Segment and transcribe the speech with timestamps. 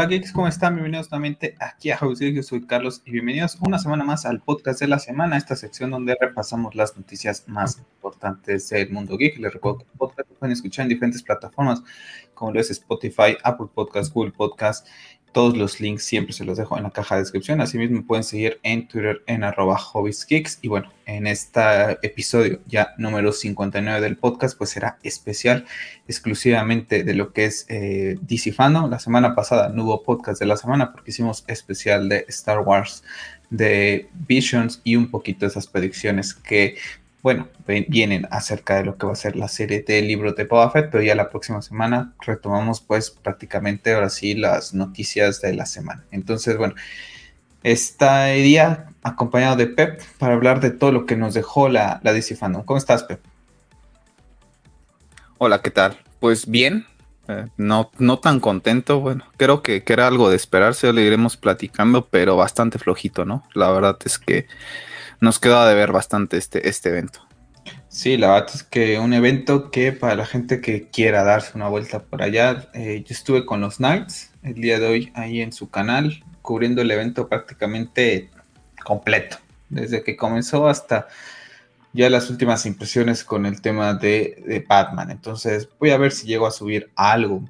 [0.00, 0.76] Hola geeks, ¿cómo están?
[0.76, 4.40] Bienvenidos nuevamente aquí a House Geeks, yo soy Carlos y bienvenidos una semana más al
[4.40, 9.36] podcast de la semana, esta sección donde repasamos las noticias más importantes del mundo geek.
[9.36, 11.82] Les recuerdo que el podcast lo pueden escuchar en diferentes plataformas
[12.32, 14.88] como lo es Spotify, Apple Podcast, Google Podcast
[15.32, 17.60] todos los links siempre se los dejo en la caja de descripción.
[17.60, 20.58] Asimismo, pueden seguir en Twitter en arroba hobbieskicks.
[20.62, 21.60] Y bueno, en este
[22.02, 25.66] episodio ya número 59 del podcast, pues será especial
[26.08, 28.18] exclusivamente de lo que es eh.
[28.90, 33.04] La semana pasada no hubo podcast de la semana porque hicimos especial de Star Wars,
[33.50, 36.76] de Visions y un poquito de esas predicciones que
[37.22, 37.48] bueno,
[37.88, 40.90] vienen acerca de lo que va a ser la serie de libros de Boba Fett,
[40.90, 46.04] pero ya la próxima semana retomamos pues prácticamente ahora sí las noticias de la semana.
[46.10, 46.74] Entonces, bueno,
[47.62, 52.12] está día acompañado de Pep para hablar de todo lo que nos dejó la, la
[52.12, 52.64] DC Fandom.
[52.64, 53.20] ¿Cómo estás, Pep?
[55.36, 55.98] Hola, ¿qué tal?
[56.20, 56.86] Pues bien,
[57.28, 61.36] eh, no, no tan contento, bueno, creo que, que era algo de esperarse, lo iremos
[61.36, 63.44] platicando, pero bastante flojito, ¿no?
[63.54, 64.46] La verdad es que
[65.20, 67.20] nos queda de ver bastante este, este evento.
[67.88, 71.68] Sí, la verdad es que un evento que para la gente que quiera darse una
[71.68, 75.52] vuelta por allá, eh, yo estuve con los Knights el día de hoy ahí en
[75.52, 78.30] su canal, cubriendo el evento prácticamente
[78.84, 81.08] completo, desde que comenzó hasta
[81.92, 85.10] ya las últimas impresiones con el tema de, de Batman.
[85.10, 87.42] Entonces voy a ver si llego a subir algo.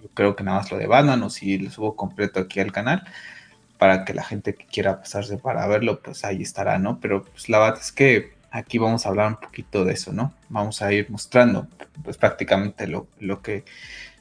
[0.00, 2.72] Yo creo que nada más lo de Batman o si lo subo completo aquí al
[2.72, 3.02] canal
[3.78, 6.98] para que la gente que quiera pasarse para verlo, pues ahí estará, ¿no?
[7.00, 10.32] Pero pues la verdad es que aquí vamos a hablar un poquito de eso, ¿no?
[10.48, 11.68] Vamos a ir mostrando
[12.02, 13.64] pues prácticamente lo, lo, que,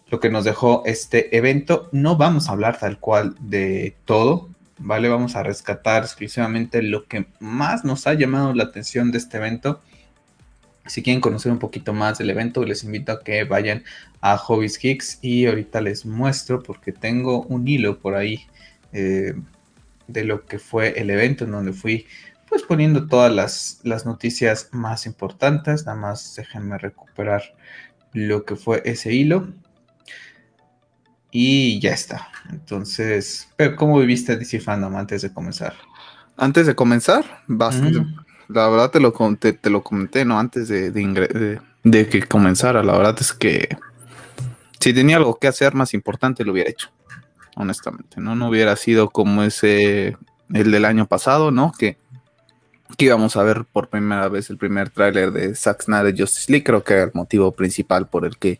[0.09, 1.89] lo que nos dejó este evento.
[1.91, 5.09] No vamos a hablar tal cual de todo, ¿vale?
[5.09, 9.81] Vamos a rescatar exclusivamente lo que más nos ha llamado la atención de este evento.
[10.85, 13.83] Si quieren conocer un poquito más del evento, les invito a que vayan
[14.21, 18.45] a Hobbies Geeks y ahorita les muestro porque tengo un hilo por ahí
[18.97, 19.33] eh,
[20.07, 22.07] de lo que fue el evento en donde fui
[22.47, 25.85] pues poniendo todas las, las, noticias más importantes.
[25.85, 27.43] Nada más déjenme recuperar
[28.13, 29.49] lo que fue ese hilo.
[31.29, 32.29] Y ya está.
[32.49, 35.73] Entonces, pero ¿cómo viviste DC Fandom antes de comenzar?
[36.37, 38.05] Antes de comenzar, bastante.
[38.47, 40.39] La verdad te lo, te, te lo comenté, ¿no?
[40.39, 42.81] Antes de, de, de que comenzara.
[42.83, 43.75] La verdad es que
[44.79, 46.89] si tenía algo que hacer más importante, lo hubiera hecho
[47.55, 48.35] honestamente, ¿no?
[48.35, 50.17] No hubiera sido como ese,
[50.53, 51.71] el del año pasado, ¿no?
[51.77, 51.97] Que,
[52.97, 56.63] que íbamos a ver por primera vez el primer tráiler de Zack Snyder Justice League,
[56.63, 58.59] creo que era el motivo principal por el que,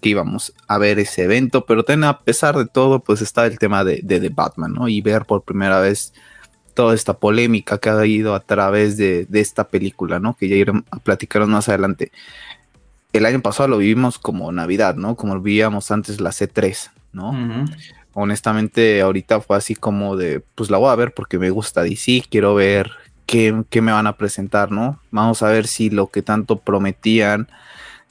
[0.00, 3.58] que íbamos a ver ese evento, pero ten, a pesar de todo, pues está el
[3.58, 4.88] tema de, de, Batman, ¿no?
[4.88, 6.14] Y ver por primera vez
[6.74, 10.36] toda esta polémica que ha ido a través de, de esta película, ¿no?
[10.36, 12.12] Que ya iremos a platicar más adelante.
[13.12, 15.16] El año pasado lo vivimos como Navidad, ¿no?
[15.16, 17.32] Como vivíamos antes la C3, ¿no?
[18.16, 22.24] Honestamente ahorita fue así como de, pues la voy a ver porque me gusta DC,
[22.30, 22.90] quiero ver
[23.26, 24.98] qué, me van a presentar, ¿no?
[25.10, 27.46] Vamos a ver si lo que tanto prometían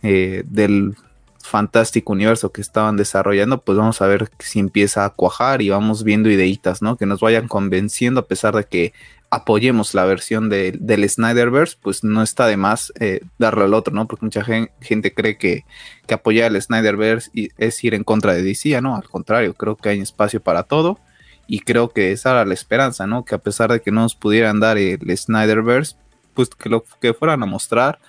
[0.03, 0.95] eh, del
[1.41, 6.03] fantástico universo que estaban desarrollando, pues vamos a ver si empieza a cuajar y vamos
[6.03, 6.97] viendo ideitas, ¿no?
[6.97, 8.94] Que nos vayan convenciendo a pesar de que
[9.30, 13.94] apoyemos la versión de, del Snyderverse, pues no está de más eh, darle al otro,
[13.94, 14.08] ¿no?
[14.08, 15.66] Porque mucha gente, cree que,
[16.08, 18.96] que apoyar el Snyderverse es ir en contra de DC, ¿no?
[18.96, 21.00] Al contrario, creo que hay espacio para todo
[21.47, 23.25] y creo que esa era la esperanza, ¿no?
[23.25, 25.96] Que a pesar de que no nos pudieran dar el Snyderverse,
[26.34, 28.00] pues que lo que fueran a mostrar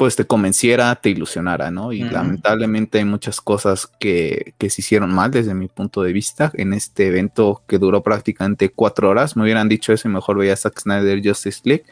[0.00, 1.92] pues te convenciera, te ilusionara, ¿no?
[1.92, 6.50] Y lamentablemente hay muchas cosas que, que, se hicieron mal desde mi punto de vista
[6.54, 9.36] en este evento que duró prácticamente cuatro horas.
[9.36, 11.84] Me hubieran dicho eso y mejor veía Zack Snyder Justice League.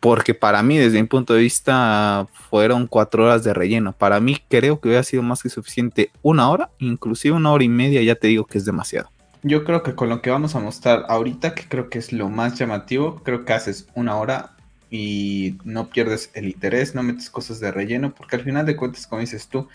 [0.00, 3.92] Porque para mí, desde mi punto de vista, fueron cuatro horas de relleno.
[3.92, 7.68] Para mí creo que hubiera sido más que suficiente una hora, inclusive una hora y
[7.68, 9.08] media, ya te digo que es demasiado.
[9.44, 12.28] Yo creo que con lo que vamos a mostrar ahorita, que creo que es lo
[12.28, 14.56] más llamativo, creo que haces una hora
[14.90, 19.06] y no pierdes el interés, no metes cosas de relleno, porque al final de cuentas,
[19.06, 19.68] como dices tú,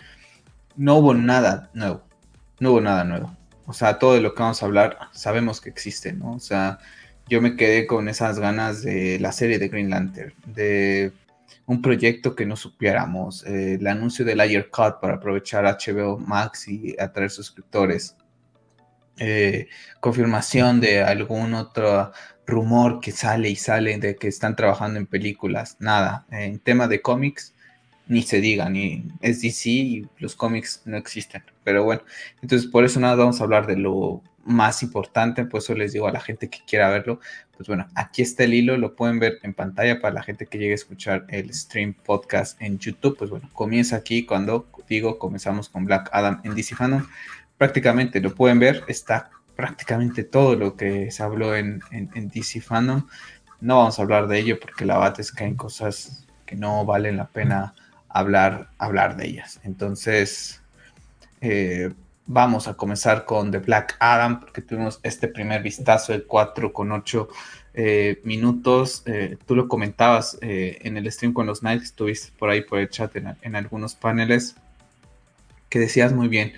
[0.76, 2.02] no hubo nada nuevo,
[2.58, 3.36] no hubo nada nuevo.
[3.66, 6.32] O sea, todo de lo que vamos a hablar sabemos que existe, ¿no?
[6.32, 6.78] O sea,
[7.28, 11.12] yo me quedé con esas ganas de la serie de Green Lantern, de
[11.66, 16.68] un proyecto que no supiéramos, eh, el anuncio del Layer Cut para aprovechar HBO Max
[16.68, 18.16] y atraer suscriptores,
[19.16, 19.68] eh,
[20.00, 22.12] confirmación de algún otro
[22.46, 26.26] rumor que sale y sale de que están trabajando en películas, nada.
[26.30, 27.54] En tema de cómics,
[28.06, 31.42] ni se diga, ni es DC y los cómics no existen.
[31.62, 32.02] Pero bueno,
[32.42, 36.06] entonces por eso nada, vamos a hablar de lo más importante, por eso les digo
[36.06, 37.18] a la gente que quiera verlo,
[37.56, 40.58] pues bueno, aquí está el hilo, lo pueden ver en pantalla para la gente que
[40.58, 45.70] llegue a escuchar el stream podcast en YouTube, pues bueno, comienza aquí cuando digo comenzamos
[45.70, 47.06] con Black Adam en DC Fandom,
[47.56, 53.06] prácticamente lo pueden ver, está prácticamente todo lo que se habló en, DC Fandom.
[53.60, 56.84] No vamos a hablar de ello porque la verdad es que hay cosas que no
[56.84, 57.74] valen la pena
[58.08, 59.60] hablar, hablar de ellas.
[59.64, 60.62] Entonces,
[61.40, 61.92] eh,
[62.26, 66.92] vamos a comenzar con The Black Adam porque tuvimos este primer vistazo de 4 con
[66.92, 67.28] 8
[67.74, 69.02] eh, minutos.
[69.06, 72.88] Eh, tú lo comentabas en el stream con los Knights, estuviste por ahí por el
[72.88, 74.56] chat en algunos paneles
[75.68, 76.52] que decías muy bien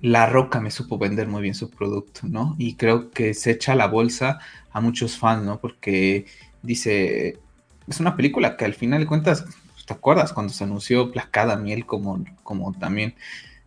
[0.00, 2.54] la Roca me supo vender muy bien su producto, ¿no?
[2.58, 4.38] Y creo que se echa la bolsa
[4.70, 5.60] a muchos fans, ¿no?
[5.60, 6.26] Porque
[6.62, 7.38] dice,
[7.86, 9.44] es una película que al final de cuentas,
[9.86, 13.14] ¿te acuerdas cuando se anunció Placada Miel como, como también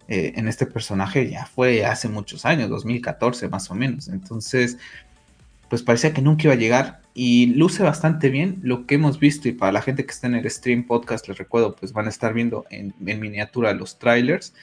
[0.07, 1.29] eh, en este personaje?
[1.29, 4.07] Ya fue hace muchos años, 2014 más o menos.
[4.07, 4.77] Entonces,
[5.69, 9.49] pues parecía que nunca iba a llegar y luce bastante bien lo que hemos visto
[9.49, 12.09] y para la gente que está en el stream podcast, les recuerdo, pues van a
[12.09, 14.53] estar viendo en, en miniatura los trailers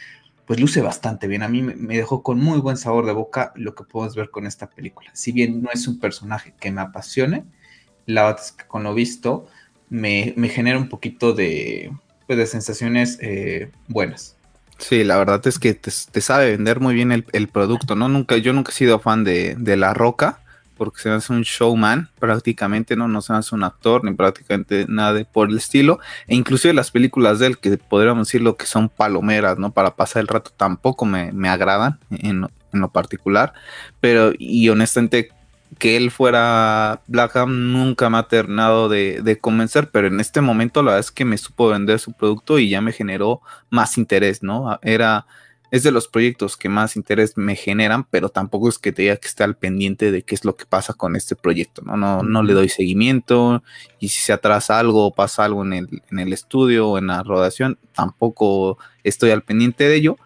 [0.48, 1.42] pues luce bastante bien.
[1.42, 4.46] A mí me dejó con muy buen sabor de boca lo que podemos ver con
[4.46, 5.10] esta película.
[5.12, 7.44] Si bien no es un personaje que me apasione,
[8.06, 9.46] la verdad es que con lo visto
[9.90, 11.92] me, genera un poquito de,
[12.26, 14.36] pues, de sensaciones eh, buenas.
[14.78, 18.08] Sí, la verdad es que te, sabe vender muy bien el, producto, ¿no?
[18.08, 20.40] Nunca, yo nunca he sido fan de, de La Roca,
[20.78, 23.08] porque se hace un showman prácticamente, ¿no?
[23.08, 25.98] No se hace un actor ni prácticamente nada por el estilo.
[26.26, 29.72] E inclusive las películas de él, que podríamos decir lo que son palomeras, ¿no?
[29.72, 33.52] Para pasar el rato tampoco me, agradan en, lo particular.
[34.00, 35.30] Pero, y honestamente,
[35.78, 40.82] que él fuera Blackham nunca me ha terminado de, de, convencer, pero en este momento
[40.82, 44.42] la verdad es que me supo vender su producto y ya me generó más interés,
[44.42, 44.78] ¿no?
[44.82, 45.26] Era
[45.70, 49.16] es de los proyectos que más interés me generan, pero tampoco es que te diga
[49.16, 51.96] que esté al pendiente de qué es lo que pasa con este proyecto, ¿no?
[51.96, 53.62] No, no le doy seguimiento
[54.00, 57.08] y si se atrasa algo o pasa algo en el, en el estudio o en
[57.08, 60.16] la rodación, tampoco estoy al pendiente de ello,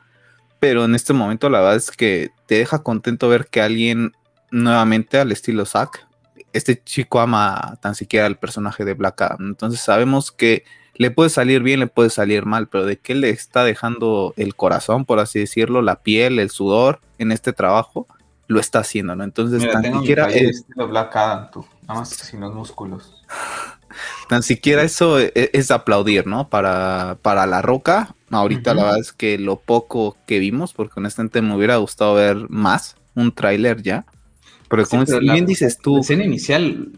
[0.61, 4.13] pero en este momento la verdad es que te deja contento ver que alguien
[4.53, 6.07] nuevamente al estilo Zack,
[6.53, 10.65] este chico ama tan siquiera al personaje de Black Adam, entonces sabemos que
[10.97, 14.55] le puede salir bien, le puede salir mal, pero de qué le está dejando el
[14.55, 18.07] corazón, por así decirlo, la piel, el sudor en este trabajo,
[18.47, 19.25] lo está haciendo, ¿no?
[19.25, 20.29] Entonces, tan siquiera.
[20.29, 20.65] Es...
[20.77, 23.23] Black Adam, tú, nada más sin los músculos.
[24.27, 26.49] Tan siquiera eso e, e, es, aplaudir, ¿no?
[26.49, 28.15] Para, para la roca.
[28.31, 32.49] Ahorita la verdad es que lo poco que vimos, porque honestamente me hubiera gustado ver
[32.49, 34.07] más, un tráiler ya.
[34.71, 35.97] Pero como bien dices tú.
[35.97, 36.89] La escena inicial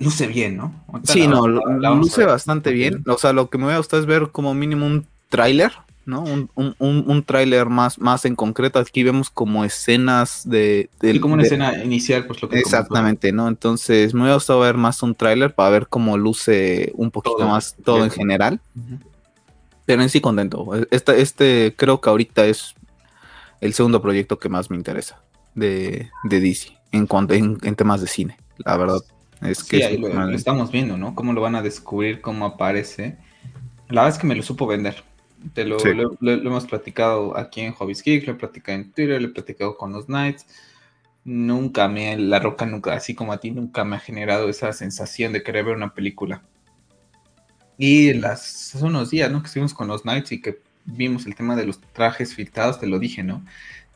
[0.00, 0.74] luce bien, ¿no?
[1.04, 3.04] sí, no, luce bastante bien.
[3.06, 5.72] O sea, lo que me voy a gustar es ver como mínimo un tráiler,
[6.06, 6.22] ¿no?
[6.22, 6.74] Un, un,
[7.06, 8.78] un, tráiler más, más en concreto.
[8.78, 10.88] Aquí vemos como escenas de...
[11.00, 12.58] sí, como una escena inicial, pues lo que...
[12.58, 13.46] Exactamente, ¿no?
[13.46, 17.76] Entonces me hubiera gustado ver más un tráiler para ver cómo luce un poquito más
[17.84, 18.58] todo en general.
[19.84, 20.66] Pero en sí contento.
[20.90, 22.74] Este, este creo que ahorita es
[23.60, 25.20] el segundo proyecto que más me interesa
[25.54, 29.00] de, de DC en, cuanto, en temas de cine, la verdad.
[29.42, 31.14] Es que ahí lo, estamos viendo, ¿no?
[31.14, 33.16] Cómo lo van a descubrir, cómo aparece.
[33.88, 35.02] La verdad es que me lo supo vender.
[35.54, 35.78] Te lo,
[36.20, 39.92] hemos platicado aquí en Hobbies Geek, lo he platicado en Twitter, lo he platicado con
[39.92, 40.46] los Knights.
[41.24, 45.32] Nunca me, La Roca nunca, así como a ti, nunca me ha generado esa sensación
[45.32, 46.42] de querer ver una película.
[47.78, 49.40] Y las, hace unos días, ¿no?
[49.40, 52.86] Que estuvimos con los Knights y que vimos el tema de los trajes filtrados, te
[52.86, 53.42] lo dije, ¿no?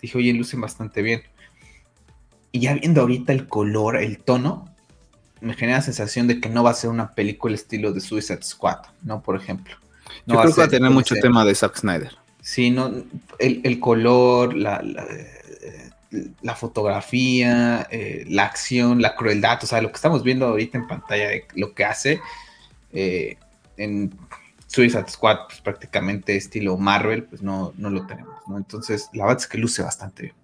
[0.01, 1.23] Dije, oye, lucen bastante bien.
[2.51, 4.74] Y ya viendo ahorita el color, el tono,
[5.45, 8.43] me genera la sensación de que no va a ser una película estilo de Suicide
[8.43, 9.23] Squad, ¿no?
[9.23, 9.77] Por ejemplo.
[10.27, 12.17] No Yo creo que va a tener mucho tema de Zack Snyder.
[12.41, 12.93] Sí, no,
[13.39, 14.83] el, color, la,
[16.43, 20.87] la, fotografía, eh, la acción, la crueldad, o sea, lo que estamos viendo ahorita en
[20.87, 22.21] pantalla, lo que hace
[22.93, 23.39] eh,
[23.77, 24.15] en
[24.67, 28.59] Suicide Squad, pues prácticamente estilo Marvel, pues no, no lo tenemos, ¿no?
[28.59, 30.35] Entonces, la verdad es que luce bastante bien.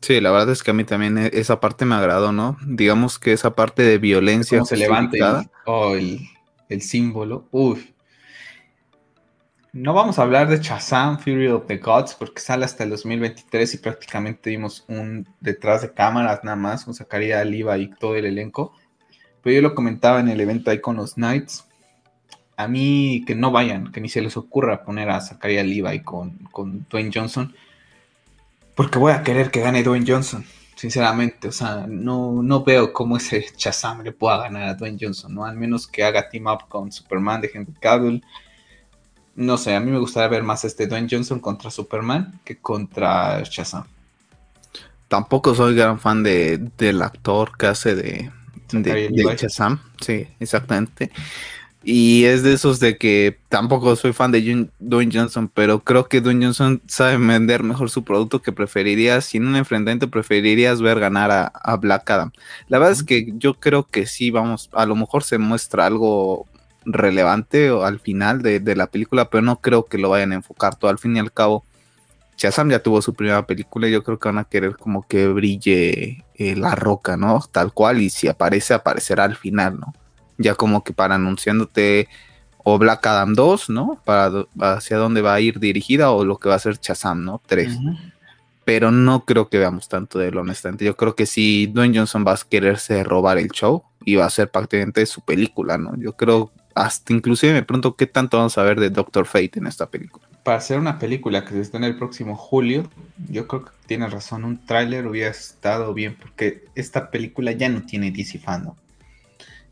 [0.00, 2.56] Sí, la verdad es que a mí también e, esa parte me agradó, ¿no?
[2.66, 4.64] Digamos que esa parte de violencia.
[4.64, 6.20] se levanta oh, el,
[6.68, 7.48] el, símbolo.
[7.50, 7.84] Uf.
[9.72, 13.74] No vamos a hablar de Shazam Fury of the Gods porque sale hasta el 2023
[13.74, 18.24] y prácticamente vimos un detrás de cámaras nada más, con Zacarías Aliva y todo el
[18.24, 18.72] elenco.
[19.42, 21.66] Pero yo lo comentaba en el evento ahí con los Knights.
[22.56, 26.38] A mí que no vayan, que ni se les ocurra poner a Zacarías Levi con,
[26.50, 27.54] con Dwayne Johnson
[28.78, 30.44] porque voy a querer que gane Dwayne Johnson,
[30.76, 31.48] sinceramente.
[31.48, 35.44] O sea, no, no veo cómo ese Shazam le pueda ganar a Dwayne Johnson, ¿no?
[35.44, 38.24] Al menos que haga team up con Superman de Henry Cavill.
[39.34, 43.42] No sé, a mí me gustaría ver más este Dwayne Johnson contra Superman que contra
[43.42, 43.82] Shazam.
[45.08, 48.30] Tampoco soy gran fan de, del actor que hace de,
[48.70, 49.80] de, Shazam.
[50.00, 51.10] Sí, exactamente.
[51.84, 56.20] Y es de esos de que tampoco soy fan de Dwayne Johnson, pero creo que
[56.20, 60.98] Dwayne Johnson sabe vender mejor su producto que preferirías, si en un enfrentamiento preferirías ver
[60.98, 62.32] ganar a, Black Adam.
[62.66, 66.46] La verdad es que yo creo que sí, vamos, a lo mejor se muestra algo
[66.84, 70.90] relevante al final de, la película, pero no creo que lo vayan a enfocar todo.
[70.90, 71.64] Al fin y al cabo,
[72.36, 75.28] Shazam ya tuvo su primera película y yo creo que van a querer como que
[75.28, 77.40] brille eh, la roca, ¿no?
[77.52, 79.94] Tal cual, y si aparece, aparecerá al final, ¿no?
[80.38, 82.08] Ya como que para anunciándote
[82.64, 84.00] o Black Adam 2, ¿no?
[84.04, 87.40] Para hacia dónde va a ir dirigida o lo que va a ser Shazam, ¿no?
[87.46, 87.78] 3.
[88.64, 90.84] Pero no creo que veamos tanto de él, honestamente.
[90.84, 94.30] Yo creo que si Dwayne Johnson va a quererse robar el show y va a
[94.30, 95.96] ser prácticamente su película, ¿no?
[95.96, 99.66] Yo creo, hasta inclusive me pregunto qué tanto vamos a ver de Doctor Fate en
[99.66, 100.28] esta película.
[100.42, 102.88] Para hacer una película que se está en el próximo julio,
[103.30, 107.82] yo creo que tienes razón, un tráiler hubiera estado bien, porque esta película ya no
[107.82, 108.74] tiene DC fandom.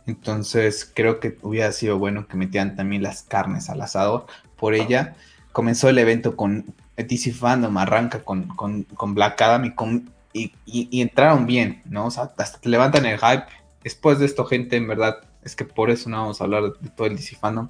[0.06, 4.26] Entonces creo que hubiera sido bueno que metieran también las carnes al asador.
[4.56, 5.16] Por ella
[5.52, 12.06] comenzó el evento con DC Fandom, arranca con, Black Adam y, con, entraron bien, ¿no?
[12.06, 13.46] O sea, hasta que levantan el hype.
[13.82, 16.90] Después de esto, gente, en verdad, es que por eso no vamos a hablar de
[16.90, 17.68] todo el DC Fandom,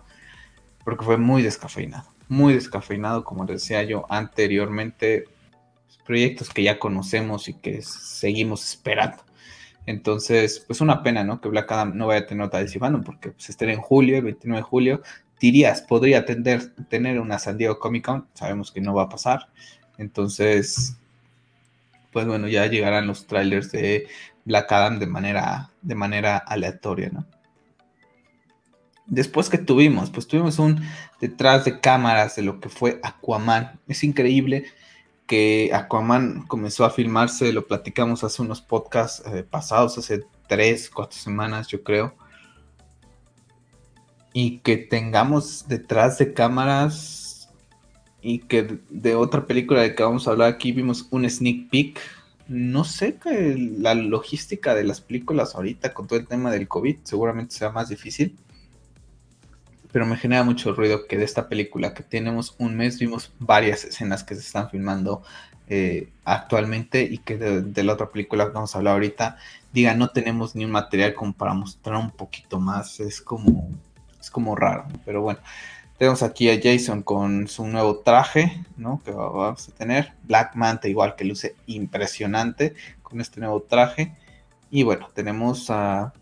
[0.84, 5.24] porque fue muy descafeinado, muy descafeinado, como decía yo anteriormente,
[6.06, 9.18] proyectos que ya conocemos y que seguimos esperando.
[9.86, 11.40] Entonces, pues una pena, ¿no?
[11.40, 14.18] Que Black Adam no vaya a tener otra de Fandom, porque pues estar en julio,
[14.18, 15.02] el 29 de julio,
[15.40, 19.48] dirías, podría tener, tener una San Diego Comic Con, sabemos que no va a pasar.
[19.96, 20.96] Entonces,
[22.12, 24.08] pues bueno, ya llegarán los trailers de
[24.44, 27.26] Black Adam de manera, de manera aleatoria, ¿no?
[29.06, 30.82] Después que tuvimos, pues tuvimos un
[31.20, 33.78] detrás de cámaras de lo que fue Aquaman.
[33.86, 34.64] Es increíble
[35.26, 41.18] que Aquaman comenzó a filmarse, lo platicamos hace unos podcasts eh, pasados, hace tres, cuatro
[41.18, 42.14] semanas yo creo.
[44.32, 47.50] Y que tengamos detrás de cámaras
[48.20, 52.00] y que de otra película de que vamos a hablar aquí vimos un sneak peek.
[52.48, 56.98] No sé que la logística de las películas ahorita con todo el tema del COVID
[57.02, 58.36] seguramente sea más difícil
[59.92, 63.84] pero me genera mucho ruido que de esta película que tenemos un mes vimos varias
[63.84, 65.22] escenas que se están filmando
[65.68, 69.36] eh, actualmente y que de, la otra película que vamos a hablar ahorita
[69.72, 73.68] diga no tenemos ni un material como para mostrar un poquito más es como
[74.20, 75.40] es como raro pero bueno
[75.98, 79.02] tenemos aquí a Jason con su nuevo traje ¿no?
[79.04, 84.14] que vamos a tener Black Manta igual que luce impresionante con este nuevo traje
[84.70, 86.12] y bueno tenemos a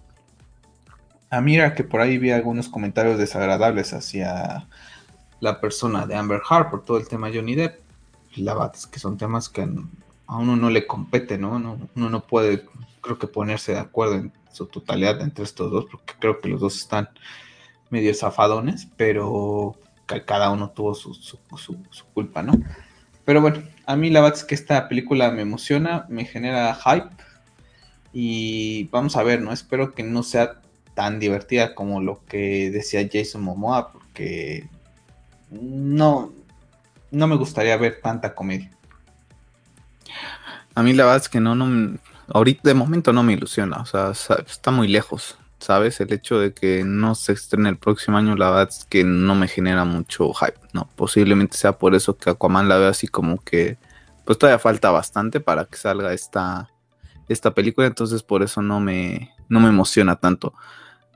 [1.36, 4.68] Ah, mira que por ahí vi algunos comentarios desagradables hacia
[5.40, 7.80] la persona de Amber Heard por todo el tema Johnny Depp.
[8.36, 11.56] La verdad es que son temas que a uno no le compete, ¿no?
[11.96, 12.64] Uno no puede,
[13.00, 16.60] creo que ponerse de acuerdo en su totalidad entre estos dos, porque creo que los
[16.60, 17.08] dos están
[17.90, 19.74] medio zafadones, pero
[20.26, 22.52] cada uno tuvo su, su, su culpa, ¿no?
[23.24, 27.10] Pero bueno, a mí la verdad es que esta película me emociona, me genera hype
[28.12, 29.52] y vamos a ver, ¿no?
[29.52, 30.60] Espero que no sea
[30.94, 34.68] tan divertida como lo que decía Jason Momoa, porque
[35.50, 36.32] no,
[37.10, 38.70] no me gustaría ver tanta comedia.
[40.74, 41.98] A mí la verdad es que no, no,
[42.28, 44.12] ahorita de momento no me ilusiona, o sea,
[44.46, 46.00] está muy lejos, ¿sabes?
[46.00, 49.34] El hecho de que no se estrene el próximo año, la verdad es que no
[49.34, 50.88] me genera mucho hype, ¿no?
[50.96, 53.78] Posiblemente sea por eso que Aquaman la veo así como que,
[54.24, 56.70] pues todavía falta bastante para que salga esta,
[57.28, 60.54] esta película, entonces por eso no me, no me emociona tanto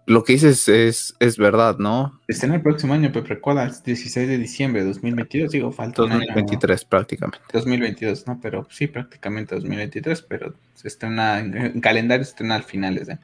[0.09, 2.19] lo que dices es, es verdad, ¿no?
[2.27, 6.03] Está en el próximo año, Pepe, recuerda, es 16 de diciembre de 2022, digo, falta
[6.03, 7.45] 2023 prácticamente.
[7.53, 8.41] 2022, ¿no?
[8.41, 13.19] Pero sí, prácticamente 2023, pero se estrena, en calendario se estrena al finales, ¿eh?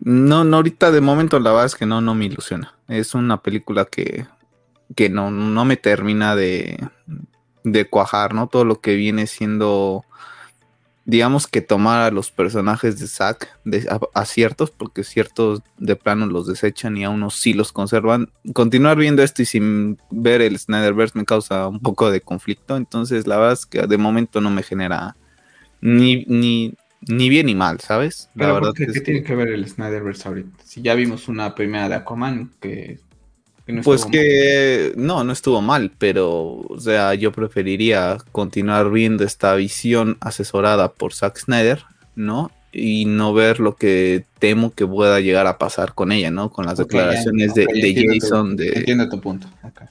[0.00, 2.74] No, no, ahorita de momento la verdad es que no, no me ilusiona.
[2.88, 4.26] Es una película que,
[4.94, 6.78] que no, no me termina de,
[7.62, 8.48] de cuajar, ¿no?
[8.48, 10.04] Todo lo que viene siendo
[11.06, 16.26] digamos que tomar a los personajes de Zack de, a, ciertos, porque ciertos de plano
[16.26, 18.30] los desechan y a unos sí los conservan.
[18.52, 23.26] Continuar viendo esto y sin ver el Snyderverse me causa un poco de conflicto, entonces
[23.26, 25.16] la verdad es que de momento no me genera
[25.80, 28.30] ni, ni, ni bien ni mal, ¿sabes?
[28.34, 30.64] Pero la verdad ¿qué, tiene que ver el Snyderverse ahorita?
[30.64, 32.98] Si ya vimos una primera de Aquaman que
[33.82, 40.18] pues que no, no estuvo mal, pero o sea, yo preferiría continuar viendo esta visión
[40.20, 41.82] asesorada por Zack Snyder,
[42.14, 42.50] ¿no?
[42.72, 46.50] Y no ver lo que temo que pueda llegar a pasar con ella, ¿no?
[46.50, 47.64] Con las declaraciones de,
[48.20, 49.46] Jason, de, entiendo tu punto.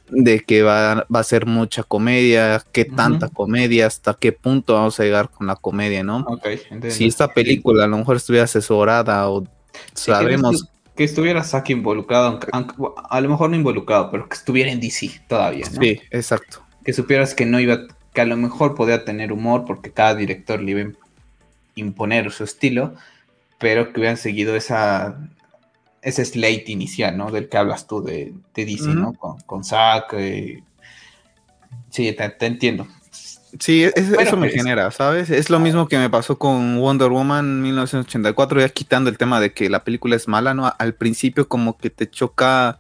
[0.10, 5.00] de que va, va, a ser mucha comedia, qué tanta comedia, hasta qué punto vamos
[5.00, 6.28] a llegar con la comedia, ¿no?
[6.90, 9.48] si esta película a lo mejor estuviera asesorada o
[9.94, 12.48] sabemos que estuviera Saki involucrado, aunque,
[13.10, 15.82] a lo mejor no involucrado, pero que estuviera en DC todavía, ¿no?
[15.82, 16.62] Sí, exacto.
[16.84, 17.80] Que supieras que no iba,
[18.14, 20.94] que a lo mejor podía tener humor porque cada director le iba a
[21.76, 22.94] imponer su estilo,
[23.60, 25.18] pero que hubieran seguido esa
[26.04, 27.32] ese slate inicial, ¿no?
[27.32, 29.14] Del que hablas tú de, DC, ¿no?
[29.14, 30.14] Con, con Zack.
[30.18, 30.62] Eh,
[31.90, 32.88] sí, te, entiendo.
[33.60, 35.30] Sí, eso me genera, ¿sabes?
[35.30, 39.54] Es lo mismo que me pasó con Wonder Woman 1984, ya quitando el tema de
[39.54, 40.74] que la película es mala, ¿no?
[40.78, 42.80] Al principio como que te choca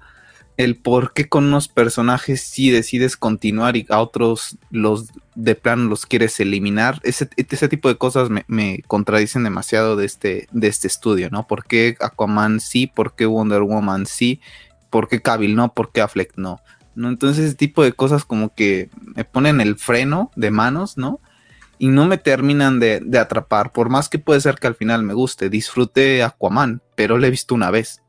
[0.57, 5.89] el por qué con unos personajes sí decides continuar y a otros los de plano
[5.89, 6.99] los quieres eliminar.
[7.03, 11.47] Ese, ese tipo de cosas me, contradicen demasiado de este, de este estudio, ¿no?
[11.47, 12.87] ¿Por qué Aquaman sí?
[12.87, 14.41] ¿Por qué Wonder Woman sí?
[14.89, 15.73] ¿Por qué Cavill no?
[15.73, 16.61] ¿Por qué Affleck no?
[16.95, 17.09] ¿No?
[17.09, 21.19] Entonces ese tipo de cosas como que me ponen el freno de manos, ¿no?
[21.79, 25.03] Y no me terminan de, de atrapar, por más que puede ser que al final
[25.03, 25.49] me guste.
[25.49, 28.01] Disfrute Aquaman, pero lo he visto una vez.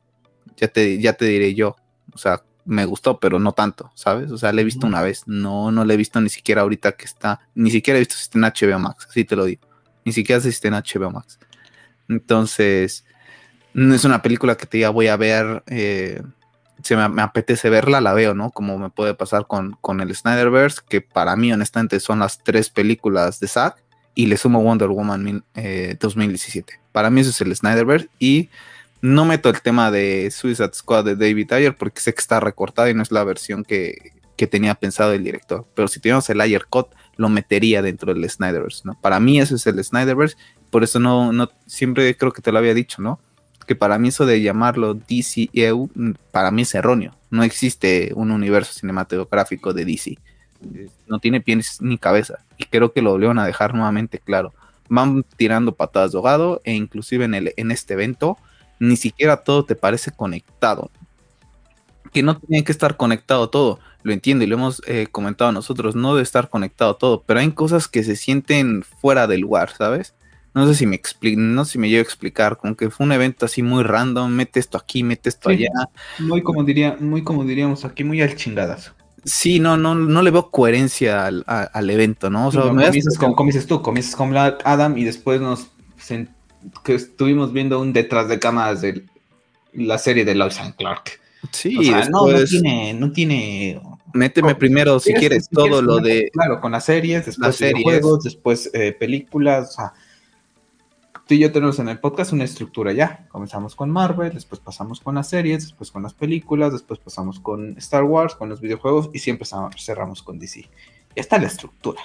[0.57, 1.75] Ya te, ya te diré yo.
[2.13, 4.31] O sea, me gustó, pero no tanto, ¿sabes?
[4.31, 5.23] O sea, le he visto una vez.
[5.27, 7.39] No, no le he visto ni siquiera ahorita que está.
[7.53, 9.67] Ni siquiera he visto si está en HBO Max, así te lo digo.
[10.03, 11.39] Ni siquiera si está en HBO Max.
[12.09, 13.05] Entonces,
[13.73, 15.63] no es una película que te diga voy a ver.
[15.67, 16.21] Eh,
[16.85, 18.51] si me, apetece verla, la veo, ¿no?
[18.51, 22.69] Como me puede pasar con, con el Snyderverse, que para mí, honestamente, son las tres
[22.69, 23.83] películas de Zack.
[24.13, 25.43] Y le sumo Wonder Woman
[25.99, 26.73] 2017.
[26.73, 28.07] Eh, para mí, eso es el Snyderverse.
[28.19, 28.49] Y
[29.01, 32.89] no meto el tema de Suicide Squad de David Ayer porque sé que está recortada
[32.89, 35.65] y no es la versión que, tenía pensado el director.
[35.73, 38.93] Pero si tuviéramos el Ayer Cut, lo metería dentro del Snyderverse, ¿no?
[39.01, 40.37] Para mí eso es el Snyderverse,
[40.69, 43.19] por eso no, no, siempre creo que te lo había dicho, ¿no?
[43.65, 45.89] Que para mí eso de llamarlo DCEU,
[46.31, 47.15] para mí es erróneo.
[47.29, 50.17] No existe un universo cinematográfico de DC.
[51.07, 52.45] No tiene pies ni cabeza.
[52.57, 54.53] Y creo que lo volvieron a dejar nuevamente claro.
[54.87, 58.37] Van tirando patadas de ahogado e inclusive en, el, en este evento
[58.79, 60.91] ni siquiera todo te parece conectado.
[62.11, 65.95] Que no tiene que estar conectado todo, lo entiendo y lo hemos eh, comentado nosotros,
[65.95, 70.13] no debe estar conectado todo, pero hay cosas que se sienten fuera del lugar, ¿sabes?
[70.55, 73.05] No sé si me explico, no sé si me llevo a explicar, como que fue
[73.05, 75.69] un evento así muy random, mete esto aquí, mete esto allá.
[76.17, 78.93] Muy como diría, muy como diríamos aquí, muy al chingadazo.
[79.25, 82.47] Sí, no, no, no le veo coherencia al, evento, ¿no?
[82.47, 85.71] O sea, comienzas, con, comienzas tú, comienzas con Black Adam y después nos
[86.83, 89.03] que estuvimos viendo un detrás de cámaras de
[89.73, 91.19] la serie de Lois and Clark.
[91.51, 91.75] Sí,
[92.09, 93.81] no, no tiene, no tiene.
[94.13, 96.29] Méteme primero, si quieres, todo lo de.
[96.31, 99.69] Claro, con las series, después juegos, después eh, películas.
[99.69, 99.93] O sea,
[101.27, 103.25] tú y yo tenemos en el podcast una estructura ya.
[103.29, 107.77] Comenzamos con Marvel, después pasamos con las series, después con las películas, después pasamos con
[107.77, 110.61] Star Wars, con los videojuegos y siempre cerramos con DC.
[110.61, 110.69] Ya
[111.15, 112.01] está la estructura,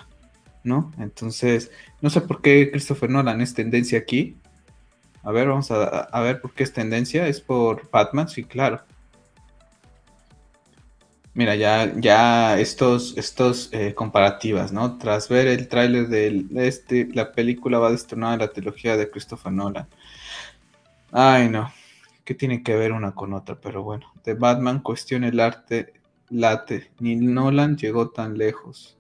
[0.65, 0.93] ¿no?
[0.99, 4.37] Entonces, no sé por qué Christopher Nolan es tendencia aquí,
[5.23, 7.27] a ver, vamos a, ver por qué es tendencia.
[7.27, 8.81] Es por Batman, sí, claro.
[11.33, 14.99] Mira, ya, ya estos, estos eh, comparativas, ¿no?
[14.99, 19.53] Tras ver el tráiler de este, la película va a destronar la trilogía de Christopher
[19.53, 19.87] Nolan.
[21.13, 21.73] Ay, no.
[22.25, 23.57] ¿Qué tiene que ver una con otra?
[23.61, 25.95] Pero bueno, de Batman cuestiona el arte,
[26.31, 26.91] late.
[26.99, 28.97] Ni Nolan llegó tan lejos.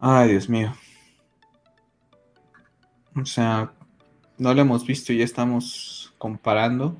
[0.00, 0.74] Ay, Dios mío.
[3.14, 3.72] O sea,
[4.38, 6.96] no la hemos visto y ya estamos comparando.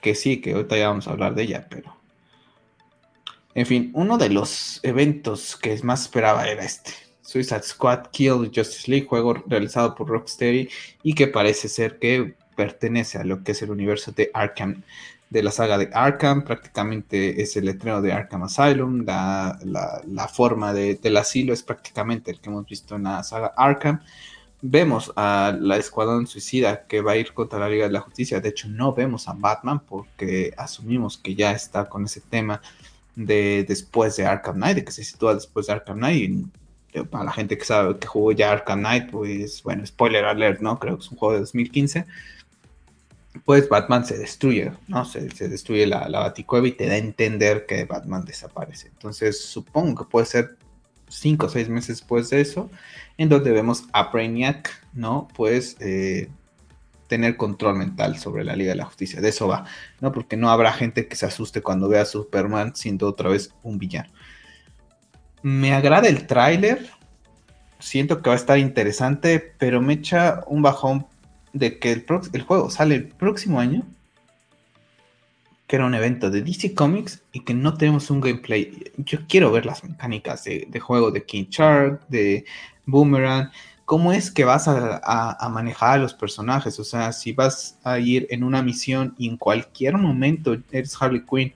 [0.00, 2.01] Que sí, que ahorita ya vamos a hablar de ella, pero.
[3.54, 6.92] En fin, uno de los eventos que más esperaba era este.
[7.20, 10.68] Suicide Squad Kill Justice League, juego realizado por Rocksteady
[11.02, 14.82] y que parece ser que pertenece a lo que es el universo de Arkham,
[15.30, 21.16] de la saga de Arkham, prácticamente es el letrero de Arkham Asylum, la, forma del
[21.16, 24.00] asilo es prácticamente el que hemos visto en la saga Arkham,
[24.60, 28.40] vemos a la Escuadrón Suicida que va a ir contra la Liga de la Justicia.
[28.40, 32.62] De hecho, no vemos a Batman porque asumimos que ya está con ese tema
[33.14, 36.46] de después de Arkham Knight, de que se sitúa después de Arkham Knight.
[36.94, 40.60] Y para la gente que sabe que jugó ya Arkham Knight, pues bueno, spoiler alert,
[40.60, 40.78] ¿no?
[40.78, 42.06] Creo que es un juego de 2015.
[43.46, 45.04] Pues Batman se destruye, ¿no?
[45.06, 48.88] Se, destruye la, la Baticueva y te da a entender que Batman desaparece.
[48.88, 50.56] Entonces supongo que puede ser
[51.08, 52.70] cinco o seis meses después de eso
[53.18, 55.28] en donde vemos a Brainiac, ¿no?
[55.34, 56.28] Pues eh,
[57.12, 59.20] tener control mental sobre la Liga de la Justicia.
[59.20, 59.66] De eso va,
[60.00, 60.12] ¿no?
[60.12, 63.76] Porque no habrá gente que se asuste cuando vea a Superman siendo otra vez un
[63.76, 64.08] villano.
[65.42, 66.88] Me agrada el tráiler,
[67.78, 71.06] siento que va a estar interesante, pero me echa un bajón
[71.52, 73.84] de que el, el juego sale el próximo año
[75.66, 78.90] que era un evento de DC Comics y que no tenemos un gameplay.
[78.96, 82.46] Yo quiero ver las mecánicas de, juego de King Shark, de
[82.86, 83.50] Boomerang,
[83.92, 86.80] cómo es que vas a, manejar a los personajes.
[86.80, 91.22] O sea, si vas a ir en una misión y en cualquier momento eres Harley
[91.30, 91.52] Quinn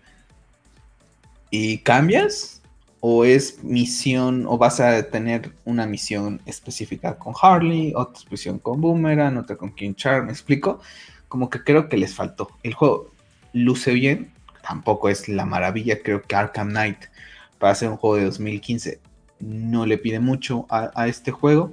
[1.50, 2.60] y cambias,
[3.00, 8.82] o es misión, o vas a tener una misión específica con Harley, otra misión con
[8.82, 10.82] Boomerang, otra con King Charm, ¿me explico?
[11.28, 12.50] Como que creo que les faltó.
[12.62, 13.12] El juego
[13.54, 16.98] luce bien, tampoco es la maravilla, creo que Arkham Knight
[17.58, 19.00] para ser un juego de 2015
[19.40, 21.72] no le pide mucho a, este juego.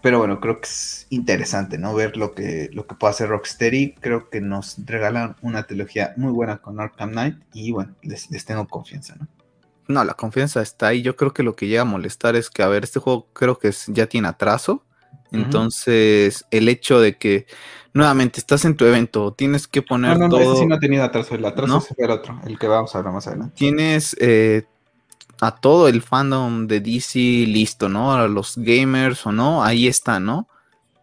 [0.00, 1.94] Pero bueno, creo que es interesante, ¿no?
[1.94, 3.94] Ver lo que, lo que puede hacer Rocksteady.
[4.00, 7.36] Creo que nos regalan una trilogía muy buena con Arkham Knight.
[7.52, 9.26] Y bueno, les, tengo confianza, ¿no?
[9.88, 11.02] No, la confianza está ahí.
[11.02, 13.58] Yo creo que lo que llega a molestar es que, a ver, este juego creo
[13.58, 14.84] que ya tiene atraso.
[15.32, 17.46] Entonces, el hecho de que
[17.92, 20.18] nuevamente estás en tu evento, tienes que poner.
[20.18, 20.52] No, no, todo...
[20.52, 21.34] ese sí no ha tenido atraso.
[21.34, 23.54] El atraso es el otro, el que vamos a hablar más adelante.
[23.56, 24.64] Tienes eh,
[25.40, 28.12] a todo el fandom de DC listo, ¿no?
[28.12, 30.48] A los gamers o no, ahí está, ¿no?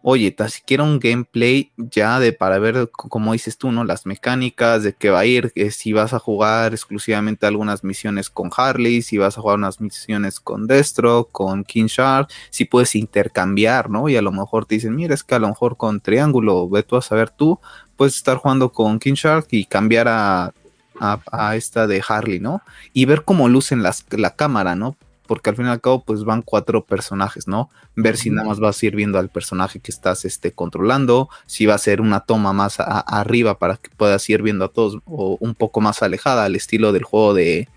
[0.08, 3.82] Oye, tan siquiera un gameplay ya de para ver, como dices tú, ¿no?
[3.82, 8.50] Las mecánicas, de qué va a ir, si vas a jugar exclusivamente algunas misiones con
[8.56, 13.90] Harley, si vas a jugar unas misiones con Destro, con King Shark, si puedes intercambiar,
[13.90, 14.08] ¿no?
[14.08, 16.84] Y a lo mejor te dicen, mira, es que a lo mejor con Triángulo, ve
[16.84, 17.58] tú a saber tú,
[17.96, 20.54] puedes estar jugando con King Shark y cambiar a
[21.00, 22.62] a, esta de Harley, ¿no?
[22.92, 24.96] Y ver cómo lucen las, la cámara, ¿no?
[25.26, 27.68] Porque al fin y al cabo, pues van cuatro personajes, ¿no?
[27.96, 31.66] Ver si nada más vas a ir viendo al personaje que estás este, controlando, si
[31.66, 35.36] va a ser una toma más arriba para que puedas ir viendo a todos, o
[35.40, 37.68] un poco más alejada al estilo del juego de,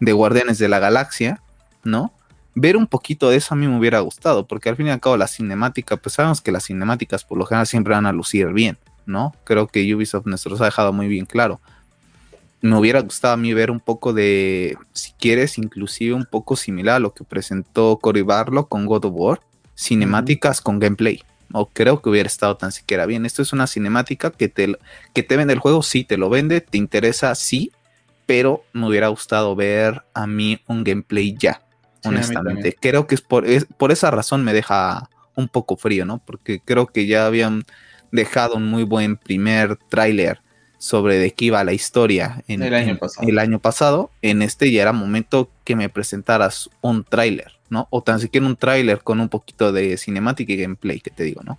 [0.00, 1.40] de Guardianes de la Galaxia,
[1.84, 2.12] ¿no?
[2.60, 4.98] ver un poquito de eso a mí me hubiera gustado, porque al fin y al
[4.98, 8.48] cabo la cinemática, pues sabemos que las cinemáticas por lo general siempre van a lucir
[8.48, 9.32] bien, ¿no?
[9.44, 11.60] Creo que Ubisoft nos ha dejado muy bien claro
[12.60, 16.96] me hubiera gustado a mí ver un poco de, si quieres, inclusive un poco similar
[16.96, 19.40] a lo que presentó Cory Barlow con God of War,
[19.76, 21.22] cinemáticas con gameplay.
[21.52, 23.24] O creo que hubiera estado tan siquiera bien.
[23.24, 24.76] Esto es una cinemática que te,
[25.14, 27.72] que te vende el juego, sí, te lo vende, te interesa, sí,
[28.26, 31.62] pero me hubiera gustado ver a mí un gameplay ya,
[32.04, 32.76] honestamente.
[32.78, 36.18] creo que es por, es por esa razón me deja un poco frío, ¿no?
[36.18, 37.62] Porque creo que ya habían
[38.10, 40.42] dejado un muy buen primer tráiler
[40.78, 43.28] sobre de qué iba la historia en, el, año pasado.
[43.28, 47.88] el año pasado, en este ya era momento que me presentaras un tráiler, ¿no?
[47.90, 51.42] O tan siquiera un tráiler con un poquito de cinemática y gameplay, que te digo,
[51.44, 51.58] ¿no?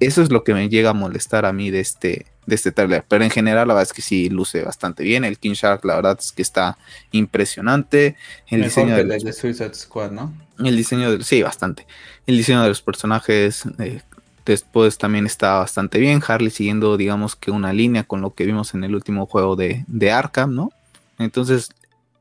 [0.00, 3.04] Eso es lo que me llega a molestar a mí de este, de este tráiler.
[3.06, 5.24] Pero en general, la verdad es que sí luce bastante bien.
[5.24, 6.78] El King Shark, la verdad es que está
[7.12, 8.16] impresionante.
[8.48, 10.32] El diseño de, de Suicide Squad, ¿no?
[10.58, 11.86] El diseño de, sí, bastante.
[12.26, 14.00] El diseño de los personajes, eh,
[14.44, 16.20] Después también está bastante bien.
[16.26, 19.84] Harley siguiendo, digamos que una línea con lo que vimos en el último juego de,
[19.88, 20.70] de Arkham, ¿no?
[21.18, 21.70] Entonces,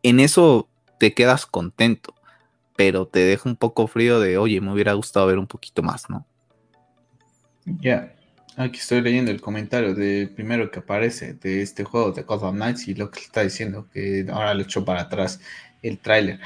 [0.03, 0.67] en eso
[0.99, 2.13] te quedas contento,
[2.75, 6.09] pero te deja un poco frío de, oye, me hubiera gustado ver un poquito más,
[6.09, 6.25] ¿no?
[7.65, 8.13] Ya,
[8.55, 12.88] aquí estoy leyendo el comentario de primero que aparece de este juego de Gotham Knights
[12.88, 15.41] y lo que está diciendo, que ahora le echó para atrás
[15.81, 16.39] el tráiler.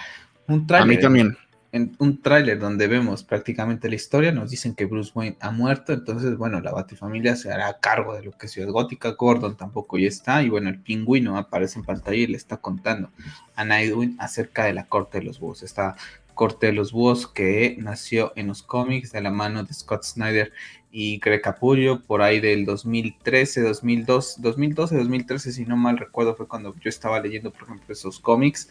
[0.48, 0.84] Un tráiler.
[0.84, 1.38] A mí también
[1.72, 5.94] en un tráiler donde vemos prácticamente la historia, nos dicen que Bruce Wayne ha muerto,
[5.94, 10.08] entonces, bueno, la Batifamilia se hará cargo de lo que es Gótica, Gordon tampoco ya
[10.08, 13.12] está, y bueno, el pingüino aparece en pantalla y le está contando
[13.56, 15.96] a Nightwing acerca de la Corte de los Búhos, esta
[16.34, 20.54] Corte de los Búhos que nació en los cómics de la mano de Scott Snyder
[20.92, 26.48] y Greg Capullo por ahí del 2013, 2002, 2012, 2013, si no mal recuerdo, fue
[26.48, 28.70] cuando yo estaba leyendo, por ejemplo, esos cómics.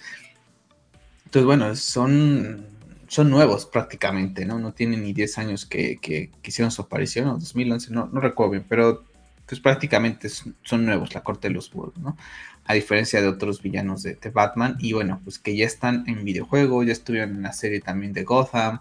[1.24, 2.75] Entonces, bueno, son
[3.08, 4.58] son nuevos prácticamente, ¿no?
[4.58, 8.52] No tienen ni 10 años que, que, hicieron su aparición, o 2011, no, no recuerdo
[8.52, 9.04] bien, pero
[9.46, 12.16] pues prácticamente son nuevos, la Corte de los Búhos, ¿no?
[12.64, 16.82] A diferencia de otros villanos de, Batman, y bueno, pues que ya están en videojuego,
[16.82, 18.80] ya estuvieron en la serie también de Gotham,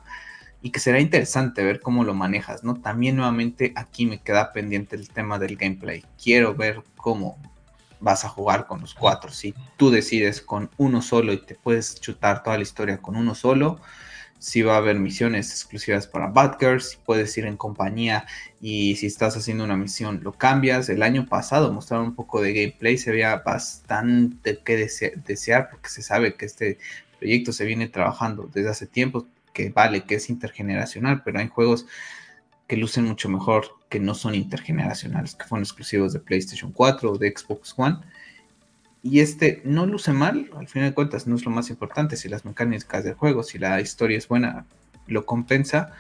[0.62, 2.76] y que será interesante ver cómo lo manejas, ¿no?
[2.76, 6.04] También nuevamente aquí me queda pendiente el tema del gameplay.
[6.22, 7.38] Quiero ver cómo
[8.00, 9.32] vas a jugar con los cuatro.
[9.32, 13.36] Si tú decides con uno solo y te puedes chutar toda la historia con uno
[13.36, 13.80] solo,
[14.46, 18.28] si va a haber misiones exclusivas para Batgirls, si puedes ir en compañía
[18.62, 20.88] y si estás haciendo una misión lo cambias.
[20.88, 26.04] El año pasado mostraron un poco de gameplay, se veía bastante que desear porque se
[26.04, 26.78] sabe que este
[27.18, 31.88] proyecto se viene trabajando desde hace tiempo, que vale, que es intergeneracional, pero hay juegos
[32.68, 37.18] que lucen mucho mejor que no son intergeneracionales, que fueron exclusivos de PlayStation 4 o
[37.18, 37.98] de Xbox One
[39.06, 42.28] y este no luce mal, al final de cuentas no es lo más importante, si
[42.28, 44.66] las mecánicas del juego, si la historia es buena,
[45.06, 45.92] lo compensa,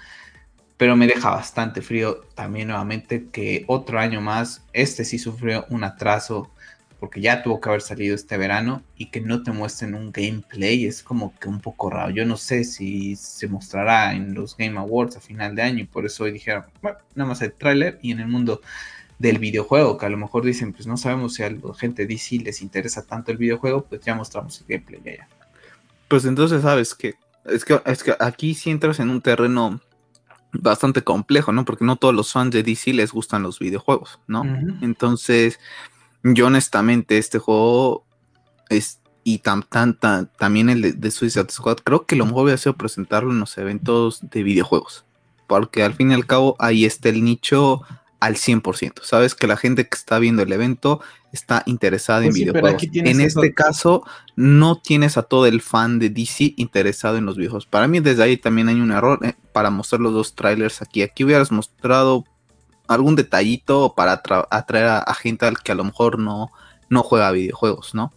[0.75, 5.83] pero me deja bastante frío también nuevamente que otro año más, este sí sufrió un
[5.83, 6.49] atraso
[6.99, 10.85] porque ya tuvo que haber salido este verano y que no te muestren un gameplay
[10.87, 12.09] es como que un poco raro.
[12.09, 15.85] Yo no sé si se mostrará en los Game Awards a final de año y
[15.85, 18.61] por eso hoy dijeron, bueno, nada más el tráiler y en el mundo
[19.19, 22.39] del videojuego, que a lo mejor dicen, pues no sabemos si a la gente DC
[22.39, 25.27] les interesa tanto el videojuego, pues ya mostramos el gameplay ya.
[26.07, 29.79] Pues entonces sabes que es que es que aquí sí entras en un terreno
[30.51, 31.65] bastante complejo, ¿no?
[31.65, 34.43] Porque no todos los fans de DC les gustan los videojuegos, ¿no?
[34.81, 35.59] Entonces,
[36.23, 38.05] yo honestamente este juego
[38.69, 39.97] es y tan, tan,
[40.37, 43.57] también el de, de, Suicide Squad, creo que lo mejor hubiera sido presentarlo en los
[43.57, 45.03] eventos de videojuegos.
[45.47, 47.81] Porque al fin y al cabo ahí está el nicho
[48.25, 49.03] al 100%.
[49.03, 50.99] Sabes que la gente que está viendo el evento
[51.31, 52.83] está interesada en pues videojuegos.
[52.91, 54.03] En este caso,
[54.35, 57.67] no tienes a todo el fan de DC interesado en los videojuegos.
[57.67, 61.03] Para mí, desde ahí también hay un error eh, para mostrar los dos trailers aquí.
[61.03, 62.25] Aquí hubieras mostrado
[62.87, 66.51] algún detallito para atraer a, gente al que a lo mejor no,
[66.89, 68.11] no juega videojuegos, ¿no?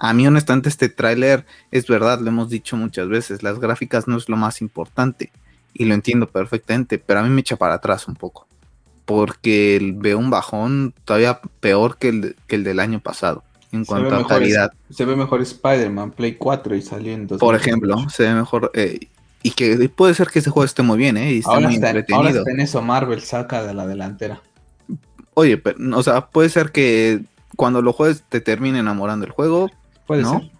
[0.00, 4.16] A mí, honestamente, este tráiler es verdad, lo hemos dicho muchas veces, las gráficas no
[4.16, 5.30] es lo más importante
[5.72, 8.48] y lo entiendo perfectamente, pero a mí me echa para atrás un poco
[9.04, 14.14] porque veo un bajón todavía peor que el, que el del año pasado en cuanto
[14.14, 14.72] a calidad.
[14.90, 17.38] Se ve mejor Spider-Man Play 4 y saliendo.
[17.38, 18.70] Por ejemplo, se ve mejor.
[18.74, 19.08] Eh,
[19.42, 21.32] y que puede ser que ese juego esté muy bien, ¿eh?
[21.32, 22.18] Y está ahora muy está, entretenido.
[22.18, 24.40] Ahora está en eso Marvel saca de la delantera.
[25.34, 27.22] Oye, pero, o sea, puede ser que
[27.56, 29.70] cuando lo juegues te termine enamorando el juego.
[30.06, 30.50] Puede ser.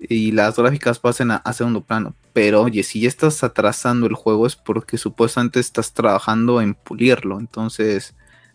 [0.00, 2.14] Y las gráficas pasen a, segundo plano.
[2.32, 7.38] Pero oye, si ya estás atrasando el juego es porque supuestamente estás trabajando en pulirlo.
[7.38, 8.14] Entonces,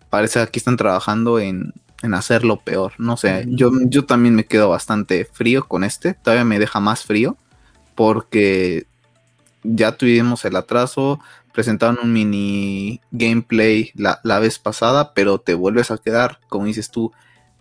[0.09, 2.93] parece que aquí están trabajando en, en hacerlo peor.
[2.97, 6.13] No sé, yo, yo también me quedo bastante frío con este.
[6.15, 7.37] Todavía me deja más frío.
[7.95, 8.85] Porque
[9.63, 11.19] ya tuvimos el atraso,
[11.53, 17.11] presentaron un mini gameplay la, vez pasada, pero te vuelves a quedar, como dices tú,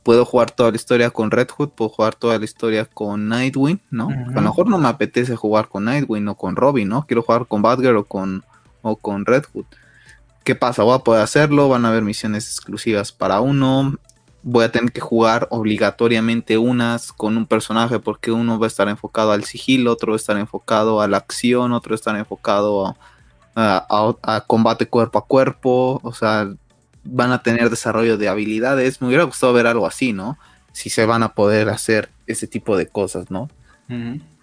[0.07, 3.81] puedo jugar toda la historia con Red Hood, puedo jugar toda la historia con Nightwing,
[3.91, 4.09] ¿no?
[4.09, 7.05] A lo mejor no me apetece jugar con Nightwing o con Robin, ¿no?
[7.09, 8.45] Quiero jugar con Batgirl o con,
[8.83, 9.65] o con Red Hood.
[10.45, 10.85] ¿Qué pasa?
[10.85, 13.99] Voy a poder hacerlo, van a haber misiones exclusivas para uno,
[14.45, 18.89] voy a tener que jugar obligatoriamente unas con un personaje porque uno va a estar
[18.89, 22.17] enfocado al sigilo, otro va a estar enfocado a la acción, otro va a estar
[22.17, 22.97] enfocado
[23.57, 26.49] a, combate cuerpo a cuerpo, o sea,
[27.07, 29.01] van a tener desarrollo de habilidades.
[29.01, 30.39] Me hubiera gustado ver algo así, ¿no?
[30.73, 33.49] Si se van a poder hacer ese tipo de cosas, ¿no?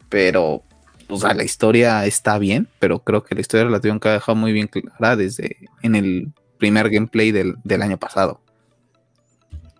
[0.09, 0.63] Pero,
[1.09, 4.35] o sea, la historia está bien, pero creo que la historia la tuvieron que dejar
[4.35, 8.41] muy bien clara desde en el primer gameplay del año pasado.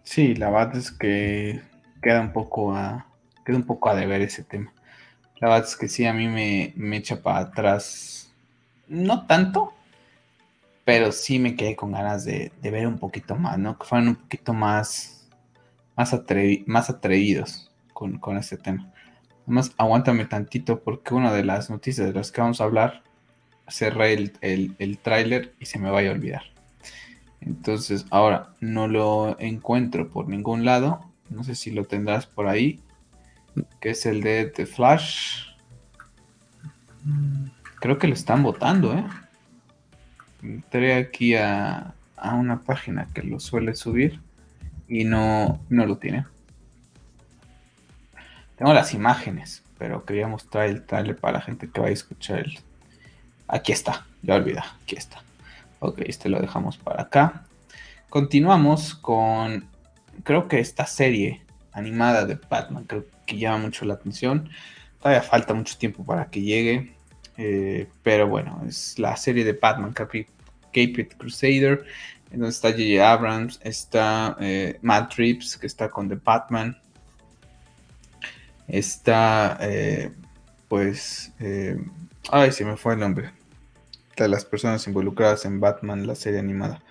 [0.03, 1.61] Sí, la verdad es que
[2.01, 3.07] queda un poco a,
[3.45, 4.73] queda un poco a deber ese tema.
[5.39, 8.31] La verdad es que sí, a mí me, me echa para atrás,
[8.87, 9.73] no tanto,
[10.85, 13.77] pero sí me quedé con ganas de, ver un poquito más, ¿no?
[13.77, 15.29] Que fueran un poquito más,
[15.95, 16.13] más,
[16.65, 18.91] más atrevidos con, con este tema.
[19.43, 23.03] Además, aguántame tantito porque una de las noticias de las que vamos a hablar,
[23.67, 26.43] cerré el, el, el tráiler y se me vaya a olvidar.
[27.39, 31.09] Entonces, ahora no lo encuentro por ningún lado.
[31.29, 32.79] No sé si lo tendrás por ahí.
[33.79, 35.47] Que es el de The Flash.
[37.79, 39.03] Creo que lo están votando, ¿eh?
[40.43, 44.19] Entré aquí a, una página que lo suele subir
[44.87, 46.25] y no, no lo tiene.
[48.57, 52.39] Tengo las imágenes, pero quería mostrar el trailer para la gente que va a escuchar
[52.39, 52.59] el.
[53.47, 55.21] Aquí está, ya olvida, aquí está.
[55.79, 57.45] Ok, este lo dejamos para acá.
[58.09, 59.65] Continuamos con,
[60.23, 64.49] creo que esta serie animada de Batman, creo que llama mucho la atención.
[64.99, 66.93] Todavía falta mucho tiempo para que llegue.
[67.37, 71.85] Eh, pero bueno, es la serie de Batman, Caped Crusader,
[72.31, 73.11] en donde está J.J.
[73.11, 76.77] Abrams, está eh, Matt Reeves, que está con The Batman.
[78.67, 80.11] Está, eh,
[80.67, 81.33] pues,
[82.31, 83.31] ay, se me fue el nombre
[84.15, 86.81] de las personas involucradas en Batman, la serie animada.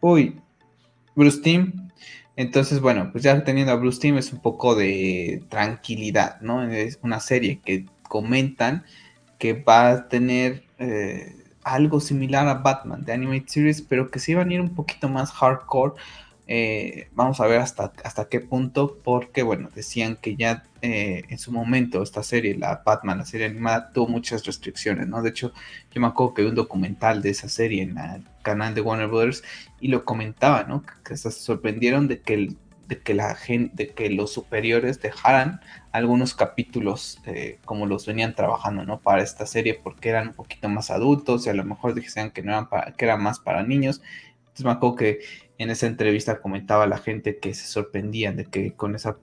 [0.00, 0.40] Uy,
[1.14, 1.90] Bruce Team.
[2.36, 6.62] Entonces, bueno, pues ya teniendo a Bruce Team es un poco de tranquilidad, ¿no?
[6.62, 8.84] Es una serie que comentan
[9.38, 14.34] que va a tener eh, algo similar a Batman de Animated Series, pero que sí
[14.34, 15.94] van a ir un poquito más hardcore
[16.48, 21.38] eh, vamos a ver hasta, hasta qué punto, porque bueno, decían que ya eh, en
[21.38, 25.22] su momento esta serie, la Batman, la serie animada, tuvo muchas restricciones, ¿no?
[25.22, 25.52] De hecho,
[25.90, 29.08] yo me acuerdo que vi un documental de esa serie en el canal de Warner
[29.08, 29.42] Brothers
[29.80, 30.84] y lo comentaba, ¿no?
[31.04, 32.54] Que, se sorprendieron de que,
[32.86, 35.60] de que la gente, de que los superiores dejaran
[35.92, 39.00] algunos capítulos eh, como los venían trabajando, ¿no?
[39.00, 42.42] Para esta serie, porque eran un poquito más adultos y a lo mejor decían que
[42.42, 44.02] no eran para, que eran más para niños.
[44.38, 45.18] Entonces me acuerdo que
[45.58, 49.18] en esa entrevista comentaba la gente que se sorprendían de que con esa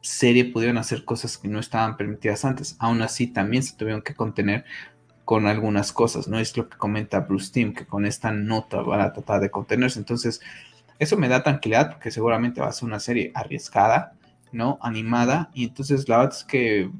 [0.00, 2.76] serie pudieron hacer cosas que no estaban permitidas antes.
[2.78, 4.64] Aún así, también se tuvieron que contener
[5.24, 6.38] con algunas cosas, ¿no?
[6.38, 9.98] Es lo que comenta Bruce Timm, que con esta nota van a tratar de contenerse.
[9.98, 10.42] Entonces,
[10.98, 14.14] eso me da tranquilidad porque seguramente va a ser una serie arriesgada,
[14.52, 14.78] ¿no?
[14.80, 15.50] Animada.
[15.54, 16.90] Y entonces la verdad es que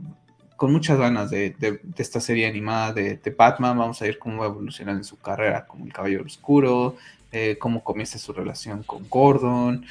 [0.56, 1.56] con muchas ganas de,
[1.96, 5.84] esta serie animada de, Batman, vamos a ver cómo va evolucionando en su carrera como
[5.84, 6.96] el Caballero Oscuro,
[7.32, 9.84] eh, cómo comienza su relación con Gordon.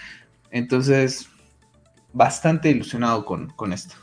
[0.51, 1.29] Entonces,
[2.13, 3.95] bastante ilusionado con, con esto.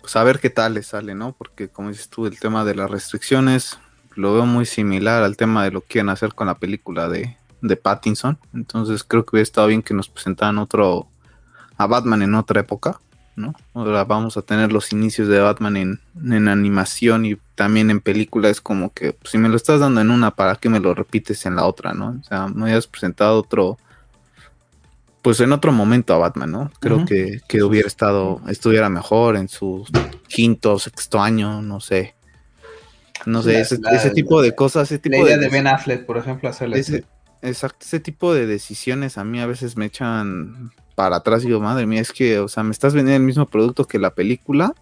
[0.00, 1.32] Pues a ver qué tal le sale, ¿no?
[1.32, 3.78] Porque como dices tú, el tema de las restricciones
[4.14, 7.36] lo veo muy similar al tema de lo que quieren hacer con la película de,
[7.62, 8.38] de Pattinson.
[8.52, 11.06] Entonces creo que hubiera estado bien que nos presentaran otro
[11.78, 13.00] a Batman en otra época,
[13.34, 13.54] ¿no?
[13.72, 18.50] Ahora vamos a tener los inicios de Batman en, en animación y también en película.
[18.50, 20.94] Es como que pues, si me lo estás dando en una, ¿para qué me lo
[20.94, 22.18] repites en la otra, no?
[22.20, 23.78] O sea, me hayas presentado otro,
[25.22, 26.70] pues en otro momento a Batman, ¿no?
[26.80, 29.86] Creo que, que, hubiera estado, estuviera mejor en su
[30.28, 32.14] quinto, sexto año, no sé.
[33.24, 36.48] No sé, ese, tipo de cosas, ese tipo la idea de, Ben Affleck, por ejemplo,
[36.48, 37.04] hacerle ese,
[37.42, 41.60] Exacto, ese tipo de decisiones a mí a veces me echan para atrás y digo,
[41.60, 44.72] madre mía, es que, o sea, me estás vendiendo el mismo producto que la película,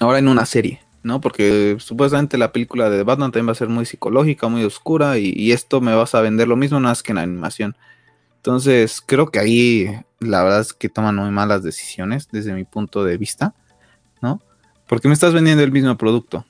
[0.00, 1.20] ahora en una serie, ¿no?
[1.20, 5.52] Porque supuestamente la película de Batman también va a ser muy psicológica, muy oscura, y,
[5.52, 7.76] esto me vas a vender lo mismo, nada más que en animación.
[8.36, 9.86] Entonces, creo que ahí
[10.18, 13.54] la verdad es que toman muy malas decisiones desde mi punto de vista,
[14.22, 14.40] ¿no?
[14.86, 16.46] Porque me estás vendiendo el mismo producto.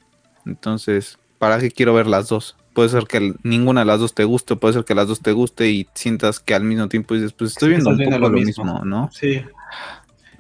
[0.47, 2.57] Entonces, ¿para qué quiero ver las dos?
[2.73, 5.33] Puede ser que ninguna de las dos te guste, puede ser que las dos te
[5.33, 8.85] guste y sientas que al mismo tiempo dices, pues estoy viendo un poco lo, mismo.
[8.85, 9.11] ¿no?
[9.13, 9.45] Sí.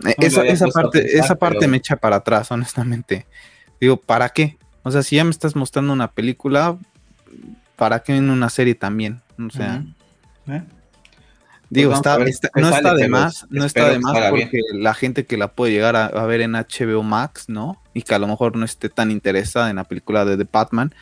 [0.04, 3.26] Eh, esa, esa parte, esa parte me echa para atrás, honestamente.
[3.80, 4.58] Digo, ¿para qué?
[4.82, 6.78] O sea, si ya me estás mostrando una película,
[7.76, 9.20] ¿para qué en una serie también?
[9.38, 9.84] O sea.
[10.48, 10.62] ¿Eh?
[11.70, 15.48] Digo, pues no está de más, no está de más porque la gente que la
[15.52, 17.80] puede llegar a, a, ver en HBO Max, ¿no?
[17.94, 20.94] Y que a lo mejor no esté tan interesada en la película de The Batman,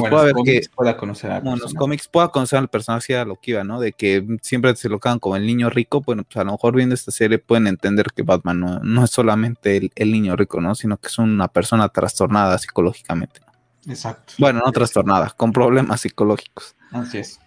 [0.00, 3.36] pues puede haber que pueda conocer a los cómics pueda conocer al personaje a lo
[3.36, 3.80] que iba, ¿no?
[3.80, 6.74] De que siempre se lo quedan como el niño rico, bueno, pues a lo mejor
[6.74, 10.74] viendo esta serie pueden entender que Batman no, es solamente el, niño rico, ¿no?
[10.74, 13.40] Sino que es una persona trastornada psicológicamente.
[13.86, 14.34] Exacto.
[14.38, 16.74] Bueno, no trastornada, con problemas psicológicos.
[16.92, 17.40] Así es.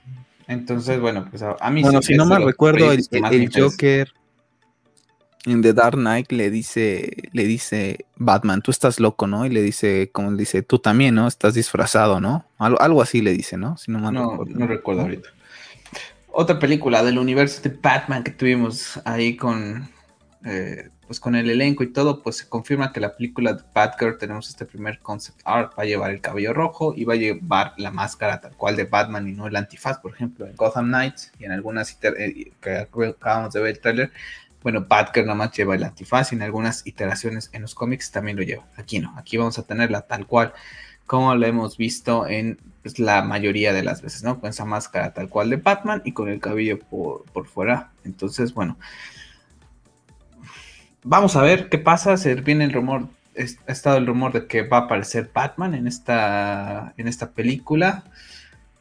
[0.47, 4.11] Entonces, bueno, pues a, mí Bueno, si no me recuerdo, el, el Joker
[5.45, 9.45] en The Dark Knight le dice, le dice Batman, tú estás loco, ¿no?
[9.45, 11.27] Y le dice, como le dice, tú también, ¿no?
[11.27, 12.45] Estás disfrazado, ¿no?
[12.57, 13.77] Algo, algo así le dice, ¿no?
[13.77, 14.59] Si no, recuerdo.
[14.59, 15.29] no recuerdo ahorita.
[16.31, 19.89] Otra película del universo de Batman que tuvimos ahí con,
[20.45, 24.17] eh, pues con el elenco y todo, pues se confirma que la película de Batgirl
[24.17, 27.73] tenemos este primer concept art, va a llevar el cabello rojo y va a llevar
[27.77, 31.31] la máscara tal cual de Batman y no el antifaz, por ejemplo, en Gotham Knights
[31.39, 34.11] y en algunas eh, que acabamos de ver el trailer,
[34.61, 38.37] bueno, Batgirl nada más lleva el antifaz y en algunas iteraciones en los cómics también
[38.37, 38.65] lo lleva.
[38.75, 40.53] Aquí no, aquí vamos a tenerla tal cual
[41.09, 44.39] como lo hemos visto en pues, la mayoría de las veces, ¿no?
[44.39, 47.89] Con esa máscara tal cual de Batman y con el cabello por, fuera.
[48.05, 48.77] Entonces, bueno,
[51.03, 52.15] vamos a ver qué pasa.
[52.15, 55.87] Se viene el rumor, ha estado el rumor de que va a aparecer Batman en
[55.87, 58.03] esta, en esta película.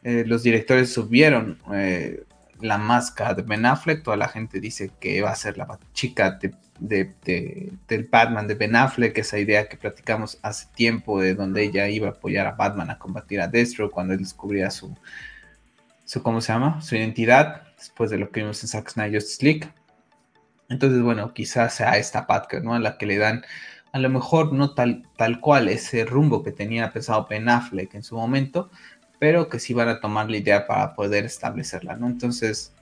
[0.03, 2.25] Eh, los directores subieron eh,
[2.61, 6.39] la máscara de Ben Affleck, toda la gente dice que va a ser la chica
[6.79, 7.13] de,
[7.87, 12.07] del Batman de Ben Affleck, esa idea que platicamos hace tiempo de donde ella iba
[12.07, 14.95] a apoyar a Batman a combatir a Destro cuando él descubría su,
[16.05, 16.81] su ¿cómo se llama?
[16.81, 19.69] Su identidad, después de lo que vimos en Zack Snyder Justice
[20.69, 22.75] Entonces, bueno, quizás sea esta Batgirl, ¿no?
[22.75, 23.43] A la que le dan,
[23.91, 28.03] a lo mejor no tal, tal cual ese rumbo que tenía pensado Ben Affleck en
[28.03, 28.69] su momento,
[29.19, 32.07] pero que sí van a tomar la idea para poder establecerla, ¿no?
[32.07, 32.73] Entonces,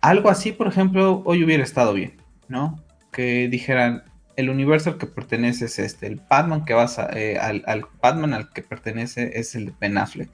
[0.00, 2.14] algo así, por ejemplo, hoy hubiera estado bien,
[2.48, 2.80] ¿no?
[3.10, 4.04] Que dijeran,
[4.36, 8.52] el universo al que pertenece es este, el Batman que vas eh, al, Batman al
[8.52, 10.30] que pertenece es el de Ben Affleck.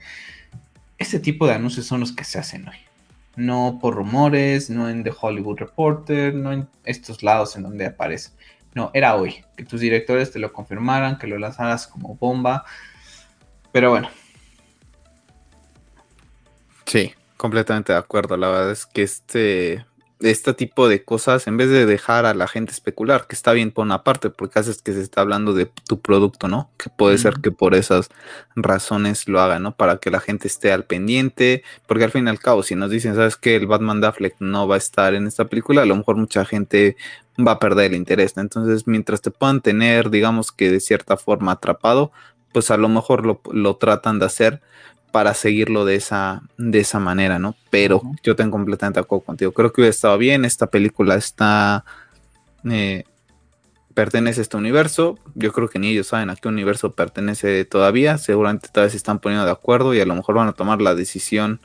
[0.99, 2.77] Ese tipo de anuncios son los que se hacen hoy.
[3.37, 8.31] No por rumores, no en The Hollywood Reporter, no en estos lados en donde aparece.
[8.75, 9.45] No, era hoy.
[9.57, 12.65] Que tus directores te lo confirmaran, que lo lanzaras como bomba.
[13.73, 14.09] Pero bueno,
[16.93, 18.37] Sí, completamente de acuerdo.
[18.37, 19.87] La verdad es que este,
[20.21, 23.71] este tipo de cosas, en vez de dejar a la gente especular, que está bien
[23.71, 26.71] por una parte, porque haces que se está hablando de tu producto, ¿no?
[26.77, 28.11] Que puede ser que por esas
[28.57, 29.75] razones lo hagan, ¿no?
[29.75, 32.90] Para que la gente esté al pendiente, porque al fin y al cabo, si nos
[32.90, 35.87] dicen, ¿sabes que El Batman de Affleck no va a estar en esta película, a
[35.87, 36.99] lo mejor mucha gente
[37.38, 41.53] va a perder el interés, Entonces, mientras te puedan tener, digamos que de cierta forma
[41.53, 42.13] atrapado,
[42.53, 44.61] pues a lo mejor lo, lo tratan de hacer
[45.13, 47.54] para seguirlo de esa, de esa manera, ¿no?
[47.71, 49.52] Pero yo tengo completamente de acuerdo contigo.
[49.52, 50.44] Creo que hubiera estado bien.
[50.44, 51.85] Esta película está.
[52.69, 53.04] Eh,
[53.94, 55.19] pertenece a este universo.
[55.35, 58.19] Yo creo que ni ellos saben a qué universo pertenece todavía.
[58.19, 60.94] Seguramente todavía se están poniendo de acuerdo y a lo mejor van a tomar la
[60.94, 61.60] decisión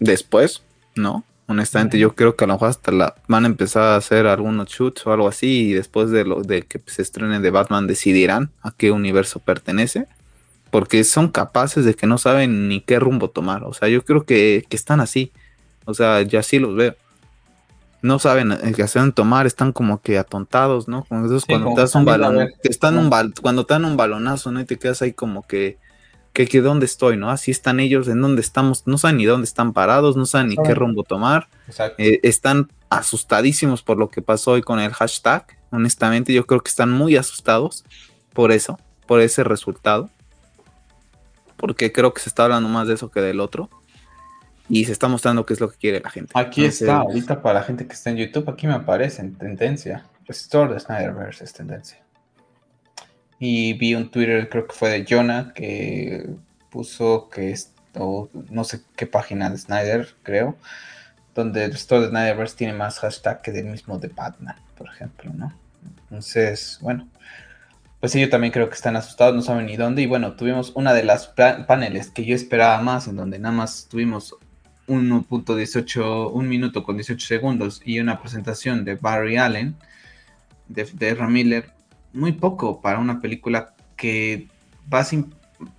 [0.00, 0.62] después,
[0.96, 1.24] ¿no?
[1.46, 4.68] Honestamente, yo creo que a lo mejor hasta la van a empezar a hacer algunos
[4.68, 5.68] shoots o algo así.
[5.68, 10.08] Y después de lo de que se estrenen de Batman, decidirán a qué universo pertenece.
[10.74, 13.62] Porque son capaces de que no saben ni qué rumbo tomar.
[13.62, 15.30] O sea, yo creo que, que están así.
[15.84, 16.96] O sea, ya sí los veo
[18.04, 21.06] no saben eh, qué hacen tomar, están como que atontados, ¿no?
[21.08, 23.10] cuando te das un balón, están un
[23.40, 24.60] cuando te dan un balonazo, ¿no?
[24.60, 25.78] Y te quedas ahí como que,
[26.34, 27.30] que, que dónde estoy, ¿no?
[27.30, 30.56] Así están ellos, en dónde estamos, no saben ni dónde están parados, no saben ni
[30.56, 31.48] qué rumbo tomar,
[31.96, 36.68] eh, están asustadísimos por lo que pasó hoy con el hashtag, honestamente, yo creo que
[36.68, 37.86] están muy asustados
[38.34, 40.10] por eso, por ese resultado,
[41.64, 43.70] porque creo que se está hablando más de eso que del otro
[44.68, 46.30] y se está mostrando qué es lo que quiere la gente.
[46.34, 50.04] Aquí está, ahorita para la gente que está en YouTube, aquí me aparece en tendencia.
[50.26, 52.04] Restore de Snyderverse es tendencia.
[53.38, 56.28] Y vi un Twitter, creo que fue de Jonah, que
[56.70, 60.58] puso que esto, no sé qué página de Snyder, creo,
[61.34, 65.50] donde Restore de Snyderverse tiene más hashtag que del mismo de Batman, por ejemplo, ¿no?
[66.10, 67.08] Entonces, bueno,
[68.04, 70.02] pues yo también creo que están asustados, no saben ni dónde.
[70.02, 73.88] Y bueno, tuvimos una de las paneles que yo esperaba más, en donde nada más
[73.88, 74.36] tuvimos
[74.88, 79.74] 1.18, un minuto con 18 segundos y una presentación de Barry Allen,
[80.68, 81.70] de, de Miller,
[82.12, 84.48] muy poco para una película que
[84.92, 85.00] va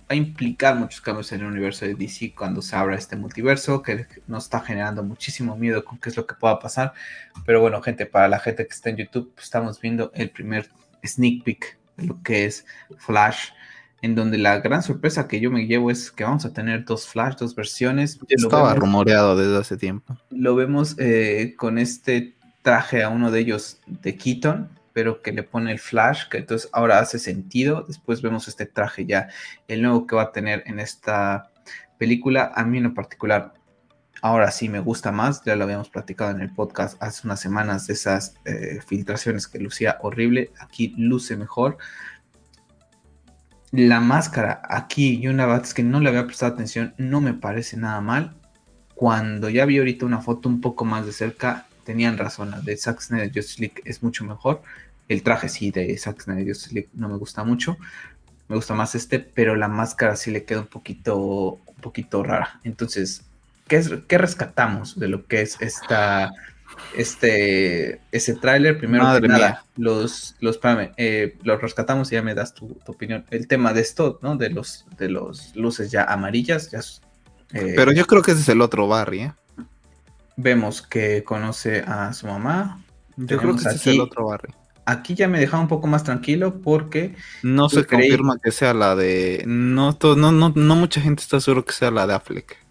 [0.08, 4.04] a, implicar muchos cambios en el universo de DC cuando se abra este multiverso, que
[4.26, 6.92] nos está generando muchísimo miedo con qué es lo que pueda pasar.
[7.44, 10.68] Pero bueno, gente, para la gente que está en YouTube, estamos viendo el primer
[11.04, 12.66] sneak peek lo que es
[12.98, 13.50] Flash
[14.02, 17.06] en donde la gran sorpresa que yo me llevo es que vamos a tener dos
[17.08, 18.18] Flash, dos versiones.
[18.28, 20.16] Estaba rumoreado desde hace tiempo.
[20.30, 25.42] Lo vemos eh, con este traje a uno de ellos de Keaton, pero que le
[25.42, 27.84] pone el Flash, que entonces ahora hace sentido.
[27.86, 29.28] Después vemos este traje ya,
[29.66, 31.50] el nuevo que va a tener en esta
[31.98, 32.52] película.
[32.54, 33.54] A mí en lo particular,
[34.26, 35.42] ahora sí me gusta más.
[35.44, 39.58] Ya lo habíamos platicado en el podcast hace unas semanas de esas eh, filtraciones que
[39.58, 40.50] lucía horrible.
[40.58, 41.78] Aquí luce mejor
[43.72, 47.76] la máscara aquí y una es que no le había prestado atención, no me parece
[47.76, 48.34] nada mal.
[48.94, 52.76] Cuando ya vi ahorita una foto un poco más de cerca, tenían razón, la de
[52.76, 54.62] Zack Snyder Justice League es mucho mejor.
[55.08, 57.76] El traje sí de Zack Snyder Justice League no me gusta mucho.
[58.48, 61.16] Me gusta más este, pero la máscara sí le queda un poquito,
[61.66, 62.60] un poquito rara.
[62.64, 63.24] Entonces,
[63.66, 66.30] ¿qué, es, ¿qué rescatamos de lo que es esta
[66.94, 70.58] este, ese tráiler, primero que nada, los, los,
[70.96, 73.24] eh, los rescatamos y ya me das tu, opinión.
[73.30, 74.36] El tema de esto, ¿no?
[74.36, 76.80] De los, de los luces ya amarillas, ya
[77.52, 79.32] eh, Pero yo creo que ese es el otro Barry, ¿eh?
[80.36, 82.82] Vemos que conoce a su mamá.
[83.16, 84.52] Yo creo que ese es el otro Barry.
[84.84, 87.16] Aquí ya me dejaba un poco más tranquilo porque...
[87.42, 89.42] No se confirma que sea la de...
[89.46, 92.65] No, no, no, no mucha gente está seguro que sea la de Affleck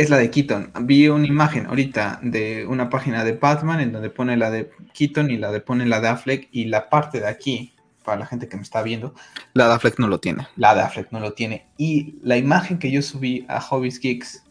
[0.00, 0.72] es la de Keaton.
[0.80, 5.30] Vi una imagen ahorita de una página de Batman en donde pone la de Keaton
[5.30, 8.48] y la de pone la de Affleck y la parte de aquí, para la gente
[8.48, 9.14] que me está viendo.
[9.52, 10.46] La de Affleck no lo tiene.
[10.56, 11.66] La de Affleck no lo tiene.
[11.76, 14.42] Y la imagen que yo subí a Hobbies Geeks,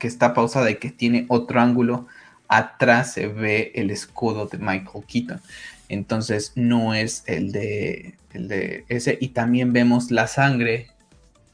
[0.00, 2.08] que está pausada y que tiene otro ángulo,
[2.48, 5.40] atrás se ve el escudo de Michael Keaton.
[5.88, 9.18] Entonces no es el de, el de ese.
[9.20, 10.88] Y también vemos la sangre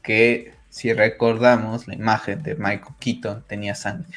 [0.01, 4.07] que si recordamos la imagen de Michael Keaton, tenía sangre.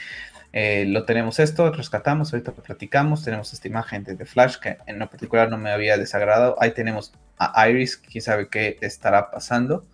[0.55, 4.99] Eh, lo tenemos esto, rescatamos, ahorita platicamos, tenemos esta imagen de The Flash que en
[4.99, 6.57] lo particular no me había desagradado.
[6.59, 9.85] Ahí tenemos a Iris, quién sabe qué estará pasando,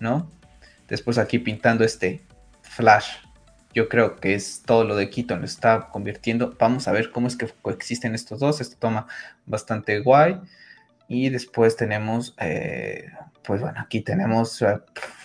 [0.00, 0.28] ¿no?
[0.88, 2.22] Después aquí pintando este
[2.62, 3.18] Flash.
[3.72, 6.56] Yo creo que es todo lo de Keaton, lo está convirtiendo.
[6.58, 8.60] Vamos a ver cómo es que coexisten estos dos.
[8.60, 9.06] Esto toma
[9.46, 10.40] bastante guay.
[11.06, 13.10] Y después tenemos eh,
[13.42, 14.78] pues bueno, aquí tenemos eh,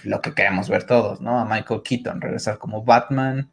[0.03, 1.39] lo que queremos ver todos, ¿no?
[1.39, 3.49] A Michael Keaton regresar como Batman.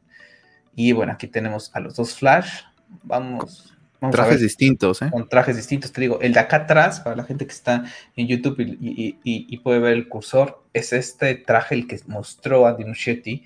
[0.74, 2.62] Y bueno, aquí tenemos a los dos Flash.
[3.02, 3.74] Vamos.
[4.10, 5.10] trajes distintos, ¿eh?
[5.10, 6.20] Con trajes distintos, te digo.
[6.20, 7.84] El de acá atrás, para la gente que está
[8.16, 13.44] en YouTube y, puede ver el cursor, es este traje el que mostró Andy Muschietti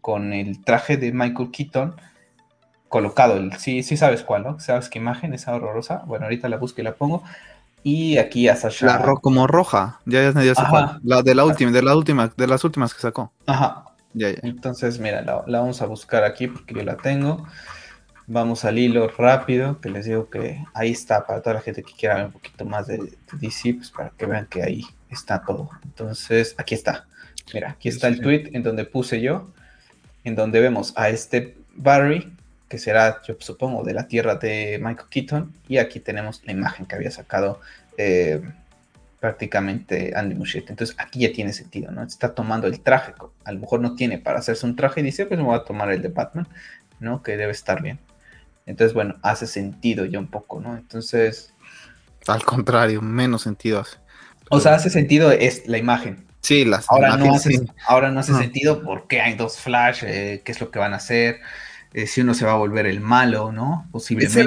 [0.00, 1.96] con el traje de Michael Keaton
[2.88, 3.36] colocado.
[3.36, 4.60] El, sí, sí sabes cuál, ¿no?
[4.60, 5.34] ¿Sabes qué imagen?
[5.34, 6.02] Esa horrorosa.
[6.06, 7.22] Bueno, ahorita la busco y la pongo.
[7.84, 8.86] Y aquí a Sasha.
[8.86, 10.62] La como roja, ya, ya, ya se
[11.02, 13.30] La de la última, de la última, de las últimas que sacó.
[13.46, 13.84] Ajá.
[14.14, 14.38] Ya, ya.
[14.42, 17.46] Entonces, mira, la, vamos a buscar aquí porque yo la tengo.
[18.26, 21.92] Vamos al hilo rápido, que les digo que ahí está para toda la gente que
[21.92, 25.68] quiera ver un poquito más de, DC, pues para que vean que ahí está todo.
[25.82, 27.06] Entonces, aquí está.
[27.52, 29.50] Mira, aquí está el tweet en donde puse yo,
[30.24, 32.34] en donde vemos a este Barry,
[32.74, 36.86] que será, yo supongo, de la tierra de Michael Keaton, y aquí tenemos la imagen
[36.86, 37.60] que había sacado
[37.96, 38.42] eh,
[39.20, 40.70] prácticamente Andy Muschietti.
[40.70, 42.02] Entonces aquí ya tiene sentido, ¿no?
[42.02, 43.14] Está tomando el traje,
[43.44, 45.62] a lo mejor no tiene para hacerse un traje y dice, pues me voy a
[45.62, 46.48] tomar el de Batman,
[46.98, 47.22] ¿no?
[47.22, 48.00] Que debe estar bien.
[48.66, 50.76] Entonces, bueno, hace sentido ya un poco, ¿no?
[50.76, 51.54] Entonces...
[52.26, 53.98] Al contrario, menos sentido hace.
[54.50, 56.26] O sea, hace sentido es la imagen.
[56.40, 60.50] Sí, las ahora no hace, Ahora no hace sentido porque hay dos Flash, eh, qué
[60.50, 61.40] es lo que van a hacer,
[61.94, 63.86] eh, si uno se va a volver el malo, ¿no?
[63.92, 64.40] Posiblemente.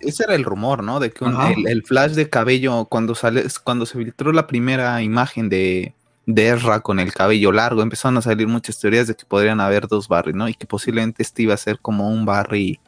[0.00, 1.00] Ese era, el rumor, ¿no?
[1.00, 1.24] De que
[1.66, 5.92] el, Flash de cabello, cuando, sale, cuando se filtró la primera imagen de,
[6.26, 9.88] de Ezra con el cabello largo, empezaron a salir muchas teorías de que podrían haber
[9.88, 10.48] dos Barry, ¿no?
[10.48, 12.78] Y que posiblemente este iba a ser como un Barry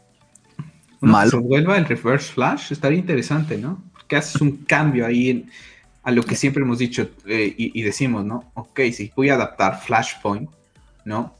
[1.00, 1.30] malo.
[1.30, 3.82] Se vuelva el Reverse Flash, estaría interesante, ¿no?
[3.92, 5.50] Porque haces un cambio ahí en
[6.04, 8.52] a lo que siempre hemos dicho eh, y, decimos, ¿no?
[8.54, 10.48] Ok, si voy a adaptar Flashpoint,
[11.04, 11.34] ¿no?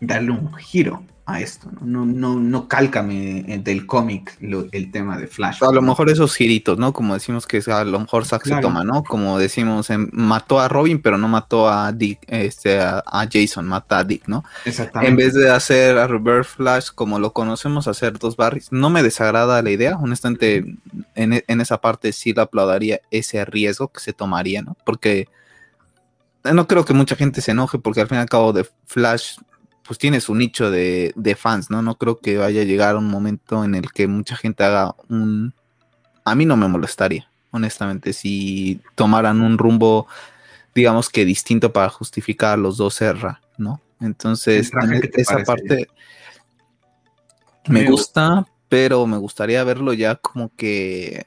[0.00, 2.06] Darle un giro a esto, ¿no?
[2.06, 5.62] No, no, no cálcame eh, del cómic el tema de Flash.
[5.62, 6.94] A lo mejor esos giritos, ¿no?
[6.94, 9.04] Como decimos que a lo mejor Zack se toma, ¿no?
[9.04, 13.98] Como decimos, em, mató a Robin, pero no mató a Dick, este, a, Jason, mata
[13.98, 14.42] a Dick, ¿no?
[14.64, 15.10] Exactamente.
[15.10, 19.02] En vez de hacer a Reverse Flash como lo conocemos, hacer dos barris, no me
[19.02, 20.64] desagrada la idea, honestamente,
[21.14, 24.78] en, en esa parte sí le aplaudaría ese riesgo que se tomaría, ¿no?
[24.86, 25.28] Porque
[26.42, 29.36] no creo que mucha gente se enoje porque al fin y al cabo de Flash
[29.88, 31.80] pues tiene su nicho de, fans, ¿no?
[31.80, 35.54] No creo que vaya a llegar un momento en el que mucha gente haga un...
[36.26, 40.06] A mí no me molestaría, honestamente, si tomaran un rumbo,
[40.74, 43.80] digamos que distinto para justificar a los dos Serra, ¿no?
[43.98, 44.70] Entonces,
[45.14, 45.88] esa parte
[47.66, 51.24] me gusta, pero me gustaría verlo ya como que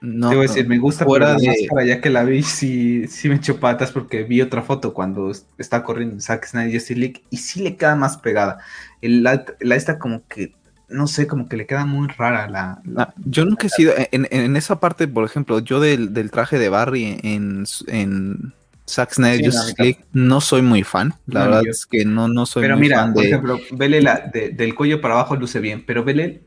[0.00, 1.46] no, Debo decir, me gusta fuera de...
[1.46, 5.32] máscara, ya que la vi, sí, sí me echó patas porque vi otra foto cuando
[5.58, 8.58] está corriendo Zack Snyder y League y sí le queda más pegada.
[9.02, 10.52] El, la, esta como que,
[10.88, 12.80] no sé, como que le queda muy rara la...
[12.96, 17.18] Ah, yo nunca he sido, en, esa parte, por ejemplo, yo del, traje de Barry
[17.24, 18.52] en, en
[18.88, 22.76] Zack Snyder League no soy muy fan, la verdad es que no, no soy pero
[22.76, 26.42] mira, por ejemplo, vele la, del cuello para abajo luce bien, pero vele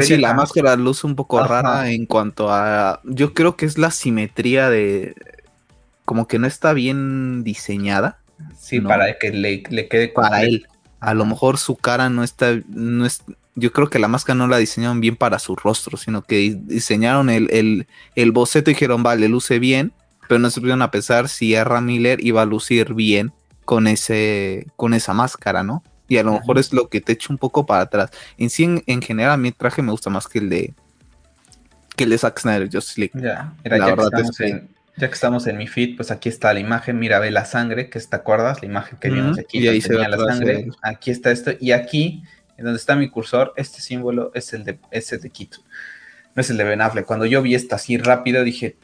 [0.00, 3.00] Sí, la máscara luce un poco rara en cuanto a.
[3.04, 5.14] Yo creo que es la simetría de.
[6.04, 8.18] Como que no está bien diseñada.
[8.58, 10.66] Sí, para que le, quede para él.
[11.00, 12.58] A lo mejor su cara no está.
[12.68, 13.22] No es,
[13.54, 17.28] yo creo que la máscara no la diseñaron bien para su rostro, sino que diseñaron
[17.28, 19.92] el, el, boceto y dijeron, vale, luce bien,
[20.28, 21.80] pero no se pudieron a pesar si R.
[21.80, 23.32] Miller iba a lucir bien
[23.64, 25.82] con ese con esa máscara, ¿no?
[26.08, 28.10] Y a lo mejor es lo que te echa un poco para atrás.
[28.38, 30.74] En sí, en, general, mi traje me gusta más que el de
[31.96, 33.12] que el de Zack Snyder Justice League.
[33.14, 36.28] Ya, la ya verdad que es en, ya que estamos en mi feed, pues aquí
[36.28, 39.58] está la imagen, mira, ve la sangre, que te acuerdas, la imagen que vimos aquí,
[39.58, 42.24] y ahí se ve la sangre, aquí está esto, y aquí,
[42.56, 45.58] en donde está mi cursor, este símbolo es el de, ese de Quito,
[46.34, 47.06] no es el de Ben Affleck.
[47.06, 48.76] Cuando yo vi esto así rápido, dije,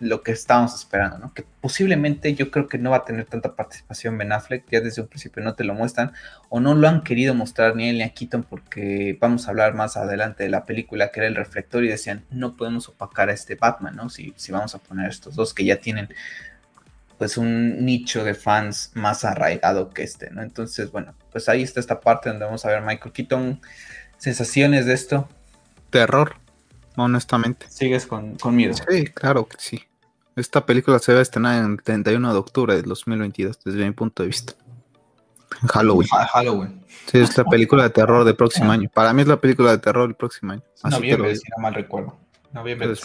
[0.00, 1.34] lo que estábamos esperando, ¿no?
[1.34, 5.02] Que posiblemente yo creo que no va a tener tanta participación Ben Affleck, ya desde
[5.02, 6.12] un principio no te lo muestran,
[6.48, 9.74] o no lo han querido mostrar ni él ni a Keaton, porque vamos a hablar
[9.74, 13.32] más adelante de la película que era el reflector y decían, no podemos opacar a
[13.32, 14.08] este Batman, ¿no?
[14.08, 16.08] Si, si vamos a poner estos dos que ya tienen
[17.18, 20.42] pues un nicho de fans más arraigado que este, ¿no?
[20.42, 23.60] Entonces, bueno, pues ahí está esta parte donde vamos a ver Michael Keaton,
[24.16, 25.28] sensaciones de esto.
[25.90, 26.36] Terror,
[26.96, 27.66] honestamente.
[27.68, 28.74] ¿Sigues con, con miedo?
[28.88, 29.87] Sí, claro que sí.
[30.38, 33.90] Esta película se va a estrenar en el 31 de octubre de 2022, desde mi
[33.90, 34.52] punto de vista.
[35.72, 36.08] Halloween.
[36.08, 36.84] Halloween.
[37.06, 38.88] Sí, es la película de terror del próximo año.
[38.94, 40.62] Para mí es la película de terror del próximo año.
[40.80, 42.16] Así noviembre, si no mal recuerdo.
[42.52, 42.86] Noviembre.
[42.86, 43.02] Pues,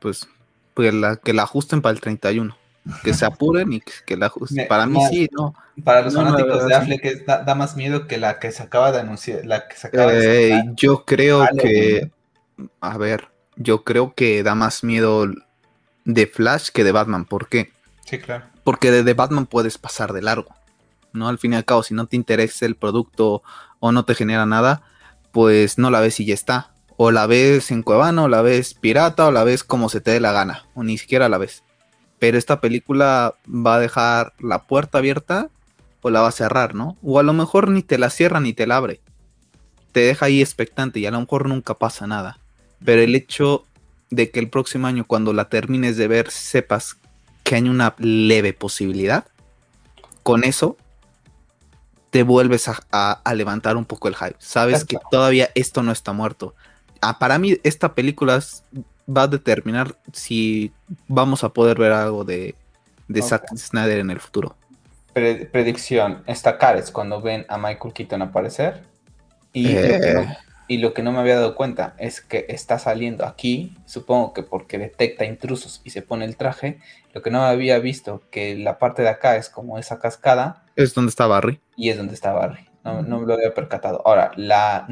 [0.00, 0.28] pues,
[0.74, 2.56] pues, la, que la ajusten para el 31.
[3.02, 4.68] Que se apuren y que, la ajusten.
[4.68, 5.52] para mí sí, no.
[5.82, 9.00] Para los fanáticos de Affleck da, da, más miedo que la que se acaba de
[9.00, 9.44] anunciar.
[9.44, 12.12] La que se acaba de yo creo que.
[12.80, 15.26] A ver, yo creo que da más miedo
[16.06, 17.26] de Flash que de Batman.
[17.26, 17.72] ¿Por qué?
[18.06, 18.46] Sí, claro.
[18.64, 20.54] Porque de, Batman puedes pasar de largo.
[21.12, 21.28] ¿No?
[21.28, 23.42] Al fin y al cabo, si no te interesa el producto
[23.80, 24.82] o no te genera nada,
[25.32, 26.70] pues no la ves y ya está.
[26.96, 30.12] O la ves en Cuevana, o la ves pirata, o la ves como se te
[30.12, 31.62] dé la gana, o ni siquiera la ves.
[32.18, 35.50] Pero esta película va a dejar la puerta abierta
[36.00, 36.96] o la va a cerrar, ¿no?
[37.02, 39.00] O a lo mejor ni te la cierra ni te la abre.
[39.92, 42.38] Te deja ahí expectante y a lo mejor nunca pasa nada.
[42.84, 43.64] Pero el hecho
[44.10, 46.96] de que el próximo año, cuando la termines de ver, sepas
[47.42, 49.26] que hay una leve posibilidad,
[50.22, 50.76] con eso
[52.10, 54.36] te vuelves a, levantar un poco el hype.
[54.38, 56.54] Sabes que todavía esto no está muerto.
[57.00, 58.42] Ah, para mí, esta película
[59.08, 60.72] va a determinar si
[61.08, 62.54] vamos a poder ver algo de,
[63.08, 64.56] de Zack Snyder en el futuro.
[65.12, 68.82] predicción, estacares cuando ven a Michael Keaton aparecer.
[69.52, 70.36] Y, eh.
[70.68, 74.42] Y lo que no me había dado cuenta es que está saliendo aquí, supongo que
[74.42, 76.80] porque detecta intrusos y se pone el traje,
[77.12, 80.64] lo que no había visto, que la parte de acá es como esa cascada.
[80.74, 81.60] Es donde está Barry.
[81.76, 82.66] Y es donde está Barry.
[82.84, 84.02] No, no me lo había percatado.
[84.04, 84.88] Ahora, la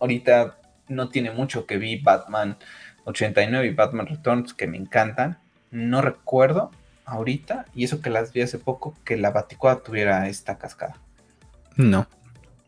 [0.00, 0.58] ahorita
[0.88, 2.56] no tiene mucho que vi Batman
[3.04, 5.38] 89 y Batman Returns que me encantan.
[5.70, 6.70] No recuerdo
[7.04, 10.96] ahorita, y eso que las vi hace poco, que la Baticuada tuviera esta cascada.
[11.76, 12.06] No.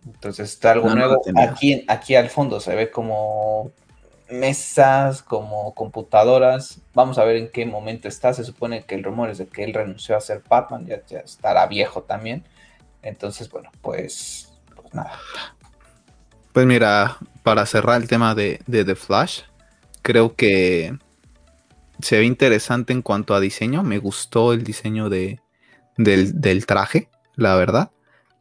[0.07, 1.21] Entonces está algo nuevo.
[1.37, 3.71] aquí, aquí al fondo se ve como
[4.31, 6.81] mesas, como computadoras.
[6.95, 8.33] Vamos a ver en qué momento está.
[8.33, 11.21] Se supone que el rumor es de que él renunció a ser Batman, ya, ya
[11.21, 12.45] estará viejo también.
[13.03, 15.19] Entonces, bueno, pues, pues nada.
[16.53, 19.43] Pues mira, para cerrar el tema de, The Flash,
[20.03, 20.97] creo que
[22.01, 23.83] se ve interesante en cuanto a diseño.
[23.83, 25.41] Me gustó el diseño de,
[25.97, 27.91] del, traje, la verdad.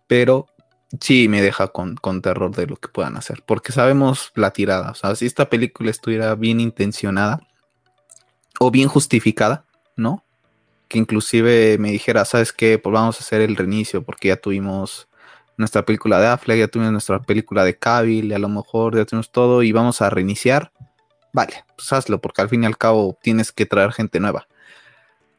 [0.08, 0.48] Pero
[1.00, 3.44] sí me deja con, con, terror de lo que puedan hacer.
[3.46, 4.92] Porque sabemos la tirada.
[4.92, 7.42] O sea, si esta película estuviera bien intencionada
[8.60, 9.66] o bien justificada,
[9.96, 10.24] ¿no?
[10.88, 12.80] Que inclusive me dijera, ¿sabes qué?
[12.80, 15.08] Pues vamos a hacer el reinicio porque ya tuvimos
[15.58, 19.06] nuestra película de Affleck, ya tuvimos nuestra película de Cavill, y a lo mejor ya
[19.06, 20.72] tenemos todo y vamos a reiniciar.
[21.34, 24.48] Vale, pues hazlo, porque al fin y al cabo tienes que traer gente nueva.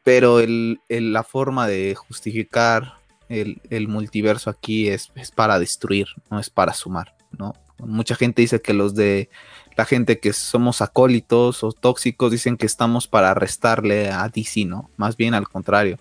[0.04, 0.40] Pero
[0.88, 2.99] la forma de justificar
[3.30, 7.54] el, multiverso aquí es, es, para destruir, no es para sumar, ¿no?
[7.78, 9.30] Mucha gente dice que los de
[9.76, 14.90] la gente que somos acólitos o tóxicos dicen que estamos para restarle a DC, ¿no?
[14.98, 15.98] Más bien al contrario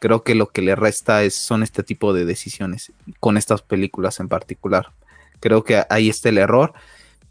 [0.00, 4.18] creo que lo que le resta es, son este tipo de decisiones, con estas películas
[4.18, 4.92] en particular.
[5.38, 6.72] Creo que ahí está el error.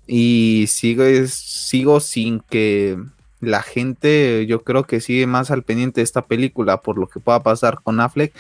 [0.08, 2.98] Y sigo, sigo sin que
[3.42, 7.20] la gente, yo creo que sigue más al pendiente de esta película por lo que
[7.20, 8.34] pueda pasar con Affleck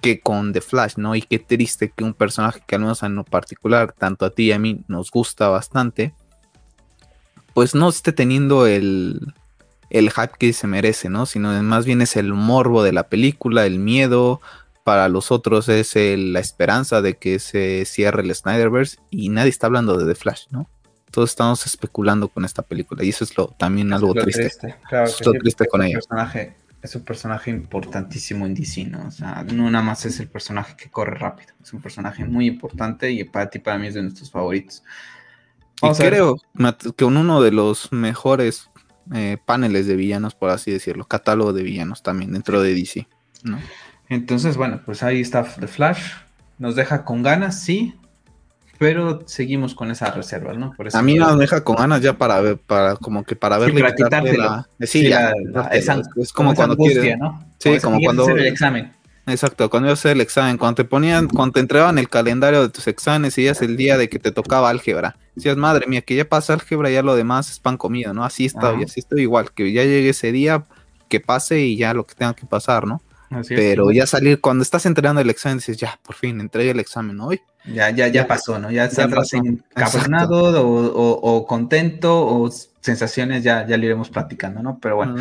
[0.00, 1.14] que con The Flash, ¿no?
[1.14, 4.44] Y qué triste que un personaje que al menos en lo particular, tanto a ti
[4.44, 6.14] y a mí, nos gusta bastante,
[7.54, 9.32] pues no esté teniendo el,
[9.90, 11.26] el hype que se merece, ¿no?
[11.26, 14.40] Sino más bien es el morbo de la película, el miedo.
[14.84, 19.66] Para los otros es la esperanza de que se cierre el Snyderverse y nadie está
[19.66, 20.68] hablando de The Flash, ¿no?
[21.10, 24.76] Todos estamos especulando con esta película y eso es lo también algo triste.
[24.88, 25.94] Claro es lo triste con ella.
[25.94, 26.54] Personaje,
[26.86, 29.06] es un personaje importantísimo en DC, ¿no?
[29.06, 32.46] O sea, no nada más es el personaje que corre rápido, es un personaje muy
[32.46, 34.82] importante y para ti, para mí es de nuestros favoritos.
[35.82, 36.36] y creo
[36.96, 38.70] que uno de los mejores
[39.12, 43.08] eh, paneles de villanos, por así decirlo, catálogo de villanos también dentro de DC,
[43.42, 43.58] ¿no?
[44.08, 46.12] Entonces, bueno, pues ahí está The Flash.
[46.58, 47.96] Nos deja con ganas, sí,
[48.78, 50.74] pero seguimos con esa reserva, ¿no?
[50.92, 53.80] a mí me deja con ganas ya para ver, para como que para verle.
[53.80, 55.32] para quitarte la, sí, ya,
[55.72, 57.44] es, como cuando quieres, ¿no?
[57.58, 58.92] Sí, como, cuando hacer el examen.
[59.26, 62.62] Exacto, cuando ibas a hacer el examen, cuando te ponían, cuando te entregaban el calendario
[62.62, 65.16] de tus exámenes y ya es el día de que te tocaba álgebra.
[65.34, 68.24] Decías, madre mía, que ya pasa álgebra, ya lo demás es pan comido, ¿no?
[68.24, 70.64] Así estoy, así estoy igual, que ya llegue ese día,
[71.08, 73.02] que pase y ya lo que tenga que pasar, ¿no?
[73.48, 77.20] Pero ya salir, cuando estás entregando el examen, dices, ya, por fin, entregué el examen
[77.20, 77.40] hoy.
[77.64, 78.70] Ya, ya, ya pasó, ¿no?
[78.70, 82.50] Ya, estás encabronado o, o, contento o
[82.80, 84.78] sensaciones, ya, ya lo iremos platicando, ¿no?
[84.80, 85.16] Pero bueno,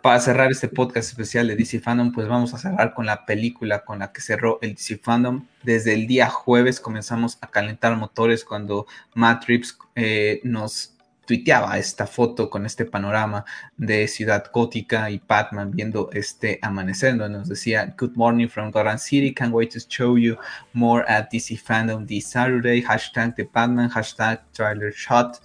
[0.00, 3.84] para cerrar este podcast especial de DC Fandom, pues vamos a cerrar con la película
[3.84, 5.46] con la que cerró el DC Fandom.
[5.62, 10.93] Desde el día jueves comenzamos a calentar motores cuando Matt Reeves eh, nos
[11.26, 13.44] tuiteaba esta foto con este panorama
[13.76, 18.98] de ciudad gótica y Batman viendo este amanecer, donde nos decía Good morning from Gotham
[18.98, 20.36] City, can't wait to show you
[20.72, 25.40] more at DC Fandom this Saturday, hashtag The Batman, hashtag trailer shot.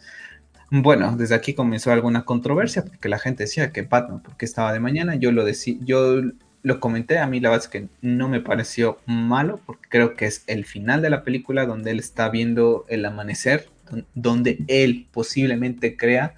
[0.72, 4.80] Bueno, desde aquí comenzó alguna controversia porque la gente decía que Batman, porque estaba de
[4.80, 6.22] mañana, yo lo decía, yo
[6.62, 10.26] lo comenté, a mí la verdad es que no me pareció malo porque creo que
[10.26, 13.70] es el final de la película donde él está viendo el amanecer,
[14.14, 16.36] donde él posiblemente crea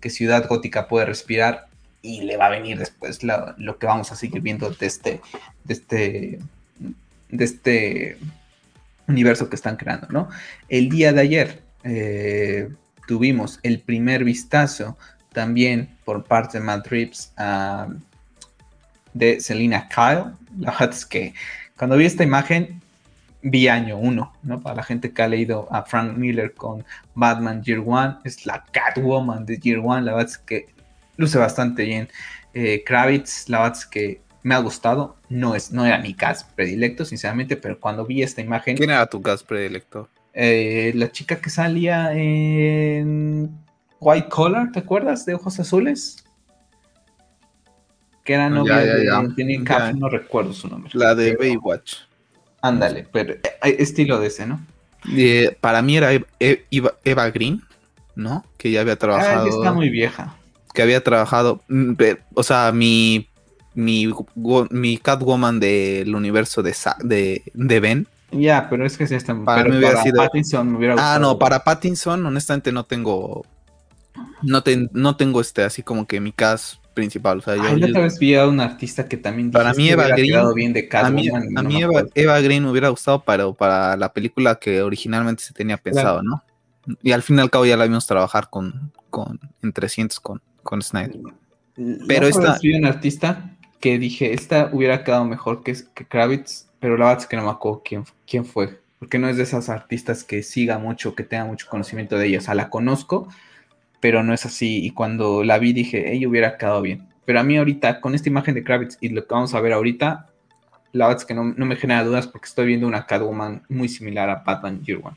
[0.00, 1.68] que Ciudad Gótica puede respirar
[2.02, 5.20] y le va a venir después lo, que vamos a seguir viendo de este,
[5.64, 6.38] de este,
[7.28, 8.18] de este
[9.06, 10.28] universo que están creando, ¿no?
[10.68, 12.68] El día de ayer, eh,
[13.06, 14.96] tuvimos el primer vistazo
[15.32, 17.32] también por parte de Matt Reeves
[19.14, 20.32] de Selina Kyle.
[20.58, 21.34] La verdad es que
[21.76, 22.81] cuando vi esta imagen
[23.42, 24.60] vi año uno, ¿no?
[24.60, 26.84] Para la gente que ha leído a Frank Miller con
[27.14, 30.66] Batman Year One, es la Catwoman de Year One, la verdad es que
[31.16, 32.08] luce bastante bien.
[32.54, 36.50] Eh, Kravitz, la verdad es que me ha gustado, no, es, no era mi cast
[36.52, 38.76] predilecto, sinceramente, pero cuando vi esta imagen...
[38.76, 40.08] ¿Quién era tu cast predilecto?
[40.34, 43.50] Eh, la chica que salía en
[44.00, 45.26] White Collar, ¿te acuerdas?
[45.26, 46.24] De ojos azules.
[48.24, 50.90] que era novia de no recuerdo su nombre.
[50.94, 51.96] La de Baywatch.
[52.62, 54.64] Ándale, pero hay estilo de ese, ¿no?
[55.60, 57.60] para mí era Eva, Green,
[58.14, 58.44] ¿no?
[58.56, 59.46] Que ya había trabajado.
[59.46, 60.36] Ah, está muy vieja.
[60.72, 61.60] Que había trabajado.
[61.68, 61.94] Mm,
[62.34, 63.28] o sea, mi.
[63.74, 64.12] Mi,
[64.68, 68.06] mi Catwoman del universo de, de, de Ben.
[68.30, 69.34] Ya, pero es que sí está.
[69.44, 71.14] Para, pero para Pattinson me hubiera gustado.
[71.14, 73.46] Ah, no, para Pattinson, honestamente, no tengo.
[74.42, 77.38] No, no tengo este, así como que mi cast principal.
[77.38, 80.54] O sea, yo, otra vez vi a un artista que también para mí Eva Green,
[80.54, 81.82] bien de a mí, a mí
[82.14, 86.42] Eva, Green me hubiera gustado para, para la película que originalmente se tenía pensado, ¿no?
[87.02, 90.42] Y al fin y al cabo ya la vimos trabajar con, con en 300 con,
[90.62, 91.20] con Snyder.
[92.06, 92.58] Pero esta...
[92.60, 97.22] Vi un artista que dije, esta hubiera quedado mejor que, que Kravitz, pero la verdad
[97.22, 98.80] es que no me acuerdo quién, quién fue.
[98.98, 102.38] Porque no es de esas artistas que siga mucho, que tenga mucho conocimiento de ella.
[102.38, 103.28] O sea, la conozco,
[104.02, 104.84] pero no es así.
[104.84, 107.06] Y cuando la vi dije, ella hubiera quedado bien.
[107.24, 109.72] Pero a mí ahorita, con esta imagen de Kravitz y lo que vamos a ver
[109.72, 110.26] ahorita,
[110.90, 114.28] la verdad es que no, me genera dudas porque estoy viendo una Catwoman muy similar
[114.28, 115.16] a Batman Year One.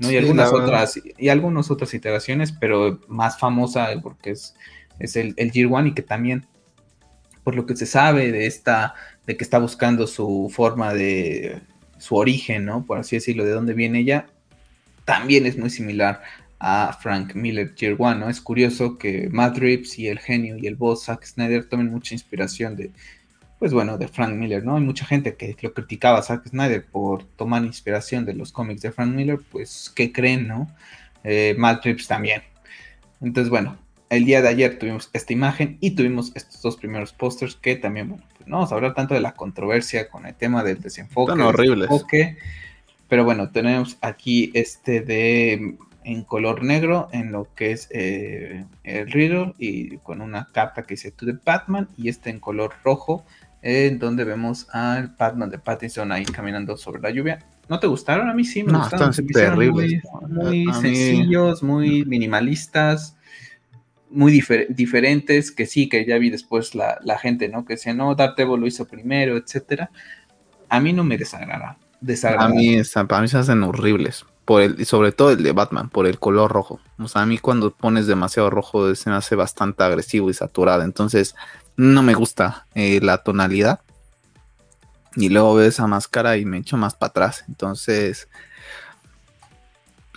[0.00, 0.10] ¿no?
[0.10, 4.56] Y algunas otras, y algunas otras iteraciones, pero más famosa porque es,
[4.98, 6.44] es el, el Year One y que también,
[7.44, 8.94] por lo que se sabe de esta,
[9.28, 11.60] de que está buscando su forma de
[11.98, 12.84] su origen, ¿no?
[12.84, 14.26] Por así decirlo, de dónde viene ella,
[15.04, 16.20] también es muy similar
[16.66, 18.30] a Frank Miller Year One, ¿no?
[18.30, 22.14] Es curioso que Matt Reeves y el genio y el boss Zack Snyder tomen mucha
[22.14, 22.90] inspiración de,
[23.58, 24.76] pues bueno, de Frank Miller, ¿no?
[24.76, 28.80] Hay mucha gente que lo criticaba a Zack Snyder por tomar inspiración de los cómics
[28.80, 30.70] de Frank Miller, pues, ¿qué creen, no?
[31.22, 32.42] Eh, Matt Reeves también.
[33.20, 33.76] Entonces, bueno,
[34.08, 38.08] el día de ayer tuvimos esta imagen y tuvimos estos dos primeros pósters que también,
[38.08, 41.32] bueno, pues no vamos a hablar tanto de la controversia con el tema del desenfoque.
[41.32, 41.90] Son horribles.
[43.06, 49.10] pero bueno, tenemos aquí este de en color negro en lo que es eh, el
[49.10, 53.24] Riddle y con una carta que dice To the Batman y este en color rojo
[53.62, 57.38] en donde vemos al Batman de Pattinson ahí caminando sobre la lluvia.
[57.68, 58.28] ¿No te gustaron?
[58.28, 59.08] A mí sí me no, gustaron.
[59.08, 60.02] Están terribles.
[60.28, 63.16] Muy, sencillos, muy minimalistas,
[64.10, 64.32] muy
[64.68, 67.64] diferentes, que sí, que ya vi después la, gente, ¿no?
[67.64, 69.90] Que decía, no, Daredevil lo hizo primero, etcétera.
[70.68, 71.78] A mí no me desagrada.
[72.02, 72.44] desagrada.
[72.44, 72.76] A mí,
[73.08, 76.18] para mí se hacen horribles por el, y sobre todo el de Batman, por el
[76.18, 76.80] color rojo.
[76.98, 80.82] O sea, a mí cuando pones demasiado rojo se me hace bastante agresivo y saturado.
[80.82, 81.34] Entonces,
[81.76, 83.80] no me gusta eh, la tonalidad.
[85.16, 87.44] Y luego veo esa máscara y me echo más para atrás.
[87.48, 88.28] Entonces,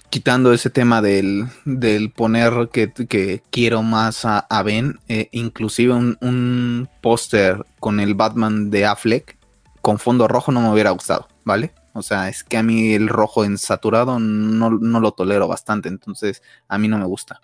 [0.10, 6.18] quitando ese tema del, del poner que, que, quiero más a, Ben, eh, inclusive un,
[6.22, 9.38] un póster con el Batman de Affleck
[9.82, 11.72] con fondo rojo no me hubiera gustado, ¿vale?
[11.98, 16.44] O sea, es que a mí el rojo en saturado no, lo tolero bastante, entonces
[16.68, 17.42] a mí no me gusta.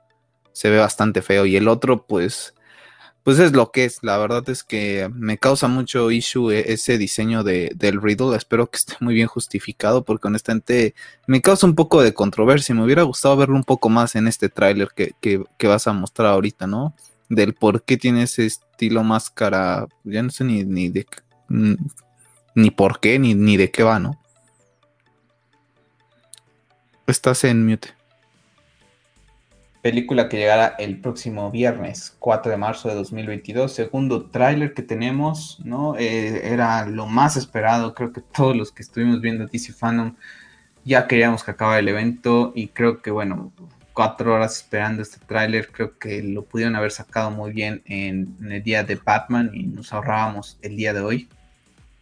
[0.52, 1.48] Se ve bastante feo.
[1.48, 2.54] Y el otro, pues,
[3.24, 3.98] pues es lo que es.
[4.04, 8.38] La verdad es que me causa mucho issue e, ese diseño de, del Riddle.
[8.38, 10.94] Espero que esté muy bien justificado porque honestamente
[11.26, 12.76] me causa un poco de controversia.
[12.76, 16.28] Me hubiera gustado verlo un poco más en este tráiler que, que, vas a mostrar
[16.28, 16.94] ahorita, ¿no?
[17.28, 19.88] Del por qué tiene ese estilo máscara.
[20.04, 21.08] Ya no sé ni, ni de
[22.56, 24.23] ni por qué, ni, ni de qué va, ¿no?
[27.06, 27.90] Estás en mute.
[29.82, 33.74] Película que llegará el próximo viernes, 4 de marzo de 2022.
[33.74, 35.98] Segundo tráiler que tenemos, ¿no?
[35.98, 37.94] Eh, era lo más esperado.
[37.94, 40.16] Creo que todos los que estuvimos viendo DC Fandom
[40.86, 42.54] ya queríamos que acabara el evento.
[42.56, 43.52] Y creo que, bueno,
[43.92, 45.68] cuatro horas esperando este tráiler.
[45.70, 49.64] Creo que lo pudieron haber sacado muy bien en, en, el día de Batman y
[49.64, 51.28] nos ahorrábamos el día de hoy.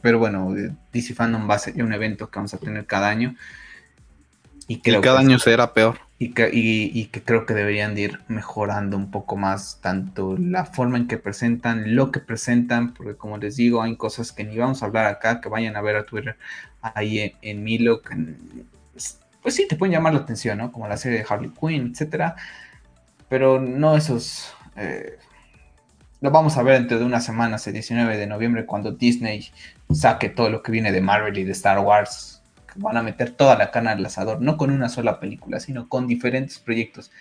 [0.02, 0.54] Pero bueno,
[0.93, 3.36] DC Fandom va a ser un evento que vamos a tener cada año.
[4.72, 5.99] Y, cada año será peor.
[6.17, 10.65] Y que, y, que, creo que deberían de ir mejorando un poco más tanto la
[10.65, 14.55] forma en que presentan, lo que presentan, porque como les digo, hay cosas que ni
[14.57, 16.38] vamos a hablar acá, que vayan a ver a Twitter
[16.82, 18.15] ahí en, Milo, que
[19.41, 20.72] pues sí te pueden llamar la atención, ¿no?
[20.72, 22.36] Como la serie de Harley Quinn, etcétera,
[23.28, 24.53] pero no esos...
[24.78, 25.17] Eh,
[26.22, 29.49] lo vamos a ver dentro de unas semanas, el 19 de noviembre, cuando Disney
[29.91, 32.31] saque todo lo que viene de Marvel y de Star Wars
[32.76, 36.07] van a meter toda la cana al asador, no con una sola película, sino con
[36.07, 37.11] diferentes proyectos.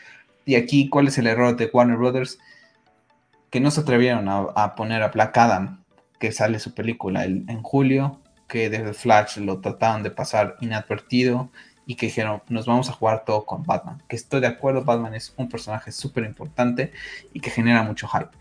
[0.45, 2.39] Y aquí, ¿cuál es el error de Warner Brothers?
[3.51, 5.85] Que no se atrevieron a, poner a Black Adam,
[6.19, 8.21] que sale su película en julio,
[8.51, 11.51] que desde Flash lo trataron de pasar inadvertido
[11.87, 14.03] y que dijeron, nos vamos a jugar todo con Batman.
[14.09, 16.93] Que estoy de acuerdo, Batman es un personaje súper importante
[17.33, 18.37] y que genera mucho hype.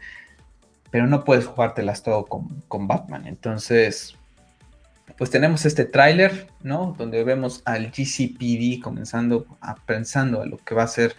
[0.92, 3.28] Pero no puedes jugártelas todo con, con Batman.
[3.28, 4.19] Entonces,
[5.18, 6.96] pues tenemos este tráiler, ¿no?
[6.98, 11.16] Donde vemos al GCPD comenzando a pensando a lo que va a ser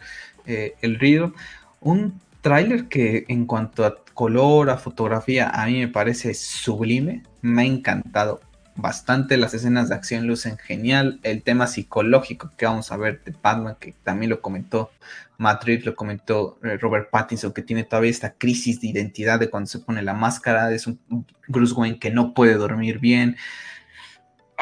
[0.46, 1.34] eh, el río.
[1.80, 7.62] Un tráiler que en cuanto a color, a fotografía, a mí me parece sublime, me
[7.62, 8.40] ha encantado
[8.76, 13.34] bastante, las escenas de acción lucen genial, el tema psicológico que vamos a ver de
[13.42, 14.90] Batman, que también lo comentó
[15.38, 19.68] Madrid, lo comentó eh, Robert Pattinson, que tiene todavía esta crisis de identidad de cuando
[19.68, 21.00] se pone la máscara, es un
[21.48, 23.36] Bruce Wayne que no puede dormir bien.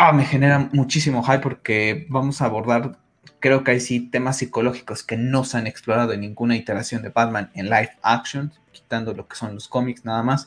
[0.01, 2.99] Ah, me genera muchísimo hype porque vamos a abordar,
[3.41, 7.09] creo que hay sí temas psicológicos que no se han explorado en ninguna iteración de
[7.09, 10.47] Batman en live action, quitando lo que son los cómics nada más.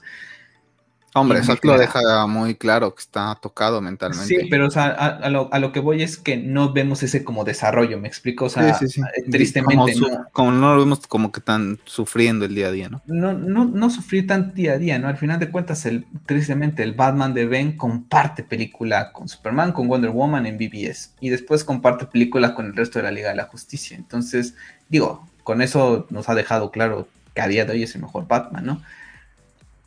[1.14, 4.28] Hombre, eso lo deja muy claro que está tocado mentalmente.
[4.28, 8.00] Sí, pero o sea, a, lo, que voy es que no vemos ese como desarrollo,
[8.00, 9.94] me explico, o sea, eh, tristemente
[10.32, 10.76] como, no.
[10.76, 13.02] lo vemos como que tan sufriendo el día a día, ¿no?
[13.08, 15.10] No, no, no sufrir tan día a día, ¿no?
[15.10, 19.90] Al final de cuentas, el, tristemente, el Batman de Ben comparte película con Superman, con
[19.90, 23.36] Wonder Woman en BBS, y después comparte película con el resto de la Liga de
[23.36, 23.98] la Justicia.
[23.98, 24.56] Entonces,
[24.88, 28.28] digo, con eso nos ha dejado claro que a día de hoy es el mejor
[28.28, 28.82] Batman, ¿no?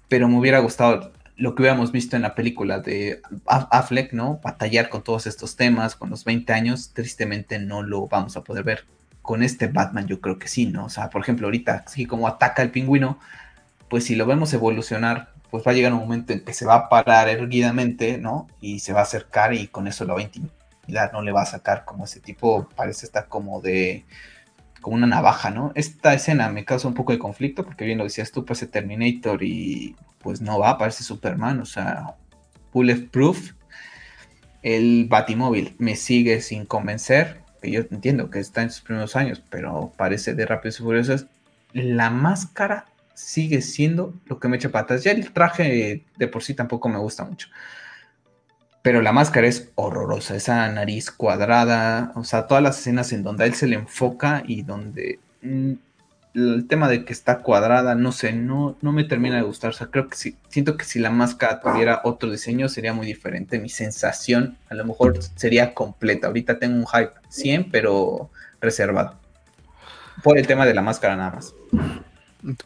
[0.08, 4.40] Pero me hubiera gustado lo que hubiéramos visto en la película de Affleck, ¿no?
[4.42, 8.64] Batallar con todos estos temas, con los 20 años, tristemente no lo vamos a poder
[8.64, 8.84] ver.
[9.22, 10.84] Con este Batman yo creo que sí, ¿no?
[10.84, 13.18] O sea, por ejemplo, ahorita, así como ataca el pingüino,
[13.88, 16.74] pues si lo vemos evolucionar, pues va a llegar un momento en que se va
[16.74, 18.48] a parar erguidamente, ¿no?
[18.60, 21.42] Y se va a acercar y con eso lo va a intimidar, no le va
[21.42, 24.04] a sacar como ese tipo, parece estar como de
[24.84, 25.72] como una navaja, ¿no?
[25.74, 29.42] Esta escena me causa un poco de conflicto porque bien lo decías tú, pues Terminator
[29.42, 32.16] y pues no va, parece Superman, o sea,
[32.70, 33.52] bulletproof.
[34.62, 39.42] El Batimóvil me sigue sin convencer, que yo entiendo que está en sus primeros años,
[39.48, 41.26] pero parece de Rápidos y Furiosos.
[41.72, 45.02] La máscara sigue siendo lo que me echa patas.
[45.02, 47.48] Ya el traje de por sí tampoco me gusta mucho.
[48.84, 53.44] Pero la máscara es horrorosa, esa nariz cuadrada, o sea, todas las escenas en donde
[53.44, 55.72] a él se le enfoca y donde mm,
[56.34, 59.70] el tema de que está cuadrada, no sé, no, no me termina de gustar.
[59.70, 63.06] O sea, creo que sí, siento que si la máscara tuviera otro diseño sería muy
[63.06, 63.58] diferente.
[63.58, 66.26] Mi sensación a lo mejor sería completa.
[66.26, 68.28] Ahorita tengo un hype 100, pero
[68.60, 69.18] reservado.
[70.22, 71.54] Por el tema de la máscara nada más.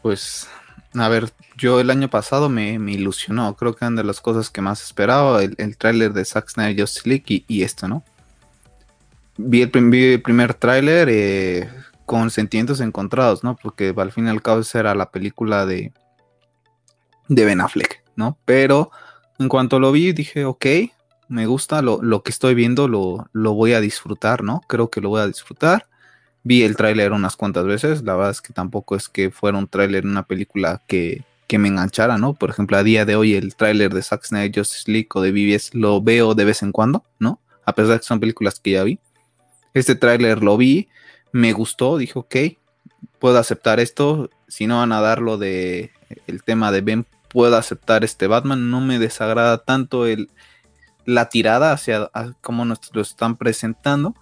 [0.01, 0.49] Pues
[0.93, 3.55] a ver, yo el año pasado me, ilusionó.
[3.55, 5.43] Creo que eran de las cosas que más esperaba.
[5.43, 8.03] El, el tráiler de Zack Snyder Justice League y, esto, ¿no?
[9.37, 9.71] Vi el,
[10.21, 11.69] primer tráiler eh,
[12.05, 13.55] con sentimientos encontrados, ¿no?
[13.55, 15.93] Porque al fin y al cabo era la película de,
[17.27, 18.37] de Ben Affleck, ¿no?
[18.45, 18.91] Pero
[19.37, 20.65] en cuanto lo vi dije, ok,
[21.29, 24.61] me gusta lo, lo que estoy viendo, lo, lo voy a disfrutar, ¿no?
[24.67, 25.88] Creo que lo voy a disfrutar.
[26.43, 29.67] Vi el tráiler unas cuantas veces, la verdad es que tampoco es que fuera un
[29.67, 32.35] tráiler una película que, me enganchara, ¿no?
[32.35, 35.31] Por ejemplo, a día de hoy el tráiler de Zack Snyder Justice League o de
[35.31, 37.39] BBS lo veo de vez en cuando, ¿no?
[37.65, 38.99] A pesar de que son películas que ya vi.
[39.73, 40.89] Este tráiler lo vi,
[41.31, 42.35] me gustó, dije, ok,
[43.17, 44.29] puedo aceptar esto.
[44.47, 45.91] Si no van a dar lo de
[46.27, 48.69] el tema de Ben, puedo aceptar este Batman.
[48.69, 50.29] No me desagrada tanto el,
[51.05, 52.09] la tirada hacia
[52.41, 54.15] cómo nos lo están presentando.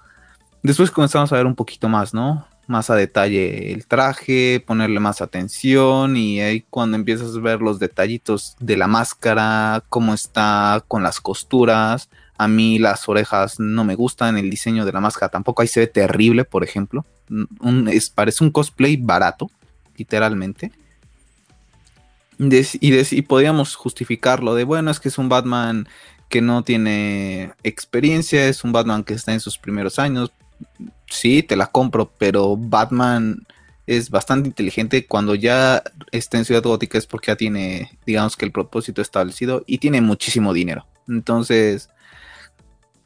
[0.67, 2.45] Después comenzamos a ver un poquito más, ¿no?
[2.67, 7.79] Más a detalle el traje, ponerle más atención y ahí cuando empiezas a ver los
[7.79, 13.95] detallitos de la máscara, cómo está con las costuras, a mí las orejas no me
[13.95, 17.05] gustan, el diseño de la máscara tampoco, ahí se ve terrible, por ejemplo.
[18.13, 19.49] parece un cosplay barato,
[19.95, 20.73] literalmente.
[22.39, 25.87] y, y podríamos justificarlo de, bueno, es que es un Batman
[26.27, 30.33] que no tiene experiencia, es un Batman que está en sus primeros años,
[31.07, 33.45] sí, te la compro, pero Batman
[33.87, 35.81] es bastante inteligente cuando ya
[36.11, 40.01] está en Ciudad Gótica es porque ya tiene, digamos que el propósito establecido y tiene
[40.01, 40.85] muchísimo dinero.
[41.07, 41.89] Entonces,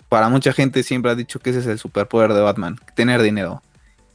[0.10, 3.62] para mucha gente siempre ha dicho que ese es el superpoder de Batman, tener dinero.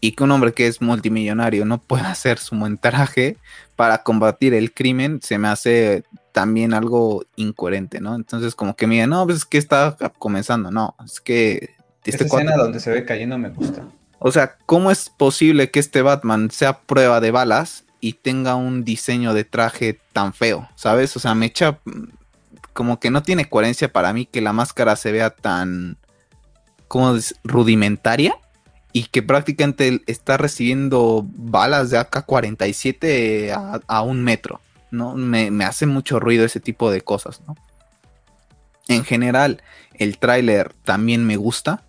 [0.01, 3.39] Y que un hombre que es multimillonario no pueda hacer su buen traje
[3.76, 8.14] para combatir el crimen, se me hace también algo incoherente, ¿no?
[8.14, 11.76] Entonces, como que me no, pues es que está comenzando, no, es que
[12.11, 13.85] esta escena donde se ve cayendo me gusta.
[14.19, 18.85] O sea, ¿cómo es posible que este Batman sea prueba de balas y tenga un
[18.85, 20.69] diseño de traje tan feo?
[20.75, 21.17] ¿Sabes?
[21.17, 21.81] O sea, me echa
[22.73, 25.97] como que no tiene coherencia para mí que la máscara se vea tan
[26.89, 28.37] como rudimentaria
[28.93, 35.15] y que prácticamente está recibiendo balas de AK-47 a, un metro, ¿no?
[35.15, 37.57] Me, me, hace mucho ruido ese tipo de cosas, ¿no?
[38.89, 39.63] En general,
[39.95, 41.83] el tráiler también me gusta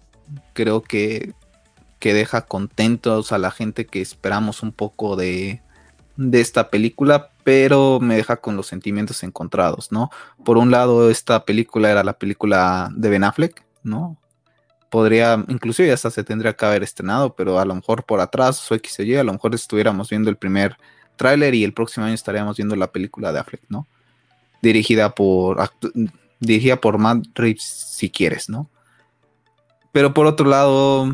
[0.57, 1.33] creo que,
[1.99, 5.61] que deja contentos a la gente que esperamos un poco de,
[6.15, 10.09] de esta película, pero me deja con los sentimientos encontrados, ¿no?
[10.43, 14.17] Por un lado, esta película era la película de Ben Affleck, ¿no?
[14.89, 18.75] Podría, inclusive hasta se tendría que haber estrenado, pero a lo mejor por atrás o
[18.75, 20.75] X o Y, a lo mejor estuviéramos viendo el primer
[21.17, 23.85] tráiler y el próximo año estaríamos viendo la película de Affleck, ¿no?
[24.63, 25.69] Dirigida por,
[26.39, 28.71] dirigida por Matt Reeves, si quieres, ¿no?
[29.97, 31.11] Pero por otro lado,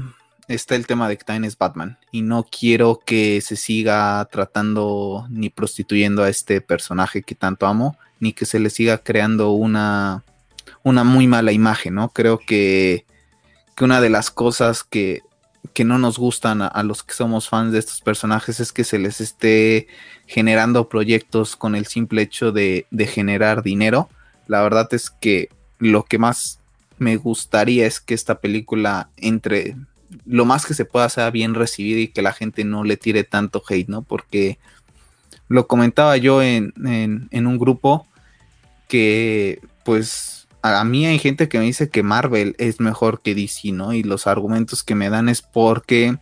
[0.50, 5.26] está el tema de que también es Batman y no quiero que se siga tratando
[5.30, 10.26] ni prostituyendo a este personaje que tanto amo, ni que se le siga creando una,
[10.84, 12.10] una muy mala imagen, ¿no?
[12.10, 13.06] Creo que,
[13.78, 15.22] que una de las cosas que,
[15.74, 19.00] que no nos gustan a, los que somos fans de estos personajes es que se
[19.00, 19.88] les esté
[20.28, 24.10] generando proyectos con el simple hecho de, de generar dinero.
[24.48, 25.48] La verdad es que
[25.80, 26.60] lo que más
[27.04, 29.76] me gustaría es que esta película entre
[30.26, 33.24] lo más que se pueda sea bien recibida y que la gente no le tire
[33.24, 34.02] tanto hate, ¿no?
[34.04, 34.60] Porque
[35.48, 38.08] lo comentaba yo en, un grupo
[38.88, 43.72] que pues a mí hay gente que me dice que Marvel es mejor que DC,
[43.72, 43.94] ¿no?
[43.94, 46.18] Y los argumentos que me dan es porque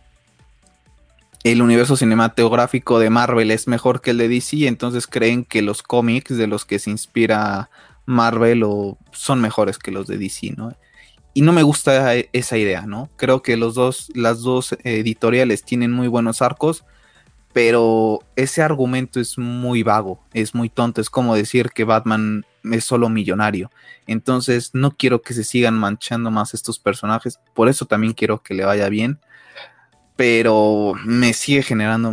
[1.44, 5.82] el universo cinematográfico de Marvel es mejor que el de DC, entonces creen que los
[5.82, 7.70] cómics de los que se inspira
[8.06, 10.72] Marvel o son mejores que los de DC, ¿no?
[11.34, 13.10] y no me gusta esa idea, ¿no?
[13.16, 16.84] Creo que los dos, las dos editoriales tienen muy buenos arcos,
[17.52, 22.84] pero ese argumento es muy vago, es muy tonto, es como decir que Batman es
[22.84, 23.70] solo millonario.
[24.06, 28.54] Entonces no quiero que se sigan manchando más estos personajes, por eso también quiero que
[28.54, 29.18] le vaya bien,
[30.16, 32.12] pero me sigue generando,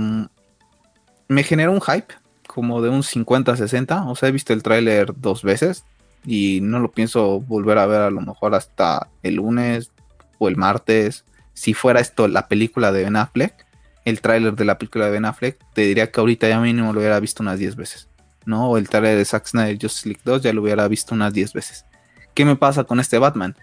[1.27, 2.13] me genera un hype
[2.49, 5.85] como de un 50-60, o sea, he visto el tráiler dos veces,
[6.25, 9.91] y no lo pienso volver a ver a lo mejor hasta el lunes
[10.39, 11.25] o el martes.
[11.53, 13.67] Si fuera esto la película de Ben Affleck,
[14.03, 16.99] el tráiler de la película de Ben Affleck, te diría que ahorita ya mínimo lo
[16.99, 18.07] hubiera visto unas 10 veces.
[18.45, 18.71] ¿No?
[18.71, 21.53] O el tráiler de Zack Snyder Justice League 2 ya lo hubiera visto unas 10
[21.53, 21.85] veces.
[22.33, 23.55] ¿Qué me pasa con este Batman?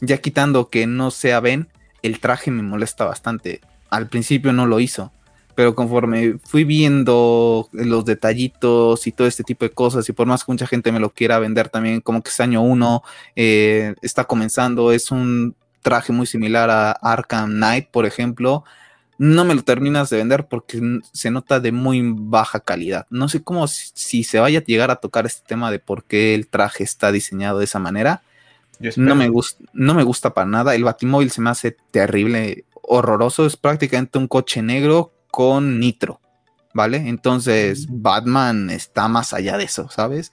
[0.00, 1.68] Ya quitando que no sea Ben,
[2.00, 3.60] el traje me molesta bastante.
[3.90, 5.12] Al principio no lo hizo
[5.54, 10.44] pero conforme fui viendo los detallitos y todo este tipo de cosas, y por más
[10.44, 13.02] que mucha gente me lo quiera vender también, como que es año uno,
[13.36, 18.64] eh, está comenzando, es un traje muy similar a Arkham Knight, por ejemplo,
[19.18, 20.80] no me lo terminas de vender porque
[21.12, 23.06] se nota de muy baja calidad.
[23.08, 26.34] No sé cómo si, se vaya a llegar a tocar este tema de por qué
[26.34, 28.22] el traje está diseñado de esa manera.
[28.96, 30.74] No me, gusta, no me gusta para nada.
[30.74, 33.46] El Batimóvil se me hace terrible, horroroso.
[33.46, 36.20] Es prácticamente un coche negro con Nitro,
[36.74, 36.98] ¿vale?
[37.08, 40.30] Entonces Batman está más allá de eso, ¿sabes?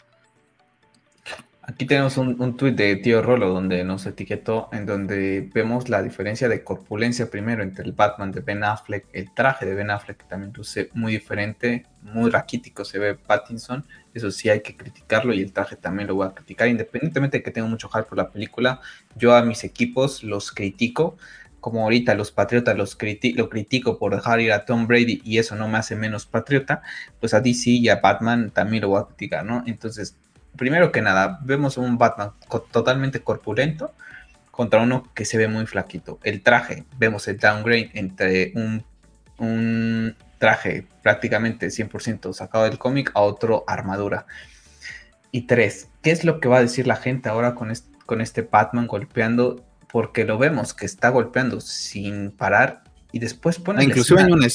[1.61, 6.01] Aquí tenemos un, un tuit de Tío Rolo donde nos etiquetó, en donde vemos la
[6.01, 10.17] diferencia de corpulencia primero entre el Batman de Ben Affleck, el traje de Ben Affleck
[10.17, 15.33] que también luce muy diferente, muy raquítico se ve Pattinson, eso sí hay que criticarlo
[15.33, 18.17] y el traje también lo voy a criticar, independientemente de que tengo mucho hype por
[18.17, 18.81] la película,
[19.15, 21.17] yo a mis equipos los critico,
[21.59, 22.97] como ahorita los patriotas los
[23.35, 26.81] lo critico por dejar ir a Tom Brady y eso no me hace menos patriota,
[27.19, 29.63] pues a DC y a Batman también lo voy a criticar, ¿no?
[29.65, 30.15] Entonces,
[30.55, 32.31] primero que nada, vemos un Batman
[32.71, 33.93] totalmente corpulento
[34.51, 36.19] contra uno que se ve muy flaquito.
[36.23, 38.83] El traje, vemos el downgrade entre un,
[39.37, 44.25] un traje prácticamente 100% sacado del cómic a otro armadura.
[45.31, 47.71] Y tres, ¿qué es lo que va a decir la gente ahora con
[48.05, 53.83] con este Batman golpeando porque lo vemos que está golpeando sin parar y después pone.
[53.83, 54.45] Inclusive hay una,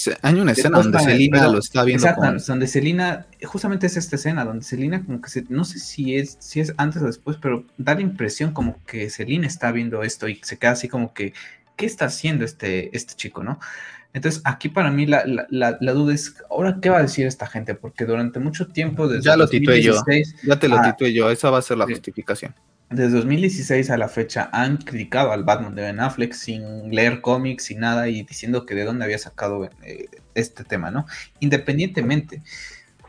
[0.52, 2.06] escena donde Selina lo está viendo.
[2.06, 6.16] Exacto, donde Selina, justamente es esta escena, donde Selina, como que se, no sé si
[6.16, 10.02] es, si es antes o después, pero da la impresión como que Selina está viendo
[10.04, 11.32] esto y se queda así como que,
[11.76, 13.58] ¿qué está haciendo este, este chico, no?
[14.12, 15.24] Entonces, aquí para mí la,
[15.80, 17.74] duda es, ¿ahora qué va a decir esta gente?
[17.74, 20.00] Porque durante mucho tiempo, desde ya lo titué yo,
[20.44, 22.54] ya te lo titué yo, esa va a ser la justificación
[22.90, 27.70] desde 2016 a la fecha han criticado al Batman de Ben Affleck sin leer cómics
[27.70, 31.06] y nada y diciendo que de dónde había sacado eh, este tema, ¿no?
[31.40, 32.42] Independientemente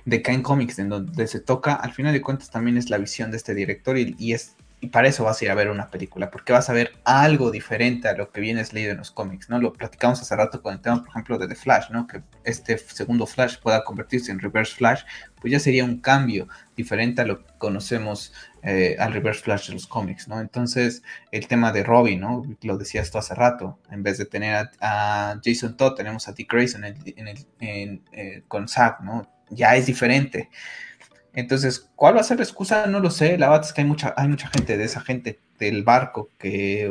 [0.06, 2.98] de que en cómics en donde se toca, al final de cuentas también es la
[2.98, 5.90] visión de este director y, es y para eso vas a ir a ver una
[5.90, 9.50] película, porque vas a ver algo diferente a lo que vienes leído en los cómics,
[9.50, 9.60] ¿no?
[9.60, 12.06] Lo platicamos hace rato con el tema, por ejemplo, de The Flash, ¿no?
[12.06, 15.02] Que este segundo Flash pueda convertirse en Reverse Flash,
[15.42, 18.34] pues ya sería un cambio diferente a lo que conocemos
[18.68, 20.42] eh, al Reverse Flash de los cómics, ¿no?
[20.42, 22.44] Entonces, el tema de Robin, ¿no?
[22.64, 26.52] Lo decía esto hace rato, en vez de tener a, Jason Todd, tenemos a Dick
[26.52, 29.30] Grayson eh, con Zack, ¿no?
[29.52, 30.50] Ya es diferente.
[31.36, 32.88] Entonces, ¿cuál va a ser la excusa?
[32.88, 33.38] No lo sé.
[33.38, 36.90] La verdad es que hay mucha, hay mucha gente de esa gente del barco que,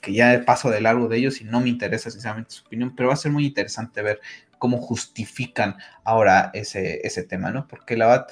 [0.00, 3.08] que ya paso de largo de ellos y no me interesa sinceramente su opinión, pero
[3.08, 4.20] va a ser muy interesante ver
[4.58, 7.68] cómo justifican ahora ese, ese tema, ¿no?
[7.68, 8.26] Porque la verdad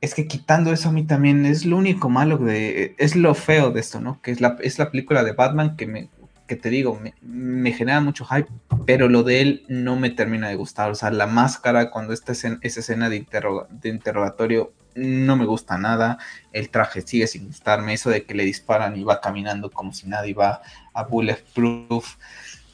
[0.00, 3.70] es que quitando eso a mí también es lo único malo de, es lo feo
[3.70, 4.20] de esto, ¿no?
[4.22, 6.08] Que es la, es la película de Batman que me,
[6.46, 8.48] que te digo, me, genera mucho hype,
[8.86, 10.90] pero lo de él no me termina de gustar.
[10.90, 13.26] O sea, la máscara, cuando está esa escena de,
[13.70, 16.18] de interrogatorio, no me gusta nada.
[16.52, 17.92] El traje sigue sin gustarme.
[17.92, 22.16] Eso de que le disparan y va caminando como si nadie va a bulletproof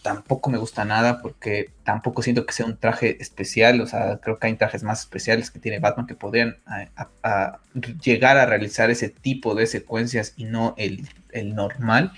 [0.07, 4.39] tampoco me gusta nada porque tampoco siento que sea un traje especial, o sea, creo
[4.39, 6.59] que hay trajes más especiales que tiene Batman que podrían
[8.01, 11.09] llegar a realizar ese tipo de secuencias y no el,
[11.57, 12.13] normal.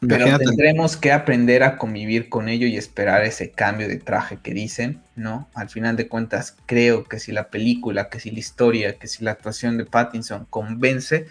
[0.00, 4.52] Pero tendremos que aprender a convivir con ello y esperar ese cambio de traje que
[4.52, 5.48] dicen, ¿no?
[5.54, 9.22] Al final de cuentas, creo que si la película, que si la historia, que si
[9.22, 11.28] la actuación de Pattinson convence,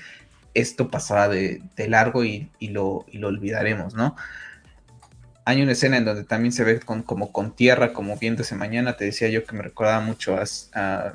[0.54, 4.16] esto pasará de, largo y, lo, lo, olvidaremos, ¿no?
[5.46, 8.96] Hay una escena en donde también se ve con, como con tierra, como viéndose mañana.
[8.96, 11.14] Te decía yo que me recordaba mucho a,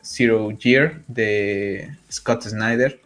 [0.00, 3.00] Zero Year de Scott Snyder,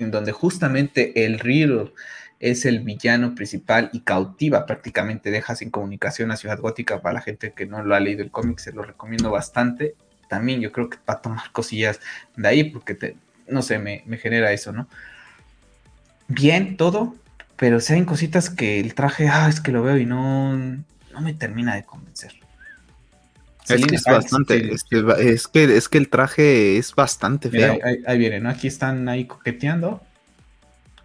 [0.00, 1.92] en donde justamente el Riddle
[2.40, 7.20] es el villano principal y cautiva prácticamente, deja sin comunicación a Ciudad Gótica para la
[7.20, 9.94] gente que no lo ha leído el cómic, se lo recomiendo bastante.
[10.28, 12.00] También yo creo que va a tomar cosillas
[12.36, 13.16] de ahí porque te,
[13.50, 14.88] no sé, me, genera eso, ¿no?
[16.28, 17.14] Bien, todo,
[17.56, 21.20] pero si hay cositas que el traje, ah, es que lo veo y no, no
[21.20, 22.32] me termina de convencer.
[23.68, 27.78] Es que es bastante, es, que, es, que, el traje es bastante feo.
[28.06, 28.48] ahí, viene, ¿no?
[28.50, 30.02] Aquí están ahí coqueteando.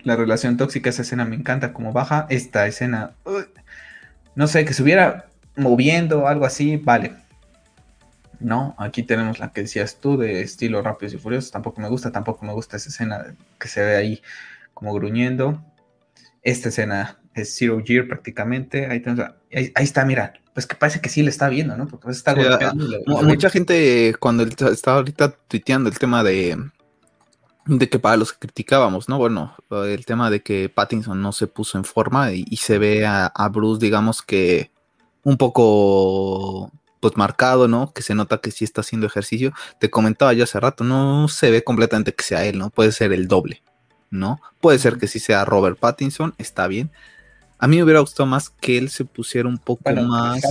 [0.04, 2.26] La relación tóxica, esa escena me encanta como baja.
[2.30, 3.12] Esta escena,
[4.36, 5.26] no sé, que se hubiera
[5.56, 7.14] moviendo, algo así, vale.
[8.40, 11.52] No, aquí tenemos la que decías tú de estilo Rápidos y Furiosos.
[11.52, 14.22] Tampoco me gusta, tampoco me gusta esa escena que se ve ahí
[14.74, 15.64] como gruñendo.
[16.42, 18.88] Esta escena es Zero Year prácticamente.
[18.88, 19.04] Ahí,
[19.52, 21.88] ahí, está, mira, pues que parece que sí le está viendo, ¿no?
[21.88, 22.36] Porque está
[23.06, 26.58] Mucha gente cuando estaba ahorita tuiteando el tema de,
[27.66, 29.18] de que para los que criticábamos, ¿no?
[29.18, 33.50] Bueno, el tema de que Pattinson no se puso en forma y, se ve a
[33.52, 34.72] Bruce, digamos que
[35.26, 36.72] un poco
[37.06, 37.94] pues marcado, ¿no?
[37.94, 39.54] Que se nota que sí está haciendo ejercicio.
[39.78, 42.72] Te comentaba yo hace rato, no se ve completamente que sea él, ¿no?
[42.72, 43.62] Puede ser el doble,
[44.10, 44.42] ¿no?
[44.60, 46.90] Puede ser que sí sea Robert Pattinson, está bien.
[47.60, 50.42] A mí me hubiera gustado más que él se pusiera un poco más.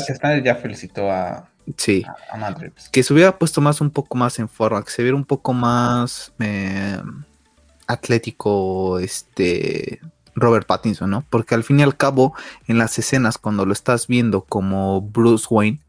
[0.44, 2.54] Ya felicitó a, sí, a,
[2.92, 5.52] Que se hubiera puesto más un poco más en forma, que se viera un poco
[5.52, 7.02] más eh,
[7.88, 9.98] atlético, este,
[10.36, 11.24] Robert Pattinson, ¿no?
[11.30, 12.32] Porque al fin y al cabo,
[12.68, 15.80] en las escenas, cuando lo estás viendo como Bruce Wayne,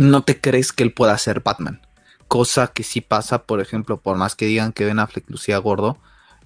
[0.00, 1.80] no te crees que él pueda ser Batman.
[2.28, 5.98] Cosa que sí pasa, por ejemplo, por más que digan que Ben Affleck lucía gordo,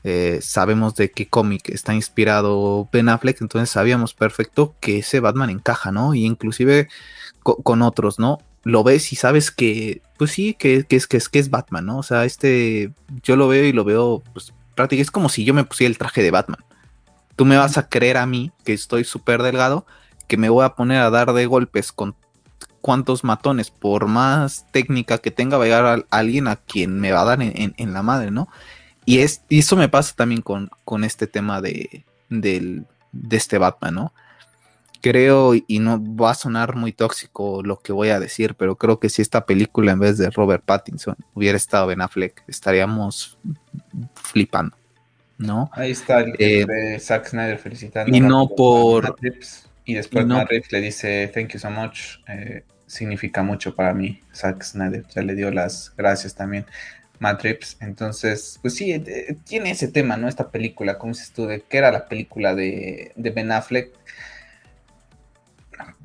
[0.03, 5.51] eh, sabemos de qué cómic está inspirado Ben Affleck, entonces sabíamos perfecto que ese Batman
[5.51, 6.15] encaja, ¿no?
[6.15, 6.89] Y inclusive
[7.43, 8.39] con otros, ¿no?
[8.65, 11.99] Lo ves y sabes que, pues sí, que, es, que, es, que es Batman, ¿no?
[11.99, 12.93] O sea, este,
[13.23, 15.99] yo lo veo y lo veo, pues prácticamente es como si yo me pusiera el
[15.99, 16.65] traje de Batman.
[17.37, 19.87] Tú me vas a creer a mí, que estoy súper delgado,
[20.29, 22.15] que me voy a poner a dar de golpes con
[22.85, 27.13] cuantos matones, por más técnica que tenga, va a llegar a, alguien a quien me
[27.13, 28.47] va a dar en, la madre, ¿no?
[29.07, 32.85] Y, es, eso me pasa también con, con este tema de, de
[33.31, 34.13] este Batman, ¿no?
[35.01, 39.01] Creo, y no va a sonar muy tóxico lo que voy a decir, pero creo
[39.01, 43.39] que si esta película en vez de Robert Pattinson hubiera estado Ben Affleck, estaríamos
[44.13, 44.77] flipando,
[45.39, 45.71] ¿no?
[45.73, 48.15] Ahí está el eh, de Zack Snyder felicitando.
[48.15, 49.17] Y no por...
[49.87, 52.19] Y después Matt le dice, thank you so much.
[52.29, 54.21] Eh, significa mucho para mí.
[54.35, 56.67] Zack Snyder ya le dio las gracias también.
[57.19, 57.45] Matt
[57.81, 60.29] Entonces, pues sí, eh, tiene ese tema, ¿no?
[60.29, 63.93] Esta película, como dices tú, de que era la película de, Ben Affleck.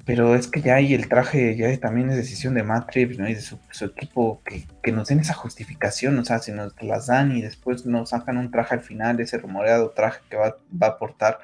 [0.05, 3.29] Pero es que ya hay el traje, ya también es decisión de Matt ¿no?
[3.29, 7.35] Y de su, equipo que, nos den esa justificación, o sea, si nos las dan
[7.35, 10.91] y después nos sacan un traje al final, ese rumoreado traje que va, va a
[10.91, 11.39] aportar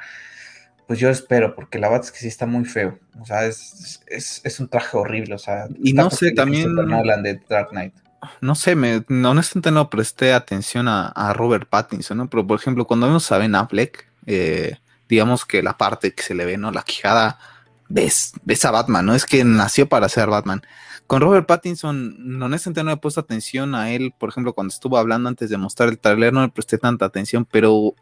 [0.88, 3.00] pues yo espero, porque la verdad es que sí está muy feo.
[3.20, 5.36] O sea, es, un traje horrible.
[5.36, 6.74] O sea, y no sé, también.
[6.76, 7.94] Nolan de Dark Knight.
[8.42, 12.30] No sé, me, honestamente no presté atención a, Robert Pattinson, ¿no?
[12.30, 16.34] Pero por ejemplo, cuando vemos a Ben Affleck, eh, digamos que la parte que se
[16.34, 16.72] le ve, ¿no?
[16.72, 17.40] La quijada,
[17.88, 19.16] ves, ves a Batman, ¿no?
[19.16, 20.62] Es que nació para ser Batman.
[21.08, 25.30] Con Robert Pattinson, honestamente no he puesto atención a él, por ejemplo, cuando estuvo hablando
[25.30, 27.94] antes de mostrar el trailer, no le presté tanta atención, pero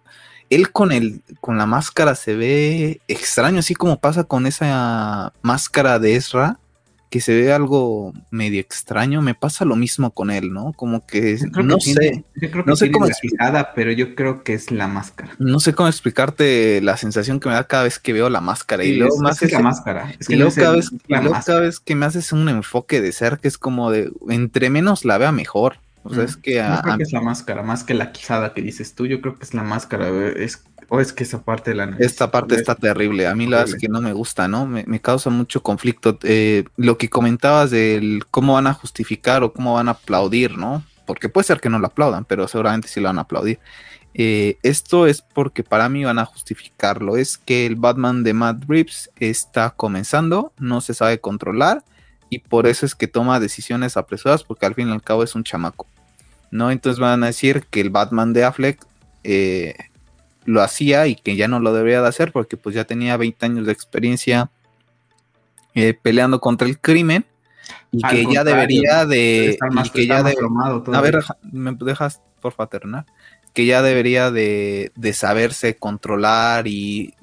[0.56, 6.00] él con el con la máscara se ve extraño, así como pasa con esa máscara
[6.00, 6.60] de Ezra,
[7.14, 10.74] que se ve algo medio extraño, me pasa lo mismo con él, ¿no?
[10.74, 12.24] Como que no sé,
[12.66, 15.30] no sé cómo explicada, pero yo creo que es la máscara.
[15.38, 18.84] No sé cómo explicarte la sensación que me da cada vez que veo la máscara
[18.84, 20.12] y luego más es la máscara.
[20.20, 23.92] Es que luego, cada vez, que me haces un enfoque de ser que es como
[23.92, 25.78] de entre menos la vea mejor.
[26.04, 26.56] O sea, es que...
[26.56, 29.38] Yo creo que es la máscara, más que la quijada que dices tú, yo creo
[29.38, 32.76] que es la máscara, es, o es que esa parte de la Esta parte está
[32.76, 34.66] terrible, a mí la es que no me gusta, ¿no?
[34.66, 36.20] Me, causa mucho conflicto.
[36.24, 40.84] Eh, lo que comentabas del cómo van a justificar o cómo van a aplaudir, ¿no?
[41.06, 43.60] Porque puede ser que no lo aplaudan, pero seguramente sí lo van a aplaudir.
[44.14, 47.18] Eh, esto es porque para mí van a justificarlo.
[47.18, 51.84] Es que el Batman de Matt Reeves está comenzando, no se sabe controlar
[52.30, 55.36] y por eso es que toma decisiones apresuradas porque al fin y al cabo es
[55.36, 55.88] un chamaco.
[56.54, 56.70] ¿No?
[56.70, 58.80] Entonces van a decir que el Batman de Affleck
[59.24, 59.76] eh,
[60.46, 63.44] lo hacía y que ya no lo debería de hacer porque pues ya tenía 20
[63.44, 64.52] años de experiencia
[65.74, 67.26] eh, peleando contra el crimen
[67.92, 69.58] y que ya debería de...
[69.84, 70.36] Y que ya de,
[70.94, 73.06] a ver, me dejas por terminar
[73.54, 77.14] que ya debería de, de saberse controlar y,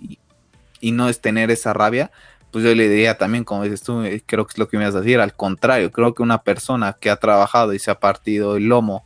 [0.81, 2.13] y, no es tener esa rabia,
[2.53, 4.85] pues yo le diría también, como dices tú, eh, creo que es lo que me
[4.85, 7.99] vas a decir, al contrario, creo que una persona que ha trabajado y se ha
[7.99, 9.05] partido el lomo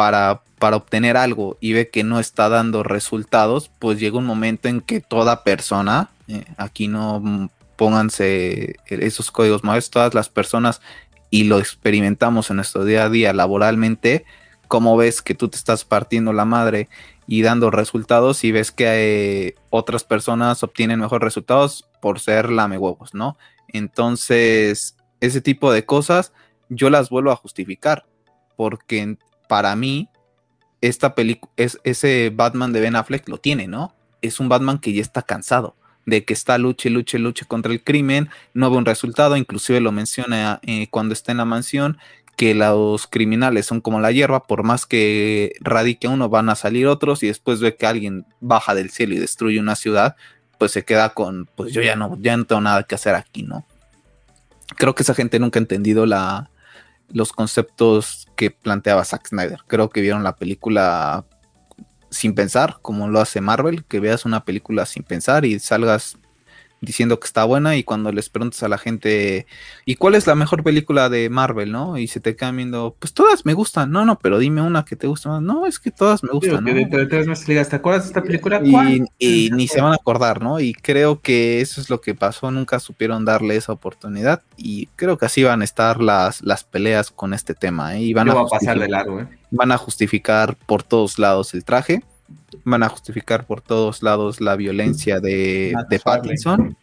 [0.00, 4.66] para, para obtener algo y ve que no está dando resultados, pues llega un momento
[4.66, 10.80] en que toda persona, eh, aquí no pónganse esos códigos más, todas las personas,
[11.28, 14.24] y lo experimentamos en nuestro día a día laboralmente,
[14.68, 16.88] como ves que tú te estás partiendo la madre
[17.26, 18.86] y dando resultados y ves que
[19.48, 23.36] eh, otras personas obtienen mejores resultados por ser lame huevos, ¿no?
[23.68, 26.32] Entonces, ese tipo de cosas
[26.70, 28.06] yo las vuelvo a justificar
[28.56, 29.18] porque
[29.50, 30.08] para mí
[30.80, 33.92] esta película es ese Batman de Ben Affleck lo tiene, ¿no?
[34.22, 35.74] Es un Batman que ya está cansado
[36.06, 39.90] de que está luche, luche, luche contra el crimen, no ve un resultado, inclusive lo
[39.90, 41.98] menciona eh, cuando está en la mansión,
[42.36, 46.86] que los criminales son como la hierba, por más que radique uno, van a salir
[46.86, 50.14] otros y después ve que alguien baja del cielo y destruye una ciudad,
[50.58, 53.42] pues se queda con, pues yo ya no, ya no tengo nada que hacer aquí,
[53.42, 53.66] ¿no?
[54.76, 56.50] Creo que esa gente nunca ha entendido la,
[57.12, 59.60] los conceptos que planteaba Zack Snyder.
[59.66, 61.24] Creo que vieron la película
[62.10, 66.18] sin pensar, como lo hace Marvel, que veas una película sin pensar y salgas
[66.80, 69.46] diciendo que está buena y cuando les preguntas a la gente,
[69.84, 71.98] ¿y cuál es la mejor película de Marvel, no?
[71.98, 74.96] Y se te quedan viendo, pues todas me gustan, no, no, pero dime una que
[74.96, 76.64] te gusta más, no, es que todas me gustan.
[76.64, 76.72] ¿no?
[76.72, 78.60] ¿te acuerdas de esta película?
[79.18, 80.60] Y, ni se van a acordar, ¿no?
[80.60, 85.18] Y creo que eso es lo que pasó, nunca supieron darle esa oportunidad y creo
[85.18, 88.02] que así van a estar las, las peleas con este tema, ¿eh?
[88.02, 89.28] Y van a, pasar de largo, ¿eh?
[89.50, 92.02] Van a justificar por todos lados el traje
[92.64, 96.76] van a justificar por todos lados la violencia de, de Pattinson.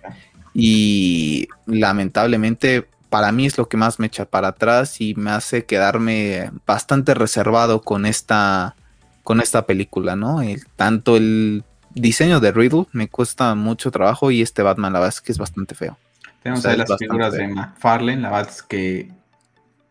[0.53, 5.65] Y lamentablemente para mí es lo que más me echa para atrás y me hace
[5.65, 8.75] quedarme bastante reservado con esta,
[9.23, 10.41] con esta película, ¿no?
[10.75, 11.63] tanto el
[11.93, 15.37] diseño de Riddle me cuesta mucho trabajo y este Batman la verdad es que es
[15.37, 15.97] bastante feo.
[16.43, 19.11] Tenemos ahí las figuras de McFarlane, la verdad es que...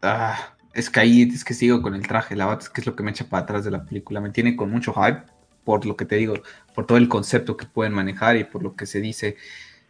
[0.02, 2.86] Ah, es que ahí es que sigo con el traje, la verdad es que es
[2.86, 5.22] lo que me echa para atrás de la película, me tiene con mucho hype
[5.66, 6.34] por lo que te digo,
[6.74, 9.36] por todo el concepto que pueden manejar y por lo que se dice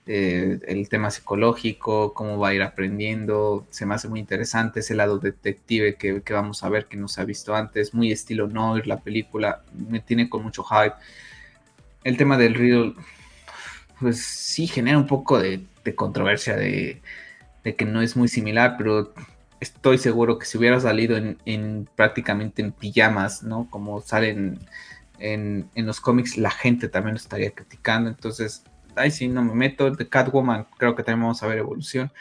[0.07, 4.95] eh, el tema psicológico, cómo va a ir aprendiendo, se me hace muy interesante ese
[4.95, 8.87] lado detective que, vamos a ver que no se ha visto antes, muy estilo Noir
[8.87, 10.95] la película, me tiene con mucho hype.
[12.05, 12.95] El tema del Riddle,
[14.01, 17.03] pues sí genera un poco de, controversia de,
[17.77, 19.13] que no es muy similar, pero
[19.61, 23.69] estoy seguro que si hubiera salido en, en prácticamente en pijamas, ¿no?
[23.71, 24.61] Como salen
[25.19, 28.09] en, los cómics la gente también lo estaría criticando.
[28.09, 28.65] Entonces,
[28.95, 29.91] ahí sí no me meto.
[29.91, 32.13] De Catwoman creo que también vamos a ver evolución.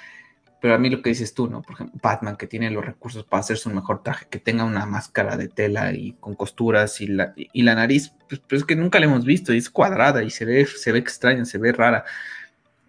[0.61, 1.61] Pero a mí lo que dices tú, ¿no?
[1.61, 4.85] Por ejemplo, Batman que tiene los recursos para hacerse un mejor traje, que tenga una
[4.85, 8.76] máscara de tela y con costuras y la, y la nariz, pues, pues, es que
[8.76, 11.72] nunca la hemos visto y es cuadrada y se ve, se ve extraña, se ve
[11.72, 12.05] rara.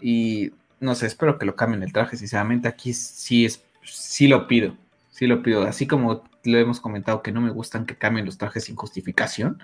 [0.00, 2.68] Y no sé, espero que lo cambien el traje, sinceramente.
[2.68, 4.76] Aquí sí, es, sí lo pido,
[5.10, 5.64] sí lo pido.
[5.64, 9.58] Así como lo hemos comentado que no me gustan que cambien los trajes sin justificación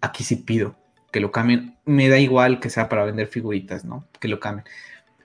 [0.00, 0.76] aquí sí pido
[1.10, 1.76] que lo cambien.
[1.84, 4.06] Me da igual que sea para vender figuritas, ¿no?
[4.20, 4.66] Que lo cambien.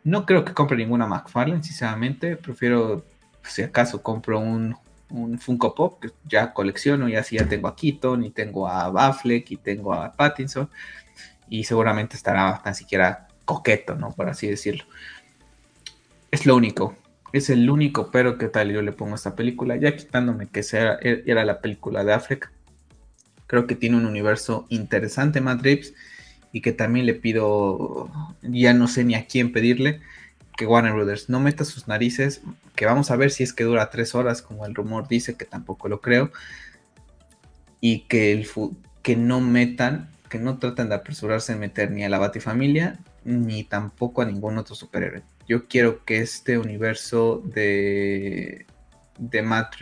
[0.04, 2.36] No creo que compre ninguna McFarlane, sinceramente.
[2.38, 3.06] Prefiero,
[3.44, 4.76] si acaso, compro un,
[5.10, 8.86] un Funko Pop, que ya colecciono, y así ya tengo a Keaton, y tengo a
[9.08, 10.70] Affleck, y tengo a Pattinson.
[11.50, 14.12] Y seguramente estará tan siquiera coqueto, ¿no?
[14.12, 14.86] Por así decirlo.
[16.32, 16.96] Es lo único.
[17.32, 19.76] Es el único pero que tal yo le pongo a esta película.
[19.76, 22.53] Ya quitándome que sea, era la película de Affleck
[23.48, 25.66] Creo que tiene un universo interesante Matt
[26.52, 28.10] y que también le pido,
[28.42, 30.02] ya no sé ni a quién pedirle,
[30.56, 32.42] que Warner Brothers no meta sus narices,
[32.76, 35.46] que vamos a ver si es que dura tres horas, como el rumor dice, que
[35.46, 36.32] tampoco lo creo,
[37.82, 38.48] y que, el,
[39.02, 43.64] que no metan, que no traten de apresurarse en meter ni a la Batifamilia, ni
[43.64, 45.24] tampoco a ningún otro superhéroe.
[45.48, 48.68] Yo quiero que este universo de,
[49.18, 49.76] de Matt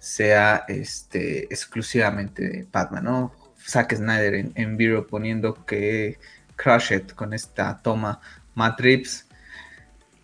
[0.00, 3.34] sea este, exclusivamente de Batman, ¿no?
[3.64, 6.18] Zack Snyder en, en Vero poniendo que
[6.56, 8.20] Crush It con esta toma
[8.78, 9.26] Reeves.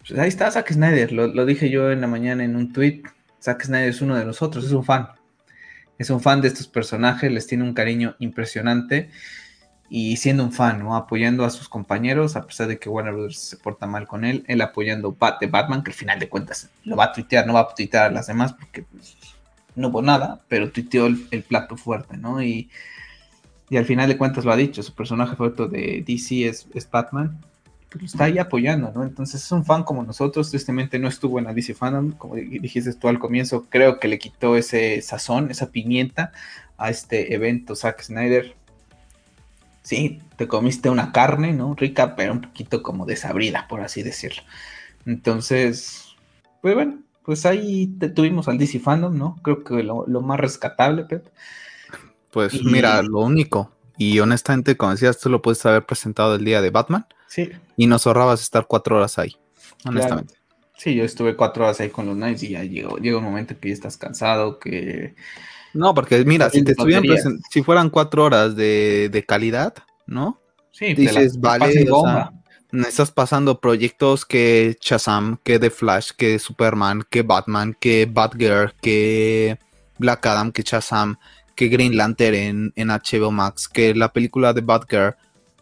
[0.07, 3.03] Pues ahí está Zack Snyder, lo, dije yo en la mañana en un tweet.
[3.41, 5.09] Zack Snyder es uno de nosotros, es un fan.
[5.99, 9.11] Es un fan de estos personajes, les tiene un cariño impresionante
[9.89, 10.95] y siendo un fan, ¿no?
[10.97, 13.39] Apoyando a sus compañeros, a pesar de que Warner Bros.
[13.39, 16.97] se porta mal con él, él apoyando Bat Batman, que al final de cuentas lo
[16.97, 19.17] va a tuitear, no va a tuitear a las demás porque pues,
[19.77, 22.43] no hubo nada, pero tuiteó el, plato fuerte, ¿no?
[22.43, 22.71] Y,
[23.71, 26.91] y, al final de cuentas lo ha dicho, su personaje favorito de DC es, es
[26.91, 27.39] Batman,
[27.91, 29.05] pues lo está ahí apoyando, ¿no?
[29.05, 32.93] Entonces es un fan como nosotros, tristemente no estuvo en la DC Fandom, como dijiste
[32.95, 36.33] tú al comienzo, creo que le quitó ese sazón, esa pimienta
[36.79, 38.57] a este evento Zack Snyder
[39.87, 41.77] sí, te comiste una carne, ¿no?
[41.77, 44.43] Rica, pero un poquito como desabrida, por así decirlo.
[45.07, 46.17] Entonces,
[46.61, 49.37] pues bueno, pues ahí te tuvimos al DC Fandom, ¿no?
[49.43, 51.27] Creo que lo, más rescatable, Pep.
[52.31, 56.63] Pues mira, lo único, y honestamente, como decías, tú lo puedes haber presentado el día
[56.63, 57.07] de Batman.
[57.27, 57.51] Sí.
[57.77, 59.37] Y nos ahorrabas estar cuatro horas ahí,
[59.85, 60.35] honestamente.
[60.77, 63.59] Sí, yo estuve cuatro horas ahí con los Knights y ya llegó, llega un momento
[63.59, 65.17] que ya estás cansado, que
[65.75, 67.05] no, porque mira, si te estuvieran
[67.51, 69.75] si fueran cuatro horas de, calidad,
[70.07, 70.41] ¿no?
[70.71, 72.31] Sí, dices, vale, o sea,
[72.85, 79.59] estás pasando proyectos que Shazam, que The Flash, que Superman, que Batman, que Batgirl, que
[79.99, 81.19] Black Adam, que Shazam,
[81.55, 85.17] que Green Lantern en, HBO Max, que la película de Batgirl,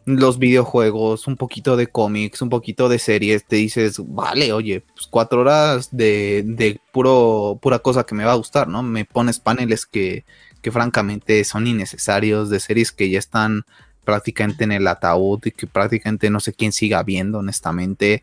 [0.07, 5.07] los videojuegos, un poquito de cómics, un poquito de series, te dices, vale, oye, pues
[5.07, 8.83] cuatro horas de, de puro, pura cosa que me va a gustar, ¿no?
[8.83, 10.25] Me pones paneles que,
[10.61, 13.65] que francamente son innecesarios, de series que ya están
[14.05, 18.23] prácticamente en el ataúd y que prácticamente no sé quién siga viendo, honestamente.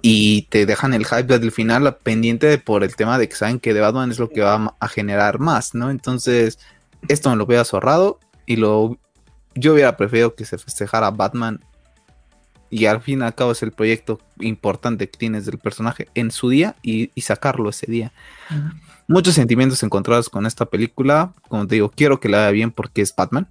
[0.00, 3.58] Y te dejan el hype desde el final pendiente por el tema de que saben
[3.58, 5.90] que de Batman es lo que va a generar más, ¿no?
[5.90, 6.58] Entonces,
[7.08, 8.98] esto me lo hubiera ahorrado y lo
[9.54, 11.60] yo hubiera preferido que se festejara Batman
[12.72, 16.30] y al fin y al cabo es el proyecto importante que tienes del personaje en
[16.30, 18.12] su día y, sacarlo ese día.
[19.06, 21.34] Muchos sentimientos encontrados con esta película.
[21.48, 23.46] Como te digo, quiero que la vea bien porque es Batman.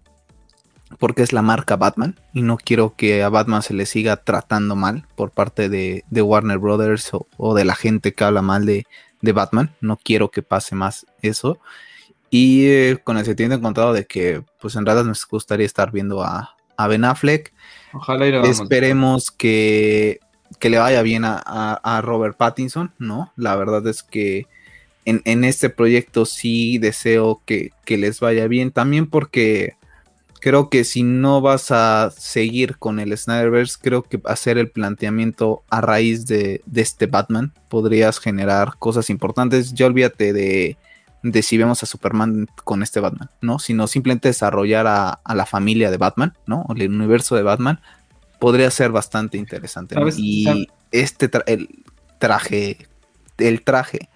[0.99, 2.19] Porque es la marca Batman.
[2.33, 6.57] Y no quiero que a Batman se le siga tratando mal por parte de, Warner
[6.57, 8.85] Brothers o, de la gente que habla mal de,
[9.21, 9.75] de Batman.
[9.81, 11.59] No quiero que pase más eso.
[12.33, 16.23] Y eh, con el sentido encontrado de que, pues en realidad nos gustaría estar viendo
[16.23, 16.55] a,
[16.87, 17.53] Ben Affleck.
[17.93, 20.19] Ojalá Esperemos que,
[20.61, 23.33] le vaya bien a, Robert Pattinson, ¿no?
[23.35, 24.47] La verdad es que
[25.05, 28.71] en, este proyecto sí deseo que, les vaya bien.
[28.71, 29.75] También porque
[30.41, 35.63] creo que si no vas a seguir con el Snyderverse, creo que hacer el planteamiento
[35.69, 39.73] a raíz de, de este Batman podrías generar cosas importantes.
[39.73, 40.77] Ya olvídate de
[41.23, 43.59] de si vemos a Superman con este Batman, ¿no?
[43.59, 46.65] Sino simplemente desarrollar a, la familia de Batman, ¿no?
[46.67, 47.79] O el universo de Batman,
[48.39, 49.95] podría ser bastante interesante.
[50.17, 51.83] Y este el
[52.17, 52.87] traje,
[53.37, 54.09] el traje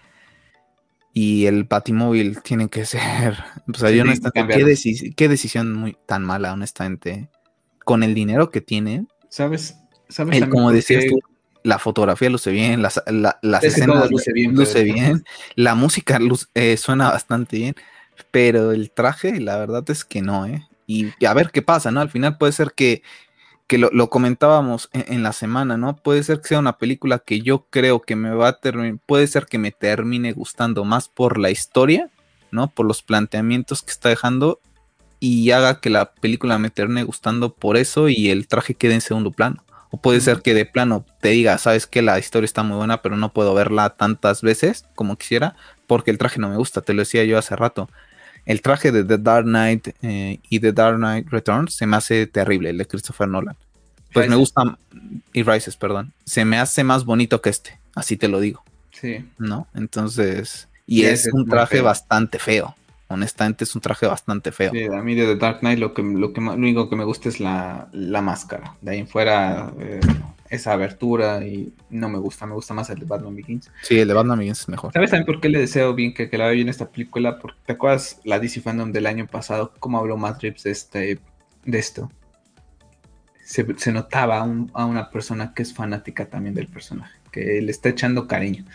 [1.18, 3.38] y el Batimóvil tienen que ser,
[3.74, 7.30] o sea, yo ¿qué, qué, decisión muy tan mala, honestamente,
[7.86, 9.06] con el dinero que tiene.
[9.30, 9.78] ¿Sabes?
[10.10, 11.22] ¿Sabes como decías tú,
[11.64, 15.24] la fotografía luce bien, las, la, las escenas luce bien, luce bien,
[15.56, 16.20] la música
[16.54, 17.76] eh, suena bastante bien,
[18.30, 20.68] pero el traje, la verdad es que no, ¿eh?
[20.86, 22.02] Y, a ver qué pasa, ¿no?
[22.02, 23.04] Al final puede ser que,
[23.68, 25.96] que lo, comentábamos en, la semana, ¿no?
[25.96, 29.28] Puede ser que sea una película que yo creo que me va a terminar, puede
[29.28, 32.10] ser que me termine gustando más por la historia,
[32.52, 32.68] ¿no?
[32.68, 34.60] Por los planteamientos que está dejando
[35.20, 39.02] y haga que la película me termine gustando por eso y el traje quede en
[39.02, 39.66] segundo plano
[39.98, 43.18] puede ser que de plano te diga, sabes que la historia está muy buena, pero
[43.18, 45.56] no puedo verla tantas veces como quisiera,
[45.88, 47.90] porque el traje no me gusta, te lo decía yo hace rato.
[48.46, 52.28] El traje de The Dark Knight eh, y The Dark Knight Returns se me hace
[52.28, 53.56] terrible, el de Christopher Nolan.
[54.14, 54.78] Pues me gusta,
[55.34, 58.64] y Rises, perdón, se me hace más bonito que este, así te lo digo.
[58.92, 59.26] Sí.
[59.38, 59.68] ¿No?
[59.74, 62.76] Entonces, y es un traje bastante feo
[63.08, 64.72] honestamente es un traje bastante feo.
[64.72, 67.04] Sí, a mí de The Dark Knight lo que lo que lo único que me
[67.04, 67.90] gusta es la,
[68.22, 68.76] máscara.
[68.82, 70.00] De ahí en fuera eh,
[70.50, 73.72] esa abertura y no me gusta, me gusta más el de Batman Begins.
[73.82, 74.94] Sí, el de Batman Begins es mejor.
[74.94, 77.40] ¿Sabes también por qué le deseo bien que, que la vea bien esta película?
[77.40, 81.20] Porque te acuerdas la DC Fandom del año pasado, cómo habló Matt Reeves de este
[81.66, 82.12] de esto.
[83.44, 88.28] Se, notaba a, una persona que es fanática también del personaje, que le está echando
[88.28, 88.66] cariño.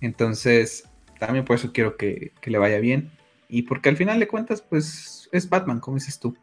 [0.00, 0.84] Entonces,
[1.18, 3.10] también por eso quiero que, que le vaya bien
[3.52, 6.34] y porque al final de cuentas, pues es Batman, como dices tú.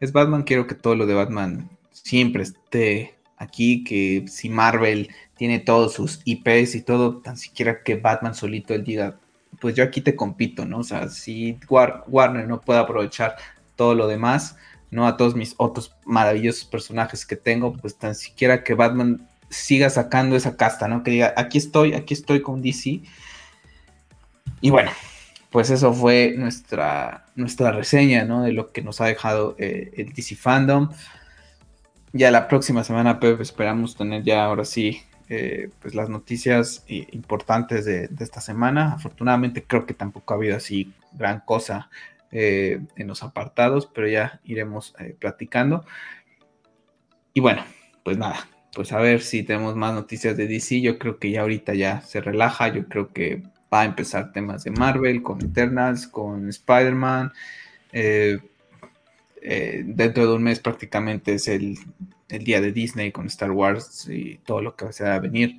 [0.00, 5.58] Es Batman, quiero que todo lo de Batman siempre esté aquí, que si Marvel tiene
[5.58, 9.18] todos sus IPs y todo, tan siquiera que Batman solito él diga,
[9.60, 10.78] pues yo aquí te compito, ¿no?
[10.78, 13.36] O sea, si Warner no puede aprovechar
[13.76, 14.56] todo lo demás,
[14.90, 15.06] ¿no?
[15.06, 20.34] A todos mis otros maravillosos personajes que tengo, pues tan siquiera que Batman siga sacando
[20.34, 21.02] esa casta, ¿no?
[21.02, 23.02] Que diga, aquí estoy, aquí estoy con DC.
[24.62, 24.90] Y bueno,
[25.52, 28.42] pues eso fue nuestra, nuestra reseña, ¿no?
[28.42, 30.88] De lo que nos ha dejado eh, el DC Fandom.
[32.14, 37.06] Ya la próxima semana, Pep, esperamos tener ya ahora sí eh, pues las noticias eh,
[37.12, 38.94] importantes de, esta semana.
[38.94, 41.90] Afortunadamente creo que tampoco ha habido así gran cosa
[42.34, 45.84] en los apartados, pero ya iremos platicando.
[47.34, 47.62] Y bueno,
[48.02, 50.80] pues nada, pues a ver si tenemos más noticias de DC.
[50.80, 52.68] Yo creo que ya ahorita ya se relaja.
[52.68, 53.42] Yo creo que
[53.72, 57.32] va a empezar temas de Marvel, con Eternals, con Spider-Man.
[57.92, 58.38] Eh,
[59.84, 61.78] dentro de un mes prácticamente es el,
[62.28, 65.58] el, día de Disney con Star Wars y todo lo que va a venir.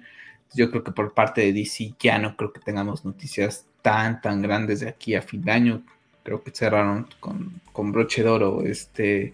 [0.53, 4.41] Yo creo que por parte de DC ya no creo que tengamos noticias tan, tan
[4.41, 5.83] grandes de aquí a fin de año
[6.23, 9.33] creo que cerraron con, con broche de oro, este...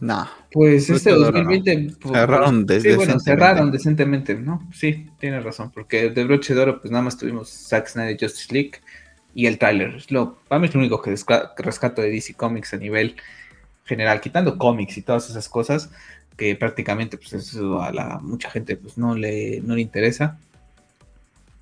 [0.00, 0.28] No.
[0.52, 1.96] Pues este 2020...
[2.00, 4.68] Pues, cerraron sí, bueno, cerraron decentemente, ¿no?
[4.72, 8.52] Sí, tienes razón, porque de broche de oro pues nada más tuvimos Zack Snyder Justice
[8.52, 8.80] League
[9.34, 10.04] y el tráiler.
[10.10, 11.14] Lo, para mí es lo único que
[11.58, 13.16] rescato de DC Comics a nivel
[13.84, 15.90] general, quitando cómics y todas esas cosas
[16.36, 20.38] que prácticamente pues eso a la mucha gente pues no le, no le interesa.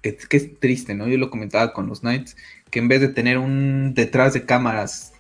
[0.02, 1.08] Que, que, es triste, ¿no?
[1.08, 2.36] Yo lo comentaba con los Knights,
[2.70, 5.13] que en vez de tener un detrás de cámaras,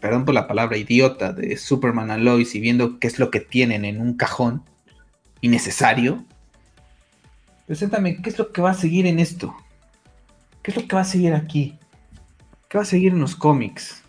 [0.00, 3.40] perdón por la palabra idiota, de Superman and Lois y viendo qué es lo que
[3.40, 4.62] tienen en un cajón
[5.40, 6.24] innecesario,
[7.66, 9.54] preséntame qué es lo que va a seguir en esto.
[10.62, 11.78] ¿Qué es lo que va a seguir aquí?
[12.68, 14.02] ¿Qué va a seguir en los cómics?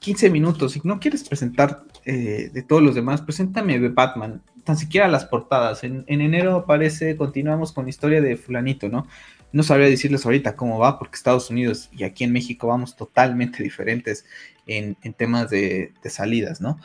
[0.00, 0.72] 15 minutos.
[0.72, 4.42] Si no quieres presentar eh, de todos los demás, preséntame Batman.
[4.62, 5.82] Tan siquiera las portadas.
[5.82, 9.06] En, en, enero aparece, continuamos con la historia de Fulanito, ¿no?
[9.54, 13.62] No sabría decirles ahorita cómo va, porque Estados Unidos y aquí en México vamos totalmente
[13.62, 14.26] diferentes
[14.66, 16.80] en, temas de, salidas, ¿no?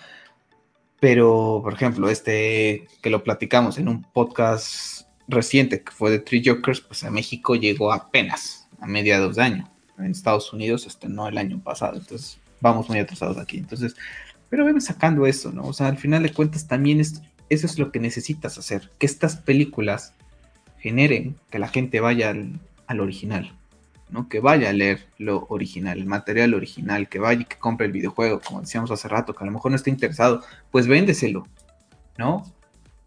[0.99, 6.43] Pero, por ejemplo, este que lo platicamos en un podcast reciente que fue de Three
[6.45, 9.71] Jokers, pues a México llegó apenas a mediados de año.
[9.97, 11.97] En Estados Unidos, este, no el año pasado.
[11.97, 13.57] Entonces, vamos muy atrasados aquí.
[13.57, 13.95] Entonces,
[14.47, 15.63] pero ven sacando eso, ¿no?
[15.63, 18.91] O sea, al final de cuentas también es, eso es lo que necesitas hacer.
[18.99, 20.13] Que estas películas
[20.79, 23.53] generen que la gente vaya al, original,
[24.09, 24.27] ¿no?
[24.27, 27.91] Que vaya a leer lo original, el material original, que vaya y que compre el
[27.91, 30.41] videojuego, como decíamos hace rato, que a lo mejor no está interesado,
[30.71, 31.47] pues véndeselo,
[32.17, 32.43] ¿no?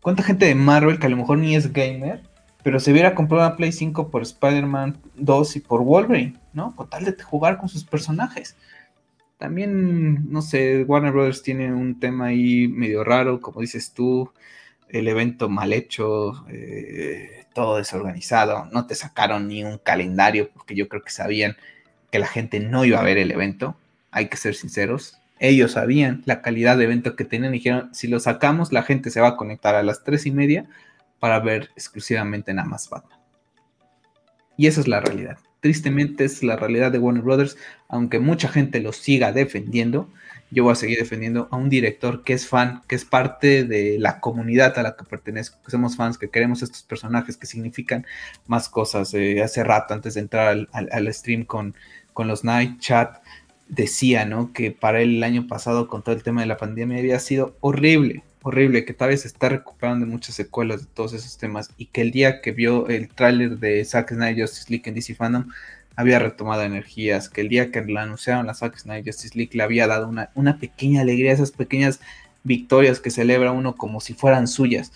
[0.01, 2.23] ¿Cuánta gente de Marvel que a lo mejor ni es gamer,
[2.62, 6.74] pero se hubiera comprado una Play 5 por Spider-Man 2 y por Wolverine, ¿no?
[6.77, 8.57] Con tal de jugar con sus personajes.
[9.39, 14.31] También, no sé, Warner Brothers tiene un tema ahí medio raro, como dices tú,
[14.89, 20.89] el evento mal hecho, eh, todo desorganizado, no te sacaron ni un calendario porque yo
[20.89, 21.57] creo que sabían
[22.11, 23.77] que la gente no iba a ver el evento,
[24.11, 25.19] hay que ser sinceros.
[25.39, 29.11] Ellos sabían la calidad de evento que tenían y dijeron, si lo sacamos, la gente
[29.11, 30.66] se va a conectar a las tres y media
[31.19, 33.19] para ver exclusivamente nada más Batman.
[34.57, 35.39] Y esa es la realidad.
[35.61, 37.57] Tristemente es la realidad de Warner Brothers,
[37.89, 40.09] aunque mucha gente lo siga defendiendo
[40.53, 43.99] yo voy a seguir defendiendo a un director que es fan, que es parte de
[43.99, 48.07] la comunidad a la que pertenezco, que somos fans, que queremos estos personajes que significan
[48.47, 49.15] más cosas.
[49.15, 51.74] Eh, hace rato, antes de entrar al, stream con,
[52.12, 53.23] con los Night Chat,
[53.69, 54.53] decía, ¿no?
[54.53, 57.57] Que para él el año pasado, con todo el tema de la pandemia, había sido
[57.61, 61.70] horrible, horrible, que tal vez se está recuperando de muchas secuelas de todos esos temas
[61.79, 65.15] y que el día que vio el tráiler de Zack Snyder Justice League en DC
[65.15, 65.49] Fandom,
[65.97, 69.62] había retomado energías, que el día que la anunciaron la Zack Snyder Justice League le
[69.62, 72.01] había dado una, una pequeña alegría, esas pequeñas
[72.44, 74.93] victorias que celebra uno como si fueran suyas.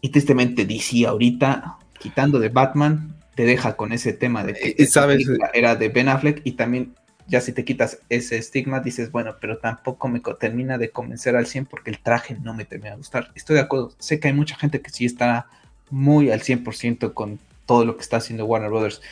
[0.00, 5.26] Y tristemente DC ahorita, quitando de Batman, te deja con ese tema de que ¿sabes?
[5.52, 6.94] era de Ben Affleck y también
[7.28, 11.46] ya si te quitas ese estigma dices, bueno, pero tampoco me termina de convencer al
[11.46, 13.30] 100 porque el traje no me termina de gustar.
[13.34, 15.48] Estoy de acuerdo, sé que hay mucha gente que sí está
[15.90, 19.02] muy al 100% con todo lo que está haciendo Warner Brothers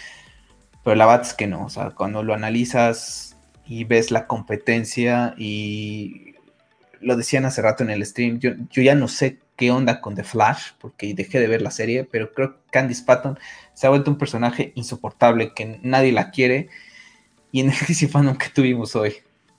[0.85, 3.37] pero la verdad es que no, o sea, cuando lo analizas
[3.67, 6.35] y ves la competencia y
[7.01, 10.15] lo decían hace rato en el stream, yo, yo ya no sé qué onda con
[10.15, 13.39] The Flash, porque dejé de ver la serie, pero creo que Candice Patton
[13.73, 16.69] se ha vuelto un personaje insoportable que nadie la quiere.
[17.53, 19.15] Y en el DC Fandom que tuvimos hoy,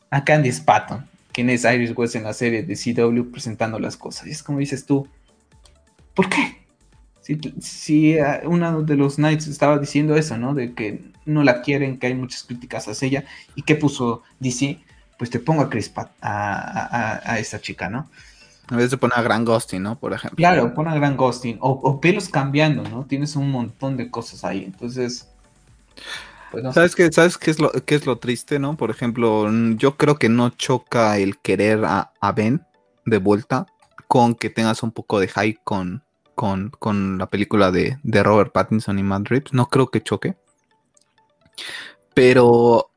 [0.10, 4.28] a Candice Patton, quien es Iris West en la serie de CW presentando las cosas.
[4.28, 5.08] Y es como dices tú,
[6.14, 6.65] ¿por qué?
[7.60, 10.54] Si, uh, uno de los Knights estaba diciendo eso, ¿no?
[10.54, 13.26] De que no la quieren, que hay muchas críticas hacia ella.
[13.56, 14.80] ¿Y qué puso DC?
[15.18, 18.10] Pues te pongo a Chris a, a, a, esa chica, ¿no?
[18.68, 19.98] A veces pone a Gran Ghosting, ¿no?
[19.98, 20.36] Por ejemplo.
[20.36, 21.58] Claro, pone a Gran Ghosting.
[21.62, 23.06] O, o, pelos cambiando, ¿no?
[23.06, 24.64] Tienes un montón de cosas ahí.
[24.66, 25.28] Entonces,
[26.52, 28.76] Pues ¿Sabes, qué, ¿Sabes qué es, lo, qué es lo triste, no?
[28.78, 32.62] Por ejemplo, yo creo que no choca el querer a, Ben
[33.06, 33.66] de vuelta
[34.08, 36.05] con que tengas un poco de hype con,
[36.36, 39.54] con, la película de, de, Robert Pattinson y Matt Reeves.
[39.54, 40.36] No creo que choque.
[42.14, 42.92] Pero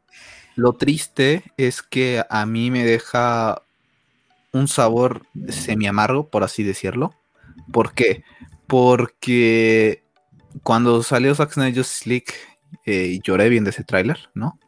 [0.56, 3.62] lo triste es que a mí me deja
[4.52, 7.14] un sabor semi amargo, por así decirlo.
[7.72, 8.24] ¿Por qué?
[8.66, 10.02] Porque
[10.62, 12.34] cuando salió Zack Snyder Slick
[12.84, 14.58] eh, lloré viendo ese tráiler, ¿no?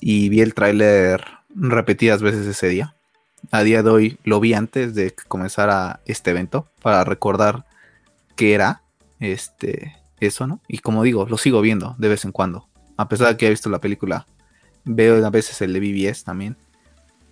[0.00, 1.24] Y vi el tráiler
[1.54, 2.94] repetidas veces ese día.
[3.50, 7.64] A día de hoy lo vi antes de que comenzara este evento para recordar
[8.36, 8.82] qué era
[9.20, 10.60] este eso, ¿no?
[10.68, 12.68] Y como digo, lo sigo viendo de vez en cuando.
[12.96, 14.26] A pesar de que he visto la película,
[14.84, 16.56] veo a veces el de BBS también.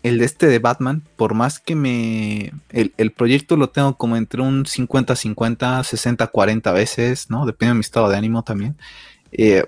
[0.02, 2.52] El de este de Batman, por más que me.
[2.70, 7.46] El, el proyecto lo tengo como entre un 50-50, 60-40 veces, ¿no?
[7.46, 8.76] Depende de mi estado de ánimo también.
[9.32, 9.64] Eh,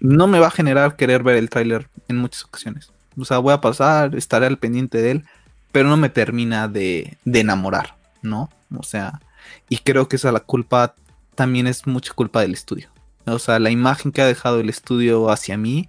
[0.00, 2.92] no me va a generar querer ver el tráiler en muchas ocasiones.
[3.18, 5.24] O sea, voy a pasar, estaré al pendiente de él,
[5.72, 8.48] pero no me termina de, enamorar, ¿no?
[8.76, 9.20] O sea,
[9.68, 10.94] y creo que esa la culpa
[11.34, 12.90] también es mucha culpa del estudio.
[13.26, 15.88] O sea, la imagen que ha dejado el estudio hacia mí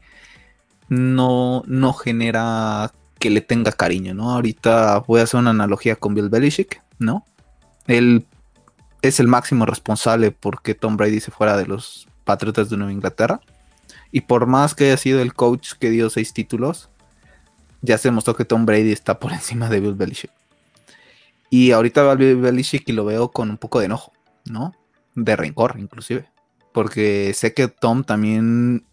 [0.89, 4.31] no, no genera que le tenga cariño, ¿no?
[4.31, 7.25] Ahorita voy a hacer una analogía con Bill Belichick, ¿no?
[7.87, 8.25] Él
[9.01, 13.41] es el máximo responsable porque Tom Brady se fuera de los Patriotas de Nueva Inglaterra.
[14.11, 16.89] Y por más que haya sido el coach que dio seis títulos,
[17.81, 20.31] ya se mostró que Tom Brady está por encima de Bill Belichick.
[21.49, 24.13] Y ahorita Belichick y lo veo con un poco de enojo,
[24.45, 24.73] ¿no?
[25.15, 26.29] De rencor, inclusive.
[26.71, 28.85] Porque sé que Tom también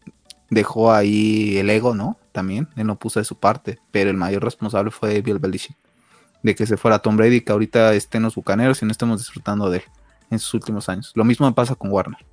[0.48, 2.18] dejó ahí el ego, ¿no?
[2.32, 5.76] También, él no puso de su parte, pero el mayor responsable fue Bill Belichick.
[6.42, 9.68] De que se fuera Tom Brady, que ahorita estén los bucaneros y no estemos disfrutando
[9.68, 9.84] de él
[10.30, 11.12] en sus últimos años.
[11.14, 12.24] Lo mismo me pasa con Warner.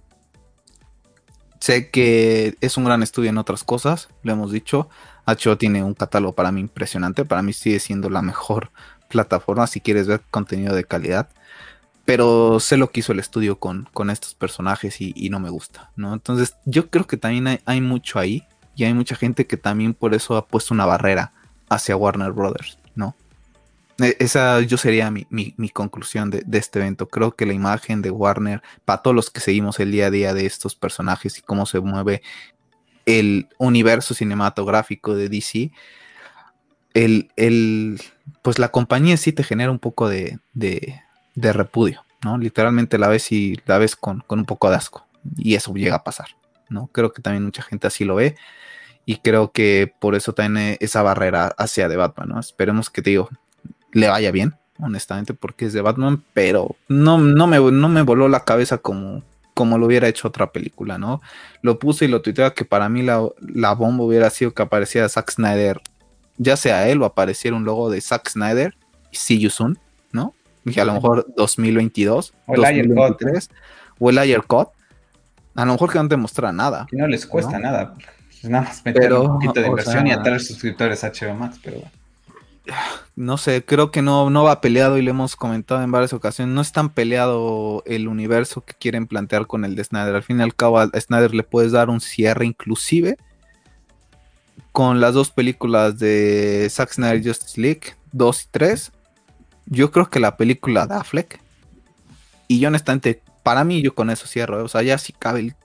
[1.59, 4.89] Sé que es un gran estudio en otras cosas, lo hemos dicho.
[5.25, 7.23] HBO tiene un catálogo para mí impresionante.
[7.23, 8.71] Para mí sigue siendo la mejor
[9.13, 11.29] plataforma si quieres ver contenido de calidad.
[12.05, 15.91] Pero sé lo que hizo el estudio con, con estos personajes y, no me gusta,
[15.95, 16.13] ¿no?
[16.13, 18.43] Entonces yo creo que también hay, mucho ahí
[18.75, 21.31] y hay mucha gente que también por eso ha puesto una barrera
[21.69, 23.15] hacia Warner Brothers, ¿no?
[23.99, 25.25] E, esa yo sería mi,
[25.69, 27.07] conclusión de, este evento.
[27.07, 30.33] Creo que la imagen de Warner, para todos los que seguimos el día a día
[30.33, 32.21] de estos personajes y cómo se mueve
[33.05, 35.71] el universo cinematográfico de DC,
[36.93, 37.99] el,
[38.41, 40.39] pues la compañía sí te genera un poco de,
[41.35, 42.37] repudio, ¿no?
[42.37, 45.05] Literalmente la ves y la ves con, con, un poco de asco.
[45.37, 46.29] Y eso llega a pasar,
[46.69, 46.87] ¿no?
[46.91, 48.35] Creo que también mucha gente así lo ve.
[49.05, 52.39] Y creo que por eso tiene esa barrera hacia The Batman, ¿no?
[52.39, 53.29] Esperemos que te digo,
[53.91, 58.29] le vaya bien, honestamente, porque es de Batman, pero no, no, me, no me voló
[58.29, 61.21] la cabeza como, como lo hubiera hecho otra película, ¿no?
[61.61, 65.09] Lo puse y lo tuiteaba que para mí la, la bomba hubiera sido que apareciera
[65.09, 65.81] Zack Snyder,
[66.37, 68.75] ya sea él o apareciera un logo de Zack Snyder
[69.11, 69.77] y See You Soon,
[70.11, 70.33] ¿no?
[70.65, 73.49] Y a lo mejor 2022, o el 2023,
[73.99, 74.69] o el Ayer Cut.
[75.55, 76.87] A lo mejor que no te muestra nada.
[76.89, 77.95] Que no les cuesta nada.
[78.43, 82.03] Nada más meter un poquito de inversión y atraer suscriptores a HBO Max, pero bueno
[83.15, 86.53] no sé, creo que no, no va peleado y lo hemos comentado en varias ocasiones.
[86.53, 90.15] No es tan peleado el universo que quieren plantear con el de Snyder.
[90.15, 93.17] Al fin y al cabo, a Snyder le puedes dar un cierre inclusive
[94.73, 98.91] con las dos películas de Zack Snyder Justice League 2 y 3.
[99.67, 101.39] Yo creo que la película de Affleck.
[102.47, 104.59] Y yo honestamente, para mí yo con eso cierro.
[104.59, 104.63] ¿eh?
[104.63, 105.55] O sea, ya si cabe el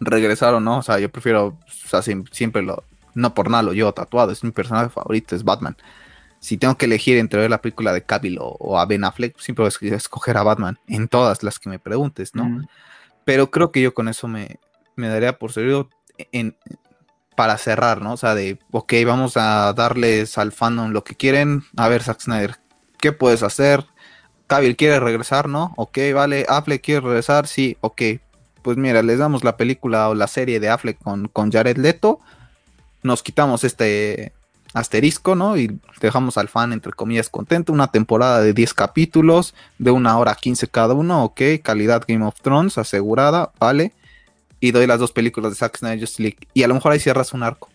[0.00, 0.78] regresar o no.
[0.78, 2.82] O sea, yo prefiero, o sea, siempre lo,
[3.14, 5.76] no por nada lo llevo tatuado, es mi personaje favorito, es Batman.
[6.40, 9.64] Si tengo que elegir entre ver la película de Cavill o, a Ben Affleck, siempre
[9.64, 12.66] voy a escoger a Batman, en todas las que me preguntes, ¿no?
[13.24, 14.58] Pero creo que yo con eso me,
[14.96, 15.88] me daría por serio
[16.32, 16.56] en,
[17.42, 18.12] para cerrar, ¿no?
[18.12, 21.64] O sea, de, ok, vamos a darles al fandom lo que quieren.
[21.76, 22.54] A ver, Zack Snyder,
[23.00, 23.84] ¿qué puedes hacer?
[24.46, 25.74] Cavill quiere regresar, ¿no?
[25.76, 26.46] Ok, vale.
[26.48, 28.00] Affleck quiere regresar, sí, ok.
[28.62, 32.20] Pues mira, les damos la película o la serie de Affleck con, con Jared Leto
[33.02, 34.32] nos quitamos este
[34.72, 35.56] asterisco, ¿no?
[35.56, 37.72] Y dejamos al fan, entre comillas, contento.
[37.72, 41.40] Una temporada de 10 capítulos, de una hora 15 cada uno, ok.
[41.60, 43.94] Calidad Game of Thrones asegurada, vale.
[44.62, 46.38] Y doy las dos películas de Zack Snyder Justice League.
[46.54, 47.68] Y a lo mejor ahí cierras un arco.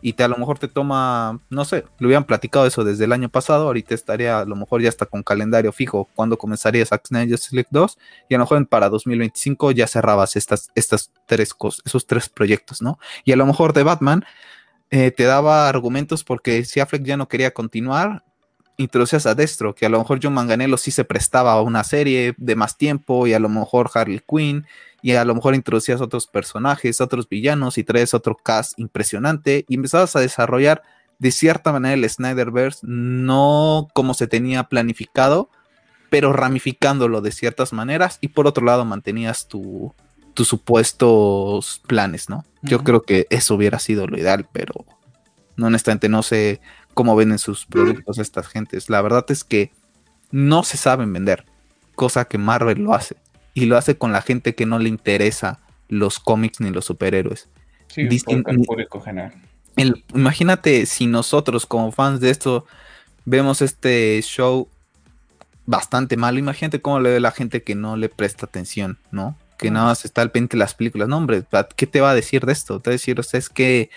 [0.00, 3.12] Y te, a lo mejor te toma, no sé, lo hubieran platicado eso desde el
[3.12, 3.66] año pasado.
[3.66, 7.54] Ahorita estaría a lo mejor ya está con calendario fijo cuando comenzaría Zack Snyder Justice
[7.54, 7.98] League 2.
[8.30, 12.80] Y a lo mejor para 2025 ya cerrabas estas, estas tres cosas, esos tres proyectos,
[12.80, 12.98] ¿no?
[13.26, 14.24] Y a lo mejor de Batman
[14.90, 18.24] eh, te daba argumentos porque si Affleck ya no quería continuar,
[18.78, 22.34] introducías a Destro, que a lo mejor John Manganello sí se prestaba a una serie
[22.38, 24.66] de más tiempo y a lo mejor Harley Quinn
[25.04, 29.74] y a lo mejor introducías otros personajes, otros villanos y traes otro cast impresionante y
[29.74, 30.80] empezabas a desarrollar
[31.18, 35.50] de cierta manera el Snyderverse, no como se tenía planificado,
[36.08, 39.92] pero ramificándolo de ciertas maneras y por otro lado mantenías tus
[40.48, 42.46] supuestos planes, ¿no?
[42.62, 44.86] Yo creo que eso hubiera sido lo ideal, pero
[45.58, 46.62] no, honestamente no sé
[46.94, 48.88] cómo venden sus productos estas gentes.
[48.88, 49.70] La verdad es que
[50.30, 51.44] no se saben vender,
[51.94, 53.16] cosa que Marvel lo hace.
[53.54, 57.48] Y lo hace con la gente que no le interesa los cómics ni los superhéroes.
[57.88, 59.32] Sí, el público general.
[60.14, 62.66] imagínate si nosotros como fans de esto
[63.24, 64.68] vemos este show
[65.66, 69.36] bastante malo, imagínate cómo le ve la gente que no le presta atención, ¿no?
[69.56, 71.08] Que nada más está al pendiente de las películas.
[71.08, 71.44] No, hombre,
[71.76, 72.80] ¿qué te va a decir de esto?
[72.80, 73.88] Te va a decir, o sea, es que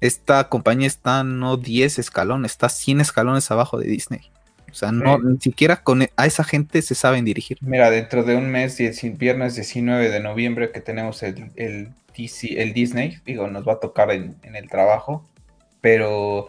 [0.00, 4.30] esta compañía está no 10 escalones, está 100 escalones abajo de Disney.
[4.70, 7.58] O sea, no, ni siquiera con e, a esa gente se saben dirigir.
[7.60, 8.78] Mira, dentro de un mes,
[9.16, 14.10] viernes 19 de noviembre, que tenemos el, el, el Disney, digo, nos va a tocar
[14.10, 15.26] en, el trabajo,
[15.80, 16.48] pero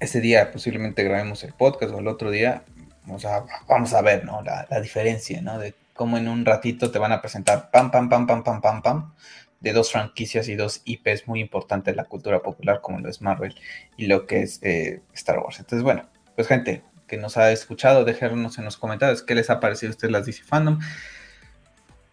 [0.00, 2.62] ese día posiblemente grabemos el podcast o el otro día,
[3.08, 4.42] o sea, vamos a ver, ¿no?
[4.42, 5.58] La, la diferencia, ¿no?
[5.58, 8.82] De cómo en un ratito te van a presentar pam, pam, pam, pam, pam, pam,
[8.82, 9.12] pam,
[9.60, 13.20] de dos franquicias y dos IPs muy importantes en la cultura popular, como lo es
[13.20, 13.54] Marvel
[13.96, 15.58] y lo que es eh, Star Wars.
[15.58, 16.04] Entonces, bueno,
[16.38, 19.94] pues gente que nos ha escuchado, déjenos en los comentarios qué les ha parecido a
[19.94, 20.78] ustedes las DC Fandom.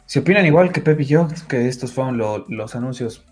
[0.07, 3.23] Si opinan igual que Pepe y yo, que estos fueron los anuncios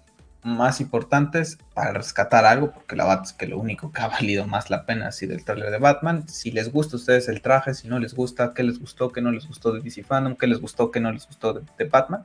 [0.43, 4.45] más importantes para rescatar algo, porque la verdad es que lo único que ha valido
[4.45, 6.29] más la pena ha sido el trailer de Batman.
[6.29, 9.19] Si les gusta a ustedes el traje, si no les gusta, qué les gustó, qué
[9.19, 12.21] no les gustó de DC Fandom, qué les gustó, qué no les gustó de Batman.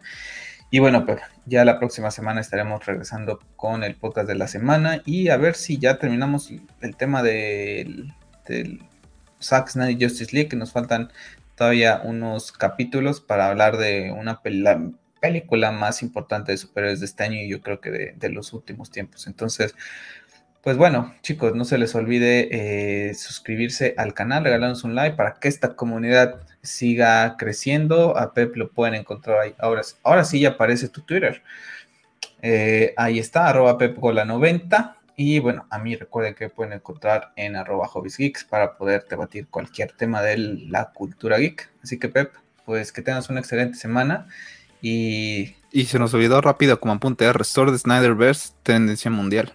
[0.71, 5.01] Y bueno, pues ya la próxima semana estaremos regresando con el podcast de la semana
[5.07, 8.13] y a ver si ya terminamos el tema del,
[8.55, 8.83] del
[9.41, 11.13] Zack Snyder Justice League, que nos faltan
[11.55, 14.41] todavía unos capítulos para hablar de una
[15.21, 18.53] película más importante de superhéroes de este año y yo creo que de, de los
[18.53, 19.27] últimos tiempos.
[19.27, 19.75] Entonces,
[20.63, 22.49] pues bueno, chicos, no se les olvide
[23.09, 28.19] eh, suscribirse al canal, regalarnos un like para que esta comunidad siga creciendo.
[28.19, 29.55] A Pep lo pueden encontrar ahí.
[29.59, 31.43] Ahora, ahora sí ya aparece tu Twitter.
[32.43, 34.97] Eh, ahí está, arroba pepgola90.
[35.21, 39.91] Y bueno, a mí recuerden que pueden encontrar en arroba hobbiesgeeks para poder debatir cualquier
[39.91, 41.69] tema de la cultura geek.
[41.83, 42.33] Así que Pep,
[42.65, 44.29] pues que tengas una excelente semana.
[44.81, 49.55] Y, y se nos olvidó rápido como apunte, Restore de Snyderverse, tendencia mundial.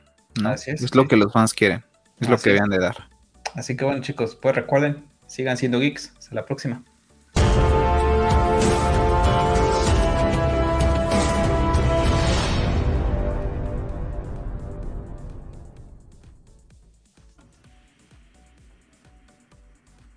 [0.68, 0.94] es.
[0.94, 1.86] lo que los fans quieren.
[2.20, 3.08] Es lo que deben de dar.
[3.56, 6.12] Así que bueno chicos, pues recuerden, sigan siendo geeks.
[6.18, 6.84] Hasta la próxima.